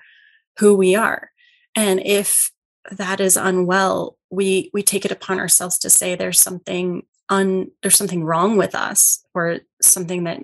who 0.58 0.76
we 0.76 0.96
are. 0.96 1.32
And 1.76 2.02
if 2.04 2.52
that 2.90 3.20
is 3.20 3.38
unwell 3.38 4.18
we 4.32 4.72
we 4.74 4.82
take 4.82 5.06
it 5.06 5.12
upon 5.12 5.40
ourselves 5.40 5.78
to 5.80 5.90
say 5.90 6.16
there's 6.16 6.42
something 6.42 7.04
un 7.30 7.70
there's 7.82 7.98
something 7.98 8.24
wrong 8.24 8.58
with 8.58 8.74
us 8.74 9.24
or 9.36 9.60
something 9.82 10.24
that 10.24 10.44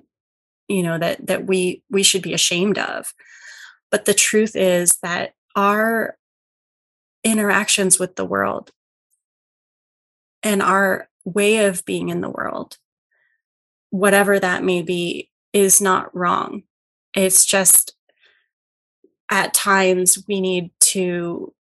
you 0.68 0.84
know 0.84 0.98
that 0.98 1.26
that 1.26 1.48
we 1.48 1.82
we 1.90 2.04
should 2.04 2.22
be 2.22 2.34
ashamed 2.34 2.78
of. 2.78 3.14
But 3.90 4.04
the 4.04 4.14
truth 4.14 4.56
is 4.56 4.98
that 5.02 5.34
our 5.56 6.18
interactions 7.24 7.98
with 8.00 8.16
the 8.18 8.26
world 8.26 8.72
and 10.44 10.62
our 10.62 11.10
way 11.28 11.66
of 11.66 11.84
being 11.86 12.10
in 12.10 12.22
the 12.22 12.30
world, 12.30 12.78
whatever 13.90 14.40
that 14.40 14.64
may 14.64 14.82
be, 14.82 15.30
is 15.52 15.82
not 15.82 16.16
wrong. 16.16 16.64
It's 17.14 17.46
just 17.46 17.96
at 19.30 19.54
times 19.54 20.24
we 20.28 20.40
need 20.40 20.72
to 20.80 21.54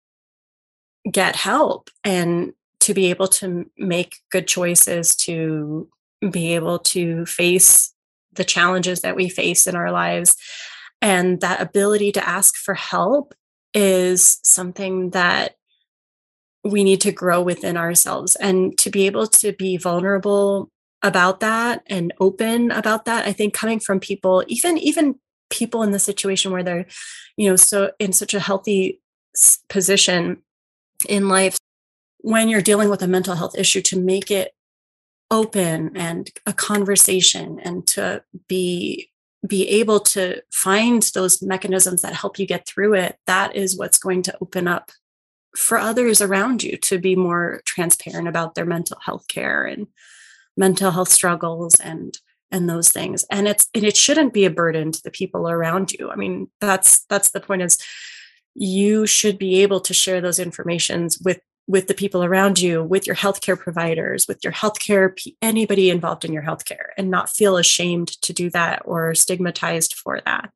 get 1.11 1.35
help 1.35 1.89
and 2.03 2.53
to 2.81 2.93
be 2.93 3.09
able 3.09 3.27
to 3.27 3.69
make 3.77 4.17
good 4.31 4.47
choices, 4.47 5.15
to 5.15 5.89
be 6.31 6.53
able 6.53 6.77
to 6.79 7.25
face 7.25 7.93
the 8.33 8.43
challenges 8.43 9.01
that 9.01 9.15
we 9.15 9.29
face 9.29 9.65
in 9.65 9.75
our 9.75 9.91
lives. 9.91 10.35
And 11.01 11.41
that 11.41 11.61
ability 11.61 12.11
to 12.13 12.27
ask 12.27 12.55
for 12.55 12.75
help 12.75 13.33
is 13.73 14.39
something 14.43 15.11
that 15.11 15.55
we 16.65 16.83
need 16.83 16.99
to 17.01 17.11
grow 17.11 17.41
within 17.41 17.77
ourselves. 17.77 18.35
And 18.35 18.77
to 18.79 18.89
be 18.89 19.05
able 19.05 19.27
to 19.27 19.53
be 19.53 19.77
vulnerable 19.77 20.71
about 21.05 21.39
that 21.39 21.83
and 21.85 22.11
open 22.19 22.71
about 22.71 23.05
that 23.05 23.27
i 23.27 23.31
think 23.31 23.53
coming 23.53 23.79
from 23.79 23.99
people 23.99 24.43
even 24.47 24.75
even 24.79 25.15
people 25.51 25.83
in 25.83 25.91
the 25.91 25.99
situation 25.99 26.51
where 26.51 26.63
they're 26.63 26.85
you 27.37 27.47
know 27.47 27.55
so 27.55 27.91
in 27.99 28.11
such 28.11 28.33
a 28.33 28.39
healthy 28.39 28.99
position 29.69 30.41
in 31.07 31.29
life 31.29 31.59
when 32.19 32.49
you're 32.49 32.61
dealing 32.61 32.89
with 32.89 33.03
a 33.03 33.07
mental 33.07 33.35
health 33.35 33.55
issue 33.55 33.81
to 33.81 33.99
make 33.99 34.31
it 34.31 34.53
open 35.29 35.95
and 35.95 36.31
a 36.47 36.53
conversation 36.53 37.59
and 37.59 37.85
to 37.85 38.23
be 38.47 39.11
be 39.47 39.67
able 39.67 39.99
to 39.99 40.41
find 40.51 41.11
those 41.13 41.39
mechanisms 41.39 42.01
that 42.01 42.15
help 42.15 42.39
you 42.39 42.47
get 42.47 42.65
through 42.65 42.95
it 42.95 43.17
that 43.27 43.55
is 43.55 43.77
what's 43.77 43.99
going 43.99 44.23
to 44.23 44.35
open 44.41 44.67
up 44.67 44.91
for 45.55 45.77
others 45.77 46.21
around 46.21 46.63
you 46.63 46.77
to 46.77 46.97
be 46.97 47.15
more 47.15 47.61
transparent 47.65 48.27
about 48.27 48.55
their 48.55 48.65
mental 48.65 48.97
health 49.03 49.27
care 49.27 49.65
and 49.65 49.87
mental 50.57 50.91
health 50.91 51.09
struggles 51.09 51.79
and 51.79 52.17
and 52.51 52.69
those 52.69 52.91
things. 52.91 53.25
And 53.29 53.47
it's 53.47 53.67
and 53.73 53.83
it 53.83 53.97
shouldn't 53.97 54.33
be 54.33 54.45
a 54.45 54.49
burden 54.49 54.91
to 54.91 55.03
the 55.03 55.11
people 55.11 55.49
around 55.49 55.91
you. 55.91 56.09
I 56.09 56.15
mean 56.15 56.49
that's 56.61 57.05
that's 57.05 57.31
the 57.31 57.39
point 57.39 57.61
is 57.61 57.77
you 58.53 59.05
should 59.05 59.37
be 59.37 59.61
able 59.61 59.81
to 59.81 59.93
share 59.93 60.21
those 60.21 60.39
informations 60.39 61.19
with 61.19 61.39
with 61.67 61.87
the 61.87 61.95
people 61.95 62.23
around 62.23 62.59
you 62.59 62.83
with 62.83 63.07
your 63.07 63.15
healthcare 63.15 63.57
providers 63.57 64.27
with 64.27 64.43
your 64.43 64.53
healthcare 64.53 65.17
anybody 65.41 65.89
involved 65.89 66.23
in 66.23 66.31
your 66.31 66.43
healthcare 66.43 66.89
and 66.95 67.09
not 67.09 67.29
feel 67.29 67.57
ashamed 67.57 68.09
to 68.21 68.31
do 68.31 68.49
that 68.51 68.83
or 68.85 69.15
stigmatized 69.15 69.95
for 69.95 70.21
that. 70.25 70.51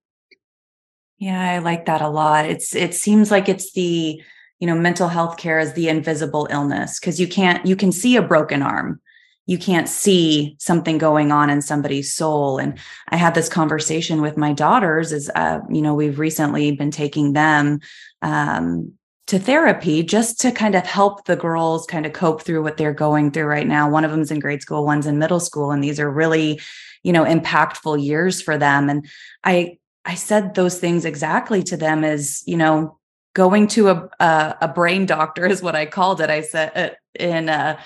Yeah 1.18 1.54
i 1.56 1.58
like 1.58 1.86
that 1.86 2.02
a 2.02 2.10
lot. 2.10 2.46
It's 2.46 2.76
it 2.76 2.94
seems 2.94 3.32
like 3.32 3.50
it's 3.50 3.74
the 3.74 4.22
you 4.60 4.68
know 4.68 4.76
mental 4.76 5.08
health 5.08 5.38
care 5.38 5.60
is 5.60 5.74
the 5.74 5.90
invisible 5.90 6.48
illness 6.52 7.00
because 7.00 7.20
you 7.20 7.28
can't 7.28 7.66
you 7.66 7.76
can 7.76 7.92
see 7.92 8.16
a 8.16 8.22
broken 8.22 8.62
arm. 8.62 9.02
You 9.46 9.58
can't 9.58 9.90
see 9.90 10.56
something 10.60 11.00
going 11.00 11.32
on 11.32 11.50
in 11.50 11.64
somebody's 11.64 12.14
soul. 12.14 12.60
And 12.60 12.78
i 13.10 13.16
had 13.16 13.34
this 13.34 13.50
conversation 13.50 14.22
with 14.22 14.38
my 14.38 14.54
daughters 14.54 15.12
as 15.12 15.30
uh, 15.34 15.60
you 15.70 15.82
know 15.82 15.96
we've 15.96 16.20
recently 16.20 16.72
been 16.72 16.92
taking 16.92 17.34
them 17.34 17.80
um, 18.22 18.94
to 19.28 19.40
therapy 19.40 20.04
just 20.04 20.40
to 20.42 20.52
kind 20.52 20.76
of 20.76 20.86
help 20.86 21.26
the 21.26 21.36
girls 21.36 21.86
kind 21.86 22.06
of 22.06 22.14
cope 22.14 22.42
through 22.42 22.64
what 22.64 22.78
they're 22.78 22.94
going 22.94 23.32
through 23.32 23.46
right 23.46 23.68
now. 23.68 23.90
One 23.90 24.04
of 24.04 24.12
them's 24.12 24.32
in 24.32 24.40
grade 24.40 24.62
school 24.62 24.86
one's 24.86 25.08
in 25.08 25.20
middle 25.20 25.40
school 25.40 25.72
and 25.72 25.84
these 25.84 26.00
are 26.00 26.12
really 26.12 26.60
you 27.04 27.14
know 27.14 27.24
impactful 27.24 28.04
years 28.04 28.42
for 28.42 28.58
them. 28.58 28.90
And 28.90 29.08
i 29.46 29.78
i 30.04 30.16
said 30.16 30.56
those 30.56 30.80
things 30.80 31.06
exactly 31.06 31.64
to 31.64 31.78
them 31.78 32.04
as 32.04 32.44
you 32.46 32.58
know 32.58 32.99
going 33.34 33.68
to 33.68 33.90
a 33.90 34.10
a, 34.20 34.58
a 34.62 34.68
brain 34.68 35.06
doctor 35.06 35.46
is 35.46 35.62
what 35.62 35.76
I 35.76 35.86
called 35.86 36.22
it. 36.22 36.30
I 36.30 36.42
said 36.42 36.72
uh, 36.76 36.90
in 37.20 37.50
uh, 37.50 37.80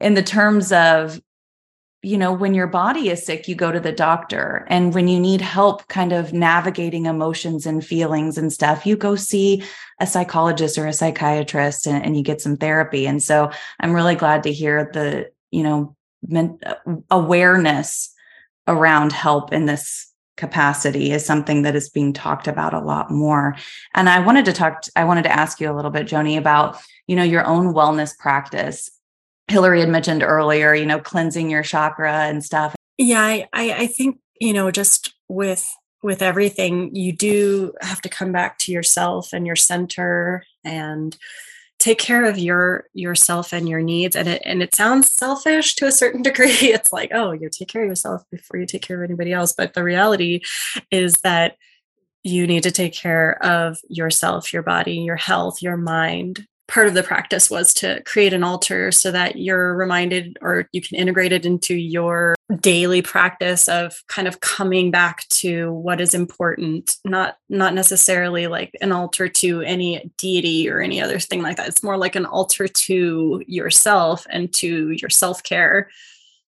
in 0.00 0.14
the 0.14 0.22
terms 0.22 0.72
of 0.72 1.20
you 2.02 2.18
know 2.18 2.32
when 2.32 2.52
your 2.52 2.66
body 2.66 3.08
is 3.08 3.24
sick 3.24 3.46
you 3.46 3.54
go 3.54 3.70
to 3.70 3.80
the 3.80 3.92
doctor 3.92 4.66
and 4.68 4.92
when 4.92 5.06
you 5.06 5.20
need 5.20 5.40
help 5.40 5.86
kind 5.86 6.12
of 6.12 6.32
navigating 6.32 7.06
emotions 7.06 7.64
and 7.64 7.86
feelings 7.86 8.36
and 8.36 8.52
stuff 8.52 8.84
you 8.84 8.96
go 8.96 9.14
see 9.14 9.62
a 10.00 10.06
psychologist 10.06 10.76
or 10.76 10.86
a 10.86 10.92
psychiatrist 10.92 11.86
and, 11.86 12.04
and 12.04 12.16
you 12.16 12.24
get 12.24 12.40
some 12.40 12.56
therapy 12.56 13.06
and 13.06 13.22
so 13.22 13.50
i'm 13.80 13.92
really 13.92 14.16
glad 14.16 14.42
to 14.42 14.52
hear 14.52 14.90
the 14.92 15.30
you 15.52 15.62
know 15.62 15.94
men- 16.26 16.58
uh, 16.66 16.74
awareness 17.10 18.12
around 18.66 19.12
help 19.12 19.52
in 19.52 19.66
this 19.66 20.11
capacity 20.36 21.12
is 21.12 21.24
something 21.24 21.62
that 21.62 21.76
is 21.76 21.90
being 21.90 22.12
talked 22.12 22.48
about 22.48 22.74
a 22.74 22.80
lot 22.80 23.10
more. 23.10 23.56
And 23.94 24.08
I 24.08 24.20
wanted 24.20 24.44
to 24.46 24.52
talk, 24.52 24.84
I 24.96 25.04
wanted 25.04 25.22
to 25.24 25.32
ask 25.32 25.60
you 25.60 25.70
a 25.70 25.74
little 25.74 25.90
bit, 25.90 26.06
Joni, 26.06 26.38
about, 26.38 26.78
you 27.06 27.16
know, 27.16 27.22
your 27.22 27.46
own 27.46 27.74
wellness 27.74 28.16
practice. 28.16 28.90
Hillary 29.48 29.80
had 29.80 29.88
mentioned 29.88 30.22
earlier, 30.22 30.74
you 30.74 30.86
know, 30.86 30.98
cleansing 30.98 31.50
your 31.50 31.62
chakra 31.62 32.22
and 32.22 32.44
stuff. 32.44 32.74
Yeah, 32.96 33.22
I, 33.22 33.46
I 33.52 33.86
think, 33.86 34.18
you 34.40 34.52
know, 34.52 34.70
just 34.70 35.14
with 35.28 35.68
with 36.02 36.20
everything, 36.20 36.94
you 36.96 37.12
do 37.12 37.72
have 37.80 38.00
to 38.02 38.08
come 38.08 38.32
back 38.32 38.58
to 38.58 38.72
yourself 38.72 39.32
and 39.32 39.46
your 39.46 39.56
center 39.56 40.44
and 40.64 41.16
take 41.82 41.98
care 41.98 42.24
of 42.24 42.38
your 42.38 42.84
yourself 42.94 43.52
and 43.52 43.68
your 43.68 43.82
needs. 43.82 44.14
And 44.14 44.28
it 44.28 44.42
and 44.44 44.62
it 44.62 44.74
sounds 44.74 45.12
selfish 45.12 45.74
to 45.76 45.86
a 45.86 45.92
certain 45.92 46.22
degree. 46.28 46.48
It's 46.50 46.92
like 46.92 47.10
oh 47.12 47.32
you 47.32 47.48
take 47.50 47.68
care 47.68 47.82
of 47.82 47.88
yourself 47.88 48.22
before 48.30 48.58
you 48.58 48.66
take 48.66 48.82
care 48.82 49.02
of 49.02 49.08
anybody 49.08 49.32
else. 49.32 49.52
But 49.52 49.74
the 49.74 49.82
reality 49.82 50.40
is 50.90 51.14
that 51.22 51.56
you 52.24 52.46
need 52.46 52.62
to 52.62 52.70
take 52.70 52.94
care 52.94 53.42
of 53.44 53.78
yourself 53.88 54.52
your 54.52 54.62
body 54.62 54.98
your 54.98 55.16
health 55.16 55.60
your 55.60 55.76
mind 55.76 56.46
part 56.72 56.88
of 56.88 56.94
the 56.94 57.02
practice 57.02 57.50
was 57.50 57.74
to 57.74 58.02
create 58.04 58.32
an 58.32 58.42
altar 58.42 58.90
so 58.90 59.10
that 59.10 59.36
you're 59.36 59.76
reminded 59.76 60.38
or 60.40 60.66
you 60.72 60.80
can 60.80 60.96
integrate 60.96 61.30
it 61.30 61.44
into 61.44 61.74
your 61.74 62.34
daily 62.60 63.02
practice 63.02 63.68
of 63.68 64.02
kind 64.08 64.26
of 64.26 64.40
coming 64.40 64.90
back 64.90 65.28
to 65.28 65.70
what 65.74 66.00
is 66.00 66.14
important 66.14 66.96
not 67.04 67.36
not 67.50 67.74
necessarily 67.74 68.46
like 68.46 68.70
an 68.80 68.90
altar 68.90 69.28
to 69.28 69.60
any 69.60 70.10
deity 70.16 70.66
or 70.66 70.80
any 70.80 70.98
other 70.98 71.18
thing 71.18 71.42
like 71.42 71.58
that. 71.58 71.68
It's 71.68 71.82
more 71.82 71.98
like 71.98 72.16
an 72.16 72.24
altar 72.24 72.66
to 72.66 73.42
yourself 73.46 74.26
and 74.30 74.50
to 74.54 74.92
your 74.92 75.10
self-care 75.10 75.90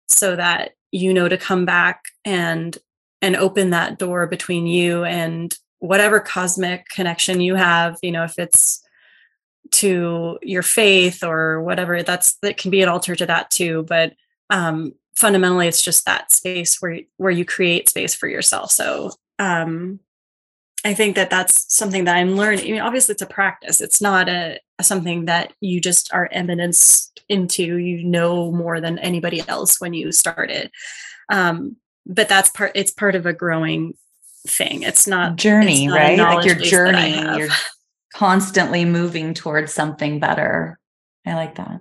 so 0.07 0.37
that 0.37 0.71
you 0.93 1.13
know 1.13 1.29
to 1.29 1.37
come 1.37 1.65
back 1.65 2.05
and 2.25 2.79
and 3.21 3.35
open 3.35 3.71
that 3.71 3.99
door 3.99 4.29
between 4.29 4.69
you 4.69 5.03
and 5.03 5.53
whatever 5.81 6.21
cosmic 6.21 6.87
connection 6.91 7.41
you 7.41 7.57
have 7.57 7.99
you 8.03 8.13
know 8.13 8.23
if 8.23 8.39
it's 8.39 8.85
to 9.71 10.39
your 10.43 10.63
faith 10.63 11.23
or 11.23 11.63
whatever 11.63 12.03
that's 12.03 12.35
that 12.43 12.57
can 12.57 12.71
be 12.71 12.83
an 12.83 12.89
altar 12.89 13.15
to 13.15 13.27
that 13.27 13.51
too 13.51 13.85
but 13.89 14.15
um 14.51 14.93
fundamentally 15.17 15.69
it's 15.69 15.83
just 15.83 16.05
that 16.05 16.33
space 16.33 16.81
where 16.81 17.01
where 17.17 17.31
you 17.31 17.45
create 17.45 17.89
space 17.89 18.15
for 18.15 18.29
yourself 18.29 18.71
so 18.71 19.11
um 19.39 20.01
i 20.85 20.93
think 20.93 21.17
that 21.17 21.31
that's 21.31 21.73
something 21.75 22.05
that 22.05 22.17
i'm 22.17 22.37
learning 22.37 22.67
I 22.67 22.73
mean, 22.73 22.81
obviously 22.81 23.13
it's 23.13 23.23
a 23.23 23.27
practice 23.27 23.81
it's 23.81 24.01
not 24.01 24.29
a, 24.29 24.59
a 24.79 24.85
something 24.85 25.27
that 25.27 25.53
you 25.61 25.81
just 25.81 26.13
are 26.13 26.29
eminence 26.33 27.13
into 27.29 27.77
you 27.77 28.05
know 28.05 28.51
more 28.51 28.81
than 28.81 28.99
anybody 28.99 29.43
else 29.49 29.81
when 29.81 29.95
you 29.95 30.13
start 30.13 30.51
it 30.51 30.71
um 31.31 31.77
but 32.05 32.29
that's 32.29 32.51
part 32.51 32.73
it's 32.75 32.91
part 32.91 33.15
of 33.15 33.27
a 33.27 33.33
growing 33.33 33.95
thing 34.47 34.83
it's 34.83 35.07
not 35.07 35.37
journey 35.37 35.85
it's 35.85 35.93
not 35.93 35.97
right? 35.97 36.19
Like 36.19 36.45
your 36.45 36.57
journey 36.57 37.39
you're 37.39 37.49
constantly 38.15 38.85
moving 38.85 39.35
towards 39.35 39.73
something 39.73 40.21
better. 40.21 40.79
I 41.27 41.35
like 41.35 41.57
that. 41.57 41.81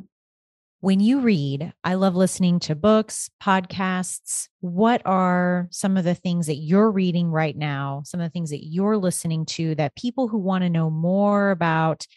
When 0.82 0.99
you 0.99 1.19
read, 1.19 1.73
I 1.84 1.93
love 1.93 2.15
listening 2.15 2.59
to 2.61 2.73
books, 2.73 3.29
podcasts. 3.41 4.47
What 4.61 5.03
are 5.05 5.67
some 5.69 5.95
of 5.95 6.03
the 6.03 6.15
things 6.15 6.47
that 6.47 6.55
you're 6.55 6.89
reading 6.89 7.29
right 7.29 7.55
now? 7.55 8.01
Some 8.03 8.19
of 8.19 8.25
the 8.25 8.32
things 8.32 8.49
that 8.49 8.65
you're 8.65 8.97
listening 8.97 9.45
to 9.47 9.75
that 9.75 9.95
people 9.95 10.27
who 10.27 10.39
want 10.39 10.63
to 10.63 10.71
know 10.71 10.89
more 10.89 11.51
about 11.51 12.07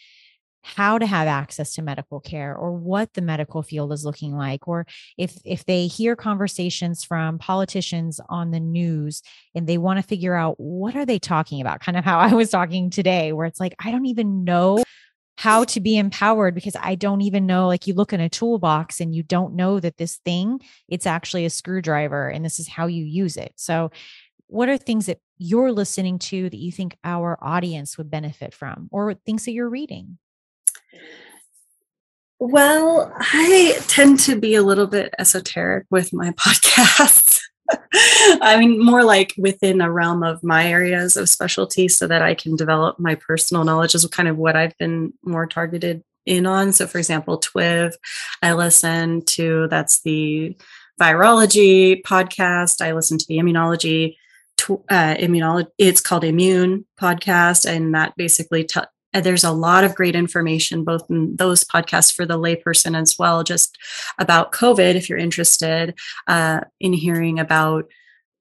how 0.65 0.97
to 0.97 1.05
have 1.05 1.27
access 1.27 1.75
to 1.75 1.81
medical 1.83 2.19
care 2.19 2.55
or 2.55 2.71
what 2.71 3.13
the 3.13 3.21
medical 3.21 3.61
field 3.61 3.93
is 3.93 4.03
looking 4.03 4.35
like 4.35 4.67
or 4.67 4.87
if 5.15 5.37
if 5.45 5.63
they 5.65 5.85
hear 5.85 6.15
conversations 6.15 7.03
from 7.03 7.37
politicians 7.37 8.19
on 8.29 8.49
the 8.49 8.59
news 8.59 9.21
and 9.53 9.67
they 9.67 9.77
want 9.77 9.99
to 9.99 10.03
figure 10.03 10.33
out 10.33 10.59
what 10.59 10.95
are 10.95 11.05
they 11.05 11.19
talking 11.19 11.61
about 11.61 11.81
kind 11.81 11.97
of 11.97 12.03
how 12.03 12.17
I 12.25 12.33
was 12.33 12.49
talking 12.49 12.89
today 12.89 13.31
where 13.31 13.45
it's 13.45 13.59
like 13.59 13.75
I 13.77 13.91
don't 13.91 14.07
even 14.07 14.43
know 14.43 14.83
how 15.37 15.65
to 15.65 15.79
be 15.79 15.97
empowered 15.97 16.55
because 16.55 16.75
I 16.81 16.95
don't 16.95 17.21
even 17.21 17.45
know 17.45 17.67
like 17.67 17.85
you 17.85 17.93
look 17.93 18.11
in 18.11 18.21
a 18.21 18.29
toolbox 18.29 18.99
and 18.99 19.13
you 19.13 19.21
don't 19.21 19.53
know 19.53 19.79
that 19.79 19.97
this 19.97 20.15
thing 20.25 20.61
it's 20.87 21.05
actually 21.05 21.45
a 21.45 21.51
screwdriver 21.51 22.27
and 22.27 22.43
this 22.43 22.59
is 22.59 22.67
how 22.67 22.87
you 22.87 23.05
use 23.05 23.37
it. 23.37 23.53
So 23.55 23.91
what 24.47 24.69
are 24.69 24.77
things 24.77 25.05
that 25.05 25.19
you're 25.37 25.71
listening 25.71 26.17
to 26.17 26.49
that 26.49 26.57
you 26.57 26.71
think 26.71 26.97
our 27.03 27.37
audience 27.41 27.97
would 27.97 28.09
benefit 28.09 28.53
from 28.53 28.87
or 28.91 29.13
things 29.13 29.45
that 29.45 29.51
you're 29.51 29.69
reading? 29.69 30.17
Well, 32.39 33.13
I 33.17 33.79
tend 33.87 34.19
to 34.21 34.39
be 34.39 34.55
a 34.55 34.63
little 34.63 34.87
bit 34.87 35.13
esoteric 35.17 35.85
with 35.89 36.13
my 36.13 36.31
podcasts. 36.31 37.41
I 38.41 38.57
mean, 38.59 38.83
more 38.83 39.03
like 39.03 39.33
within 39.37 39.81
a 39.81 39.91
realm 39.91 40.21
of 40.21 40.43
my 40.43 40.67
areas 40.67 41.17
of 41.17 41.29
specialty 41.29 41.87
so 41.87 42.07
that 42.07 42.21
I 42.21 42.35
can 42.35 42.55
develop 42.55 42.99
my 42.99 43.15
personal 43.15 43.63
knowledge 43.63 43.95
is 43.95 44.05
kind 44.07 44.29
of 44.29 44.37
what 44.37 44.55
I've 44.55 44.77
been 44.77 45.13
more 45.23 45.47
targeted 45.47 46.03
in 46.25 46.45
on. 46.45 46.73
So, 46.73 46.87
for 46.87 46.97
example, 46.97 47.39
TWIV, 47.39 47.93
I 48.43 48.53
listen 48.53 49.23
to 49.25 49.67
that's 49.69 50.01
the 50.01 50.55
virology 50.99 52.01
podcast. 52.03 52.85
I 52.85 52.93
listen 52.93 53.17
to 53.17 53.25
the 53.27 53.37
immunology 53.37 54.15
uh, 54.89 55.15
immunology. 55.15 55.67
It's 55.77 56.01
called 56.01 56.23
Immune 56.23 56.85
podcast, 56.99 57.69
and 57.69 57.93
that 57.93 58.15
basically 58.15 58.63
t- 58.63 58.81
there's 59.23 59.43
a 59.43 59.51
lot 59.51 59.83
of 59.83 59.95
great 59.95 60.15
information 60.15 60.83
both 60.83 61.09
in 61.09 61.35
those 61.35 61.63
podcasts 61.63 62.13
for 62.13 62.25
the 62.25 62.39
layperson 62.39 62.99
as 62.99 63.17
well 63.17 63.43
just 63.43 63.77
about 64.17 64.51
covid 64.51 64.95
if 64.95 65.09
you're 65.09 65.17
interested 65.17 65.93
uh, 66.27 66.61
in 66.79 66.93
hearing 66.93 67.39
about 67.39 67.85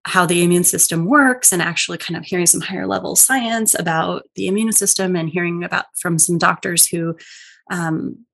how 0.07 0.27
the 0.27 0.43
immune 0.43 0.65
system 0.65 1.07
works 1.07 1.53
and 1.53 1.63
actually 1.63 1.97
kind 1.97 2.17
of 2.17 2.25
hearing 2.25 2.47
some 2.47 2.61
higher 2.61 2.87
level 2.87 3.17
science 3.17 3.75
about 3.79 4.25
the 4.35 4.47
immune 4.47 4.73
system 4.73 5.17
and 5.17 5.31
hearing 5.31 5.65
about 5.65 5.87
from 5.97 6.19
some 6.19 6.37
doctors 6.37 6.87
who 6.87 7.17
um, 7.71 8.25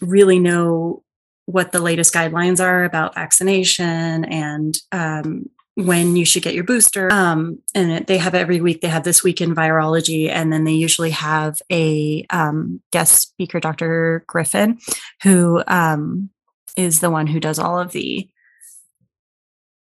really 0.00 0.38
know 0.38 1.02
what 1.46 1.72
the 1.72 1.80
latest 1.80 2.14
guidelines 2.14 2.64
are 2.64 2.84
about 2.84 3.14
vaccination 3.14 4.24
and 4.24 4.78
um, 4.92 5.50
when 5.74 6.16
you 6.16 6.24
should 6.24 6.42
get 6.42 6.54
your 6.54 6.64
booster. 6.64 7.10
Um, 7.12 7.58
and 7.74 8.06
they 8.06 8.18
have 8.18 8.34
every 8.34 8.60
week, 8.60 8.80
they 8.80 8.88
have 8.88 9.04
this 9.04 9.24
week 9.24 9.40
in 9.40 9.54
virology, 9.54 10.28
and 10.28 10.52
then 10.52 10.64
they 10.64 10.72
usually 10.72 11.10
have 11.10 11.60
a 11.70 12.26
um, 12.30 12.82
guest 12.90 13.20
speaker, 13.20 13.58
Dr. 13.58 14.24
Griffin, 14.26 14.78
who 15.22 15.62
um, 15.66 16.30
is 16.76 17.00
the 17.00 17.10
one 17.10 17.26
who 17.26 17.40
does 17.40 17.58
all 17.58 17.78
of 17.78 17.92
the 17.92 18.28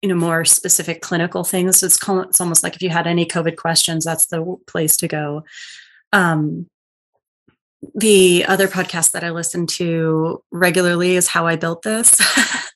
you 0.01 0.09
know 0.09 0.15
more 0.15 0.45
specific 0.45 1.01
clinical 1.01 1.43
things 1.43 1.79
so 1.79 1.87
it's, 1.87 1.97
it's 2.07 2.41
almost 2.41 2.63
like 2.63 2.75
if 2.75 2.81
you 2.83 2.89
had 2.89 3.07
any 3.07 3.25
covid 3.25 3.55
questions 3.55 4.05
that's 4.05 4.27
the 4.27 4.55
place 4.67 4.97
to 4.97 5.07
go 5.07 5.43
um, 6.13 6.67
the 7.95 8.45
other 8.45 8.67
podcast 8.67 9.11
that 9.11 9.23
i 9.23 9.31
listen 9.31 9.65
to 9.65 10.43
regularly 10.51 11.15
is 11.15 11.27
how 11.27 11.47
i 11.47 11.55
built 11.55 11.81
this 11.81 12.21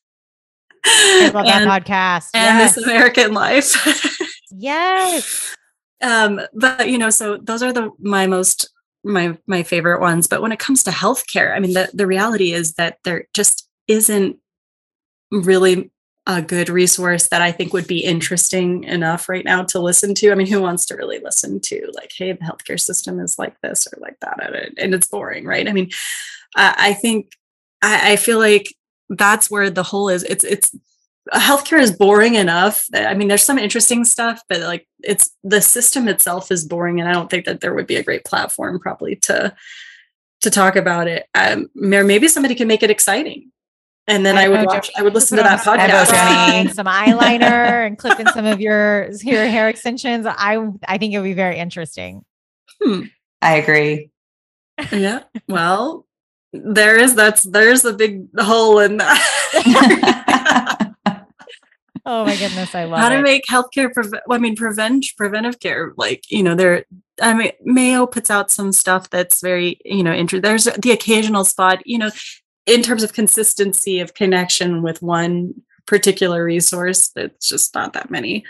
I 0.85 1.31
love 1.33 1.45
and, 1.45 1.69
that 1.69 1.85
podcast. 1.85 2.29
And 2.33 2.59
yes. 2.59 2.75
This 2.75 2.83
American 2.85 3.33
Life. 3.33 4.17
yes. 4.51 5.55
Um, 6.01 6.41
but 6.53 6.89
you 6.89 6.97
know, 6.97 7.09
so 7.09 7.37
those 7.37 7.61
are 7.61 7.73
the 7.73 7.91
my 7.99 8.27
most 8.27 8.69
my 9.03 9.37
my 9.47 9.63
favorite 9.63 10.01
ones. 10.01 10.27
But 10.27 10.41
when 10.41 10.51
it 10.51 10.59
comes 10.59 10.83
to 10.83 10.91
healthcare, 10.91 11.55
I 11.55 11.59
mean, 11.59 11.73
the 11.73 11.89
the 11.93 12.07
reality 12.07 12.53
is 12.53 12.73
that 12.75 12.99
there 13.03 13.27
just 13.33 13.67
isn't 13.87 14.37
really 15.31 15.91
a 16.27 16.41
good 16.41 16.69
resource 16.69 17.27
that 17.29 17.41
I 17.41 17.51
think 17.51 17.73
would 17.73 17.87
be 17.87 18.03
interesting 18.03 18.83
enough 18.83 19.29
right 19.29 19.43
now 19.43 19.63
to 19.63 19.79
listen 19.79 20.13
to. 20.15 20.31
I 20.31 20.35
mean, 20.35 20.47
who 20.47 20.61
wants 20.61 20.85
to 20.87 20.95
really 20.95 21.19
listen 21.19 21.59
to 21.61 21.91
like, 21.93 22.11
hey, 22.15 22.31
the 22.31 22.39
healthcare 22.39 22.79
system 22.79 23.19
is 23.19 23.39
like 23.39 23.59
this 23.61 23.87
or 23.87 23.99
like 23.99 24.19
that, 24.21 24.39
and 24.77 24.93
it's 24.93 25.07
boring, 25.07 25.45
right? 25.45 25.67
I 25.67 25.73
mean, 25.73 25.89
I 26.55 26.93
think 26.93 27.33
I, 27.81 28.13
I 28.13 28.15
feel 28.15 28.37
like 28.37 28.73
that's 29.09 29.49
where 29.49 29.69
the 29.69 29.83
whole 29.83 30.09
is. 30.09 30.23
It's 30.23 30.43
it's 30.43 30.75
healthcare 31.33 31.79
is 31.79 31.95
boring 31.95 32.35
enough. 32.35 32.85
I 32.93 33.13
mean, 33.13 33.27
there's 33.27 33.43
some 33.43 33.59
interesting 33.59 34.05
stuff, 34.05 34.41
but 34.49 34.61
like 34.61 34.87
it's 34.99 35.31
the 35.43 35.61
system 35.61 36.07
itself 36.07 36.51
is 36.51 36.65
boring, 36.65 36.99
and 36.99 37.09
I 37.09 37.13
don't 37.13 37.29
think 37.29 37.45
that 37.45 37.61
there 37.61 37.73
would 37.73 37.87
be 37.87 37.95
a 37.95 38.03
great 38.03 38.25
platform 38.25 38.79
probably 38.79 39.15
to 39.17 39.55
to 40.41 40.49
talk 40.49 40.75
about 40.75 41.07
it. 41.07 41.27
Um, 41.35 41.69
maybe 41.75 42.27
somebody 42.27 42.55
can 42.55 42.67
make 42.67 42.83
it 42.83 42.89
exciting. 42.89 43.51
And 44.07 44.25
then 44.25 44.37
I, 44.37 44.45
I 44.45 44.47
would 44.49 44.65
watch. 44.65 44.89
I 44.97 45.03
would 45.03 45.13
listen 45.13 45.37
to 45.37 45.43
that 45.43 45.59
podcast. 45.59 46.73
some 46.73 46.87
eyeliner 46.87 47.85
and 47.85 47.95
clip 47.97 48.19
in 48.19 48.27
some 48.27 48.45
of 48.45 48.59
your 48.59 49.11
your 49.21 49.45
hair 49.45 49.69
extensions. 49.69 50.25
I 50.27 50.57
I 50.87 50.97
think 50.97 51.13
it 51.13 51.19
would 51.19 51.25
be 51.25 51.33
very 51.33 51.57
interesting. 51.57 52.25
Hmm. 52.81 53.03
I 53.41 53.57
agree. 53.57 54.09
Yeah. 54.91 55.23
Well, 55.47 56.07
there 56.53 56.97
is 56.97 57.15
that's 57.15 57.43
there's 57.43 57.85
a 57.85 57.93
big 57.93 58.27
hole 58.37 58.79
in 58.79 58.97
that. 58.97 60.95
oh 62.05 62.25
my 62.25 62.35
goodness, 62.35 62.73
I 62.73 62.85
love 62.85 62.99
how 62.99 63.11
it. 63.11 63.17
to 63.17 63.21
make 63.21 63.45
healthcare. 63.45 63.93
Pre- 63.93 64.19
I 64.29 64.37
mean, 64.37 64.55
prevent 64.55 65.05
preventive 65.17 65.59
care. 65.59 65.93
Like 65.97 66.23
you 66.31 66.43
know, 66.43 66.55
there. 66.55 66.85
I 67.21 67.33
mean, 67.33 67.51
Mayo 67.63 68.07
puts 68.07 68.29
out 68.29 68.49
some 68.49 68.71
stuff 68.71 69.09
that's 69.09 69.41
very 69.41 69.79
you 69.85 70.03
know. 70.03 70.13
Inter- 70.13 70.39
there's 70.39 70.65
the 70.65 70.91
occasional 70.91 71.45
spot. 71.45 71.85
You 71.85 71.99
know, 71.99 72.09
in 72.65 72.81
terms 72.81 73.03
of 73.03 73.13
consistency 73.13 73.99
of 73.99 74.13
connection 74.13 74.81
with 74.81 75.01
one 75.01 75.53
particular 75.85 76.43
resource, 76.43 77.11
it's 77.15 77.49
just 77.49 77.75
not 77.75 77.93
that 77.93 78.09
many. 78.09 78.43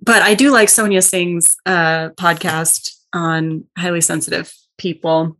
But 0.00 0.22
I 0.22 0.34
do 0.34 0.50
like 0.50 0.68
Sonia 0.68 1.02
Singh's 1.02 1.56
uh, 1.66 2.10
podcast 2.10 2.94
on 3.12 3.64
highly 3.78 4.02
sensitive 4.02 4.52
people 4.76 5.38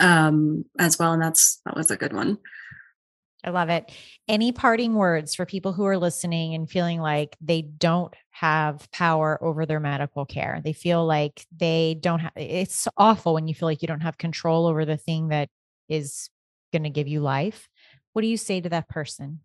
um, 0.00 0.64
as 0.78 0.98
well, 0.98 1.12
and 1.12 1.22
that's 1.22 1.60
that 1.64 1.76
was 1.76 1.90
a 1.90 1.96
good 1.96 2.12
one. 2.12 2.38
I 3.44 3.50
love 3.50 3.68
it. 3.68 3.92
Any 4.26 4.50
parting 4.50 4.94
words 4.94 5.34
for 5.34 5.46
people 5.46 5.72
who 5.72 5.84
are 5.84 5.98
listening 5.98 6.54
and 6.54 6.68
feeling 6.68 7.00
like 7.00 7.36
they 7.40 7.62
don't 7.62 8.12
have 8.30 8.90
power 8.90 9.38
over 9.42 9.64
their 9.64 9.78
medical 9.78 10.26
care? 10.26 10.60
They 10.64 10.72
feel 10.72 11.06
like 11.06 11.46
they 11.56 11.96
don't 12.00 12.18
have 12.18 12.32
it's 12.34 12.88
awful 12.96 13.34
when 13.34 13.46
you 13.46 13.54
feel 13.54 13.68
like 13.68 13.82
you 13.82 13.88
don't 13.88 14.00
have 14.00 14.18
control 14.18 14.66
over 14.66 14.84
the 14.84 14.96
thing 14.96 15.28
that 15.28 15.48
is 15.88 16.28
going 16.72 16.82
to 16.82 16.90
give 16.90 17.06
you 17.06 17.20
life. 17.20 17.68
What 18.12 18.22
do 18.22 18.28
you 18.28 18.36
say 18.36 18.60
to 18.60 18.68
that 18.70 18.88
person? 18.88 19.40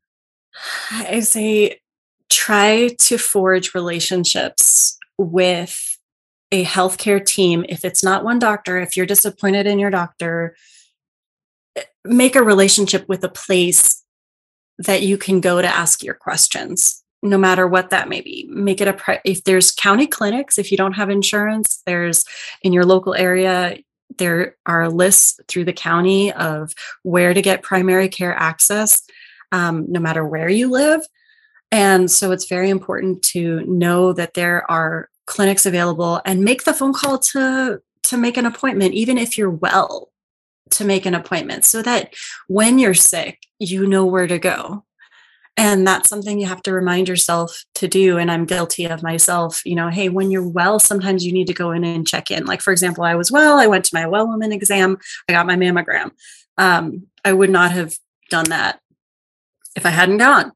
I 0.91 1.19
say 1.19 1.79
try 2.29 2.95
to 2.97 3.17
forge 3.17 3.75
relationships 3.75 4.97
with 5.17 5.90
a 6.51 6.65
healthcare 6.65 7.25
team. 7.25 7.65
If 7.69 7.85
it's 7.85 8.03
not 8.03 8.23
one 8.23 8.39
doctor, 8.39 8.77
if 8.79 8.97
you're 8.97 9.05
disappointed 9.05 9.67
in 9.67 9.79
your 9.79 9.89
doctor, 9.89 10.55
make 12.03 12.35
a 12.35 12.43
relationship 12.43 13.07
with 13.07 13.23
a 13.23 13.29
place 13.29 14.03
that 14.77 15.03
you 15.03 15.17
can 15.17 15.41
go 15.41 15.61
to 15.61 15.67
ask 15.67 16.03
your 16.03 16.15
questions 16.15 17.03
no 17.23 17.37
matter 17.37 17.67
what 17.67 17.91
that 17.91 18.09
may 18.09 18.21
be 18.21 18.47
make 18.49 18.81
it 18.81 18.87
a 18.87 18.93
pri- 18.93 19.21
if 19.23 19.43
there's 19.43 19.71
county 19.71 20.07
clinics 20.07 20.57
if 20.57 20.71
you 20.71 20.77
don't 20.77 20.93
have 20.93 21.09
insurance 21.09 21.81
there's 21.85 22.25
in 22.63 22.73
your 22.73 22.85
local 22.85 23.13
area 23.13 23.77
there 24.17 24.55
are 24.65 24.89
lists 24.89 25.39
through 25.47 25.63
the 25.63 25.73
county 25.73 26.33
of 26.33 26.73
where 27.03 27.33
to 27.33 27.41
get 27.41 27.61
primary 27.61 28.09
care 28.09 28.35
access 28.35 29.03
um, 29.51 29.85
no 29.87 29.99
matter 29.99 30.25
where 30.25 30.49
you 30.49 30.69
live 30.69 31.01
and 31.71 32.09
so 32.09 32.31
it's 32.31 32.47
very 32.47 32.69
important 32.69 33.21
to 33.21 33.61
know 33.65 34.13
that 34.13 34.33
there 34.33 34.69
are 34.69 35.10
clinics 35.31 35.65
available 35.65 36.19
and 36.25 36.43
make 36.43 36.65
the 36.65 36.73
phone 36.73 36.91
call 36.91 37.17
to 37.17 37.81
to 38.03 38.17
make 38.17 38.35
an 38.35 38.45
appointment 38.45 38.93
even 38.93 39.17
if 39.17 39.37
you're 39.37 39.49
well 39.49 40.11
to 40.71 40.83
make 40.83 41.05
an 41.05 41.15
appointment 41.15 41.63
so 41.63 41.81
that 41.81 42.13
when 42.47 42.79
you're 42.79 42.93
sick, 42.93 43.39
you 43.57 43.87
know 43.87 44.05
where 44.05 44.27
to 44.27 44.37
go. 44.37 44.83
And 45.55 45.87
that's 45.87 46.09
something 46.09 46.39
you 46.39 46.47
have 46.47 46.63
to 46.63 46.73
remind 46.73 47.07
yourself 47.07 47.63
to 47.75 47.87
do. 47.87 48.17
And 48.17 48.29
I'm 48.29 48.45
guilty 48.45 48.85
of 48.85 49.03
myself. 49.03 49.61
You 49.65 49.75
know, 49.75 49.87
hey, 49.87 50.09
when 50.09 50.31
you're 50.31 50.47
well, 50.47 50.79
sometimes 50.79 51.25
you 51.25 51.31
need 51.31 51.47
to 51.47 51.53
go 51.53 51.71
in 51.71 51.83
and 51.83 52.07
check 52.07 52.29
in. 52.29 52.45
Like, 52.45 52.61
for 52.61 52.71
example, 52.71 53.03
I 53.05 53.15
was 53.15 53.31
well, 53.31 53.57
I 53.57 53.67
went 53.67 53.85
to 53.85 53.95
my 53.95 54.07
well 54.07 54.27
woman 54.27 54.51
exam, 54.51 54.97
I 55.29 55.33
got 55.33 55.47
my 55.47 55.55
mammogram. 55.55 56.11
Um, 56.57 57.07
I 57.23 57.31
would 57.31 57.49
not 57.49 57.71
have 57.71 57.95
done 58.29 58.49
that 58.49 58.81
if 59.77 59.85
I 59.85 59.89
hadn't 59.91 60.17
gone. 60.17 60.51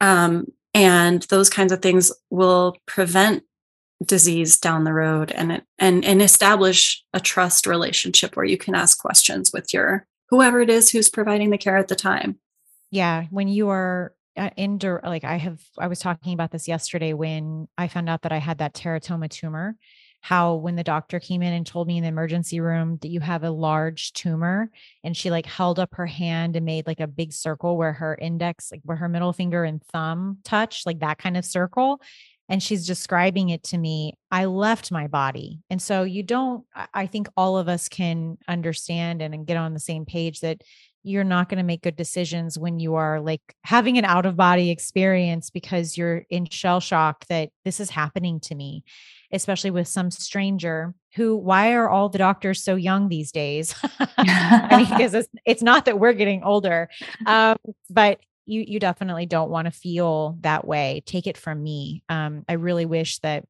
Um, 0.00 0.46
and 0.74 1.22
those 1.22 1.50
kinds 1.50 1.72
of 1.72 1.82
things 1.82 2.12
will 2.30 2.76
prevent 2.86 3.44
disease 4.06 4.58
down 4.58 4.84
the 4.84 4.92
road 4.92 5.30
and 5.32 5.62
and 5.78 6.04
and 6.04 6.22
establish 6.22 7.02
a 7.12 7.20
trust 7.20 7.66
relationship 7.66 8.36
where 8.36 8.44
you 8.44 8.58
can 8.58 8.74
ask 8.74 8.98
questions 8.98 9.52
with 9.52 9.72
your 9.72 10.06
whoever 10.28 10.60
it 10.60 10.70
is 10.70 10.90
who's 10.90 11.10
providing 11.10 11.50
the 11.50 11.58
care 11.58 11.76
at 11.76 11.88
the 11.88 11.96
time. 11.96 12.38
Yeah 12.90 13.26
when 13.30 13.48
you 13.48 13.68
are 13.68 14.14
uh, 14.36 14.50
in 14.56 14.78
like 15.04 15.24
i 15.24 15.36
have 15.36 15.60
i 15.78 15.86
was 15.86 15.98
talking 15.98 16.32
about 16.32 16.50
this 16.50 16.66
yesterday 16.66 17.12
when 17.12 17.68
i 17.76 17.86
found 17.86 18.08
out 18.08 18.22
that 18.22 18.32
i 18.32 18.38
had 18.38 18.58
that 18.58 18.72
teratoma 18.72 19.28
tumor 19.28 19.76
how 20.22 20.54
when 20.54 20.76
the 20.76 20.84
doctor 20.84 21.18
came 21.18 21.42
in 21.42 21.52
and 21.52 21.66
told 21.66 21.88
me 21.88 21.96
in 21.96 22.04
the 22.04 22.08
emergency 22.08 22.60
room 22.60 22.96
that 23.02 23.08
you 23.08 23.18
have 23.18 23.42
a 23.42 23.50
large 23.50 24.12
tumor 24.12 24.70
and 25.02 25.16
she 25.16 25.30
like 25.30 25.46
held 25.46 25.80
up 25.80 25.96
her 25.96 26.06
hand 26.06 26.54
and 26.54 26.64
made 26.64 26.86
like 26.86 27.00
a 27.00 27.08
big 27.08 27.32
circle 27.32 27.76
where 27.76 27.92
her 27.92 28.16
index 28.20 28.70
like 28.70 28.80
where 28.84 28.96
her 28.96 29.08
middle 29.08 29.32
finger 29.32 29.64
and 29.64 29.82
thumb 29.92 30.38
touch 30.44 30.86
like 30.86 31.00
that 31.00 31.18
kind 31.18 31.36
of 31.36 31.44
circle 31.44 32.00
and 32.52 32.62
she's 32.62 32.86
describing 32.86 33.48
it 33.48 33.64
to 33.64 33.78
me 33.78 34.14
i 34.30 34.44
left 34.44 34.92
my 34.92 35.08
body. 35.08 35.60
And 35.70 35.80
so 35.80 36.04
you 36.04 36.22
don't 36.22 36.64
i 36.94 37.06
think 37.06 37.28
all 37.36 37.56
of 37.56 37.68
us 37.68 37.88
can 37.88 38.38
understand 38.46 39.22
and, 39.22 39.34
and 39.34 39.46
get 39.46 39.56
on 39.56 39.72
the 39.72 39.80
same 39.80 40.04
page 40.04 40.40
that 40.40 40.62
you're 41.04 41.24
not 41.24 41.48
going 41.48 41.58
to 41.58 41.64
make 41.64 41.82
good 41.82 41.96
decisions 41.96 42.56
when 42.56 42.78
you 42.78 42.94
are 42.94 43.20
like 43.20 43.40
having 43.64 43.98
an 43.98 44.04
out 44.04 44.24
of 44.24 44.36
body 44.36 44.70
experience 44.70 45.50
because 45.50 45.96
you're 45.96 46.24
in 46.30 46.46
shell 46.46 46.78
shock 46.78 47.26
that 47.26 47.48
this 47.64 47.80
is 47.80 47.90
happening 47.90 48.38
to 48.40 48.54
me 48.54 48.84
especially 49.32 49.70
with 49.70 49.88
some 49.88 50.10
stranger 50.10 50.94
who 51.14 51.36
why 51.36 51.72
are 51.72 51.88
all 51.88 52.08
the 52.08 52.18
doctors 52.18 52.62
so 52.62 52.74
young 52.74 53.08
these 53.08 53.32
days? 53.32 53.74
I 53.98 54.76
mean 54.76 54.88
because 54.96 55.14
it's, 55.14 55.28
it's 55.46 55.62
not 55.62 55.86
that 55.86 55.98
we're 55.98 56.12
getting 56.12 56.42
older 56.42 56.90
um, 57.26 57.56
but 57.90 58.20
you 58.46 58.64
you 58.66 58.80
definitely 58.80 59.26
don't 59.26 59.50
want 59.50 59.66
to 59.66 59.70
feel 59.70 60.36
that 60.40 60.66
way 60.66 61.02
take 61.06 61.26
it 61.26 61.36
from 61.36 61.62
me 61.62 62.02
um 62.08 62.44
i 62.48 62.54
really 62.54 62.86
wish 62.86 63.18
that 63.20 63.44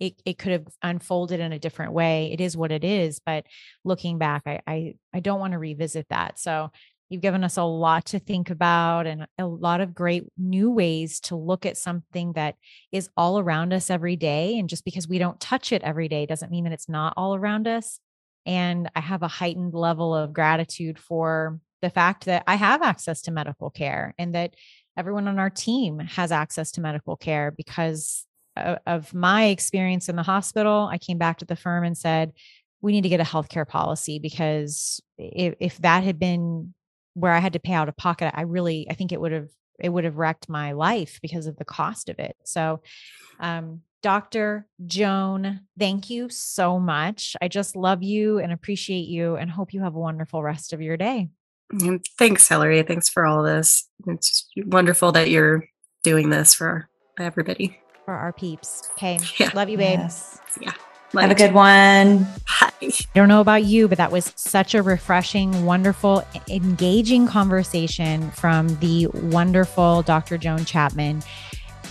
it, 0.00 0.14
it 0.24 0.38
could 0.38 0.52
have 0.52 0.66
unfolded 0.82 1.40
in 1.40 1.52
a 1.52 1.58
different 1.58 1.92
way 1.92 2.30
it 2.32 2.40
is 2.40 2.56
what 2.56 2.72
it 2.72 2.84
is 2.84 3.20
but 3.24 3.44
looking 3.84 4.18
back 4.18 4.42
i 4.46 4.60
i, 4.66 4.94
I 5.12 5.20
don't 5.20 5.40
want 5.40 5.52
to 5.52 5.58
revisit 5.58 6.06
that 6.10 6.38
so 6.38 6.70
you've 7.08 7.22
given 7.22 7.42
us 7.42 7.56
a 7.56 7.62
lot 7.62 8.04
to 8.06 8.18
think 8.18 8.50
about 8.50 9.06
and 9.06 9.26
a 9.38 9.46
lot 9.46 9.80
of 9.80 9.94
great 9.94 10.24
new 10.36 10.70
ways 10.70 11.20
to 11.20 11.36
look 11.36 11.64
at 11.64 11.76
something 11.76 12.34
that 12.34 12.54
is 12.92 13.08
all 13.16 13.38
around 13.38 13.72
us 13.72 13.90
every 13.90 14.16
day 14.16 14.58
and 14.58 14.68
just 14.68 14.84
because 14.84 15.08
we 15.08 15.18
don't 15.18 15.40
touch 15.40 15.72
it 15.72 15.82
every 15.82 16.08
day 16.08 16.26
doesn't 16.26 16.50
mean 16.50 16.64
that 16.64 16.72
it's 16.72 16.88
not 16.88 17.14
all 17.16 17.34
around 17.34 17.66
us 17.66 17.98
and 18.46 18.90
i 18.94 19.00
have 19.00 19.22
a 19.22 19.28
heightened 19.28 19.74
level 19.74 20.14
of 20.14 20.32
gratitude 20.32 20.98
for 20.98 21.58
the 21.82 21.90
fact 21.90 22.24
that 22.26 22.44
I 22.46 22.56
have 22.56 22.82
access 22.82 23.22
to 23.22 23.30
medical 23.30 23.70
care 23.70 24.14
and 24.18 24.34
that 24.34 24.54
everyone 24.96 25.28
on 25.28 25.38
our 25.38 25.50
team 25.50 26.00
has 26.00 26.32
access 26.32 26.72
to 26.72 26.80
medical 26.80 27.16
care 27.16 27.50
because 27.50 28.26
of 28.86 29.14
my 29.14 29.46
experience 29.46 30.08
in 30.08 30.16
the 30.16 30.22
hospital. 30.22 30.88
I 30.90 30.98
came 30.98 31.18
back 31.18 31.38
to 31.38 31.44
the 31.44 31.56
firm 31.56 31.84
and 31.84 31.96
said, 31.96 32.32
we 32.80 32.92
need 32.92 33.02
to 33.02 33.08
get 33.08 33.20
a 33.20 33.24
healthcare 33.24 33.66
policy 33.66 34.18
because 34.18 35.00
if, 35.16 35.54
if 35.60 35.78
that 35.78 36.04
had 36.04 36.18
been 36.18 36.74
where 37.14 37.32
I 37.32 37.38
had 37.38 37.54
to 37.54 37.60
pay 37.60 37.72
out 37.72 37.88
of 37.88 37.96
pocket, 37.96 38.32
I 38.34 38.42
really, 38.42 38.86
I 38.90 38.94
think 38.94 39.12
it 39.12 39.20
would 39.20 39.32
have, 39.32 39.48
it 39.78 39.88
would 39.88 40.04
have 40.04 40.16
wrecked 40.16 40.48
my 40.48 40.72
life 40.72 41.18
because 41.22 41.46
of 41.46 41.56
the 41.56 41.64
cost 41.64 42.08
of 42.08 42.18
it. 42.18 42.36
So, 42.44 42.82
um, 43.40 43.82
Dr. 44.02 44.66
Joan, 44.86 45.60
thank 45.76 46.08
you 46.08 46.28
so 46.28 46.78
much. 46.78 47.36
I 47.42 47.48
just 47.48 47.74
love 47.74 48.02
you 48.02 48.38
and 48.38 48.52
appreciate 48.52 49.08
you 49.08 49.34
and 49.34 49.50
hope 49.50 49.72
you 49.72 49.82
have 49.82 49.96
a 49.96 50.00
wonderful 50.00 50.42
rest 50.42 50.72
of 50.72 50.80
your 50.80 50.96
day. 50.96 51.28
And 51.70 52.04
thanks, 52.18 52.48
Hillary. 52.48 52.82
Thanks 52.82 53.08
for 53.08 53.26
all 53.26 53.42
this. 53.42 53.88
It's 54.06 54.48
wonderful 54.56 55.12
that 55.12 55.30
you're 55.30 55.64
doing 56.02 56.30
this 56.30 56.54
for 56.54 56.88
everybody. 57.18 57.78
For 58.04 58.14
our 58.14 58.32
peeps. 58.32 58.88
Okay. 58.92 59.18
Yeah. 59.38 59.50
Love 59.54 59.68
you, 59.68 59.76
babe. 59.76 59.98
Yes. 59.98 60.40
Yeah. 60.60 60.72
Love 61.14 61.22
Have 61.22 61.30
a 61.30 61.34
good 61.34 61.54
one. 61.54 62.24
Bye. 62.24 62.70
I 62.82 62.92
don't 63.14 63.28
know 63.28 63.40
about 63.40 63.64
you, 63.64 63.88
but 63.88 63.98
that 63.98 64.12
was 64.12 64.32
such 64.36 64.74
a 64.74 64.82
refreshing, 64.82 65.64
wonderful, 65.64 66.22
engaging 66.48 67.26
conversation 67.26 68.30
from 68.32 68.68
the 68.80 69.06
wonderful 69.08 70.02
Dr. 70.02 70.36
Joan 70.36 70.64
Chapman. 70.64 71.22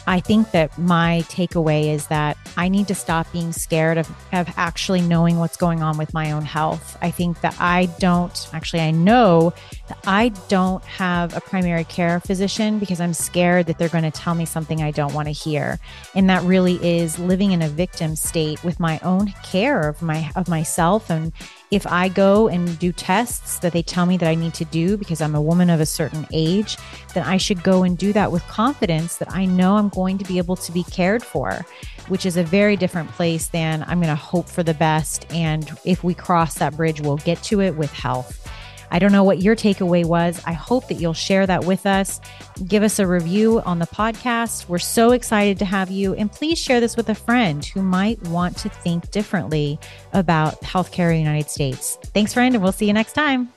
I 0.07 0.21
think 0.21 0.51
that 0.51 0.77
my 0.77 1.23
takeaway 1.27 1.93
is 1.93 2.07
that 2.07 2.37
I 2.55 2.69
need 2.69 2.87
to 2.87 2.95
stop 2.95 3.29
being 3.33 3.51
scared 3.51 3.97
of, 3.97 4.09
of 4.31 4.47
actually 4.55 5.01
knowing 5.01 5.37
what's 5.37 5.57
going 5.57 5.83
on 5.83 5.97
with 5.97 6.13
my 6.13 6.31
own 6.31 6.43
health. 6.43 6.97
I 7.01 7.11
think 7.11 7.41
that 7.41 7.55
I 7.59 7.87
don't, 7.99 8.49
actually, 8.53 8.79
I 8.79 8.91
know 8.91 9.53
that 9.89 9.99
I 10.07 10.29
don't 10.47 10.83
have 10.85 11.35
a 11.35 11.41
primary 11.41 11.83
care 11.83 12.21
physician 12.21 12.79
because 12.79 13.01
I'm 13.01 13.13
scared 13.13 13.65
that 13.65 13.77
they're 13.77 13.89
going 13.89 14.05
to 14.05 14.11
tell 14.11 14.33
me 14.33 14.45
something 14.45 14.81
I 14.81 14.91
don't 14.91 15.13
want 15.13 15.27
to 15.27 15.33
hear. 15.33 15.77
And 16.15 16.29
that 16.29 16.41
really 16.43 16.75
is 16.75 17.19
living 17.19 17.51
in 17.51 17.61
a 17.61 17.67
victim 17.67 18.15
state 18.15 18.63
with 18.63 18.79
my 18.79 18.99
own 19.03 19.33
care 19.43 19.89
of 19.89 20.01
my 20.01 20.31
of 20.35 20.47
myself 20.47 21.09
and 21.09 21.33
if 21.69 21.85
I 21.85 22.07
go 22.07 22.47
and 22.47 22.79
do 22.79 22.91
tests 22.91 23.59
that 23.59 23.73
they 23.73 23.81
tell 23.81 24.05
me 24.05 24.15
that 24.17 24.29
I 24.29 24.35
need 24.35 24.53
to 24.55 24.65
do 24.65 24.95
because 24.95 25.21
I'm 25.21 25.35
a 25.35 25.41
woman 25.41 25.69
of 25.69 25.81
a 25.81 25.85
certain 25.85 26.25
age, 26.31 26.77
then 27.13 27.23
I 27.23 27.37
should 27.37 27.61
go 27.61 27.83
and 27.83 27.97
do 27.97 28.13
that 28.13 28.31
with 28.31 28.47
confidence 28.47 29.17
that 29.17 29.31
I 29.31 29.45
know 29.45 29.75
I'm 29.75 29.89
going 29.89 30.17
to 30.17 30.25
be 30.25 30.37
able 30.37 30.55
to 30.55 30.71
be 30.71 30.83
cared 30.83 31.23
for, 31.23 31.65
which 32.07 32.25
is 32.25 32.37
a 32.37 32.43
very 32.43 32.77
different 32.77 33.09
place 33.11 33.47
than 33.47 33.83
I'm 33.83 33.99
going 33.99 34.07
to 34.07 34.15
hope 34.15 34.47
for 34.47 34.63
the 34.63 34.73
best. 34.73 35.25
And 35.33 35.69
if 35.83 36.03
we 36.03 36.13
cross 36.13 36.55
that 36.55 36.77
bridge, 36.77 37.01
we'll 37.01 37.17
get 37.17 37.43
to 37.43 37.61
it 37.61 37.75
with 37.75 37.91
health. 37.91 38.49
I 38.91 38.99
don't 38.99 39.11
know 39.11 39.23
what 39.23 39.41
your 39.41 39.55
takeaway 39.55 40.05
was. 40.05 40.41
I 40.45 40.53
hope 40.53 40.87
that 40.87 40.95
you'll 40.95 41.13
share 41.13 41.45
that 41.45 41.65
with 41.65 41.85
us. 41.85 42.19
Give 42.65 42.83
us 42.83 42.99
a 42.99 43.07
review 43.07 43.61
on 43.61 43.79
the 43.79 43.87
podcast. 43.87 44.67
We're 44.67 44.79
so 44.79 45.11
excited 45.11 45.59
to 45.59 45.65
have 45.65 45.91
you. 45.91 46.13
And 46.13 46.31
please 46.31 46.57
share 46.57 46.79
this 46.79 46.95
with 46.95 47.09
a 47.09 47.15
friend 47.15 47.65
who 47.65 47.81
might 47.81 48.21
want 48.23 48.57
to 48.57 48.69
think 48.69 49.11
differently 49.11 49.79
about 50.13 50.61
healthcare 50.61 51.09
in 51.11 51.23
the 51.23 51.29
United 51.29 51.49
States. 51.49 51.97
Thanks, 52.13 52.33
friend, 52.33 52.55
and 52.55 52.63
we'll 52.63 52.71
see 52.71 52.87
you 52.87 52.93
next 52.93 53.13
time. 53.13 53.56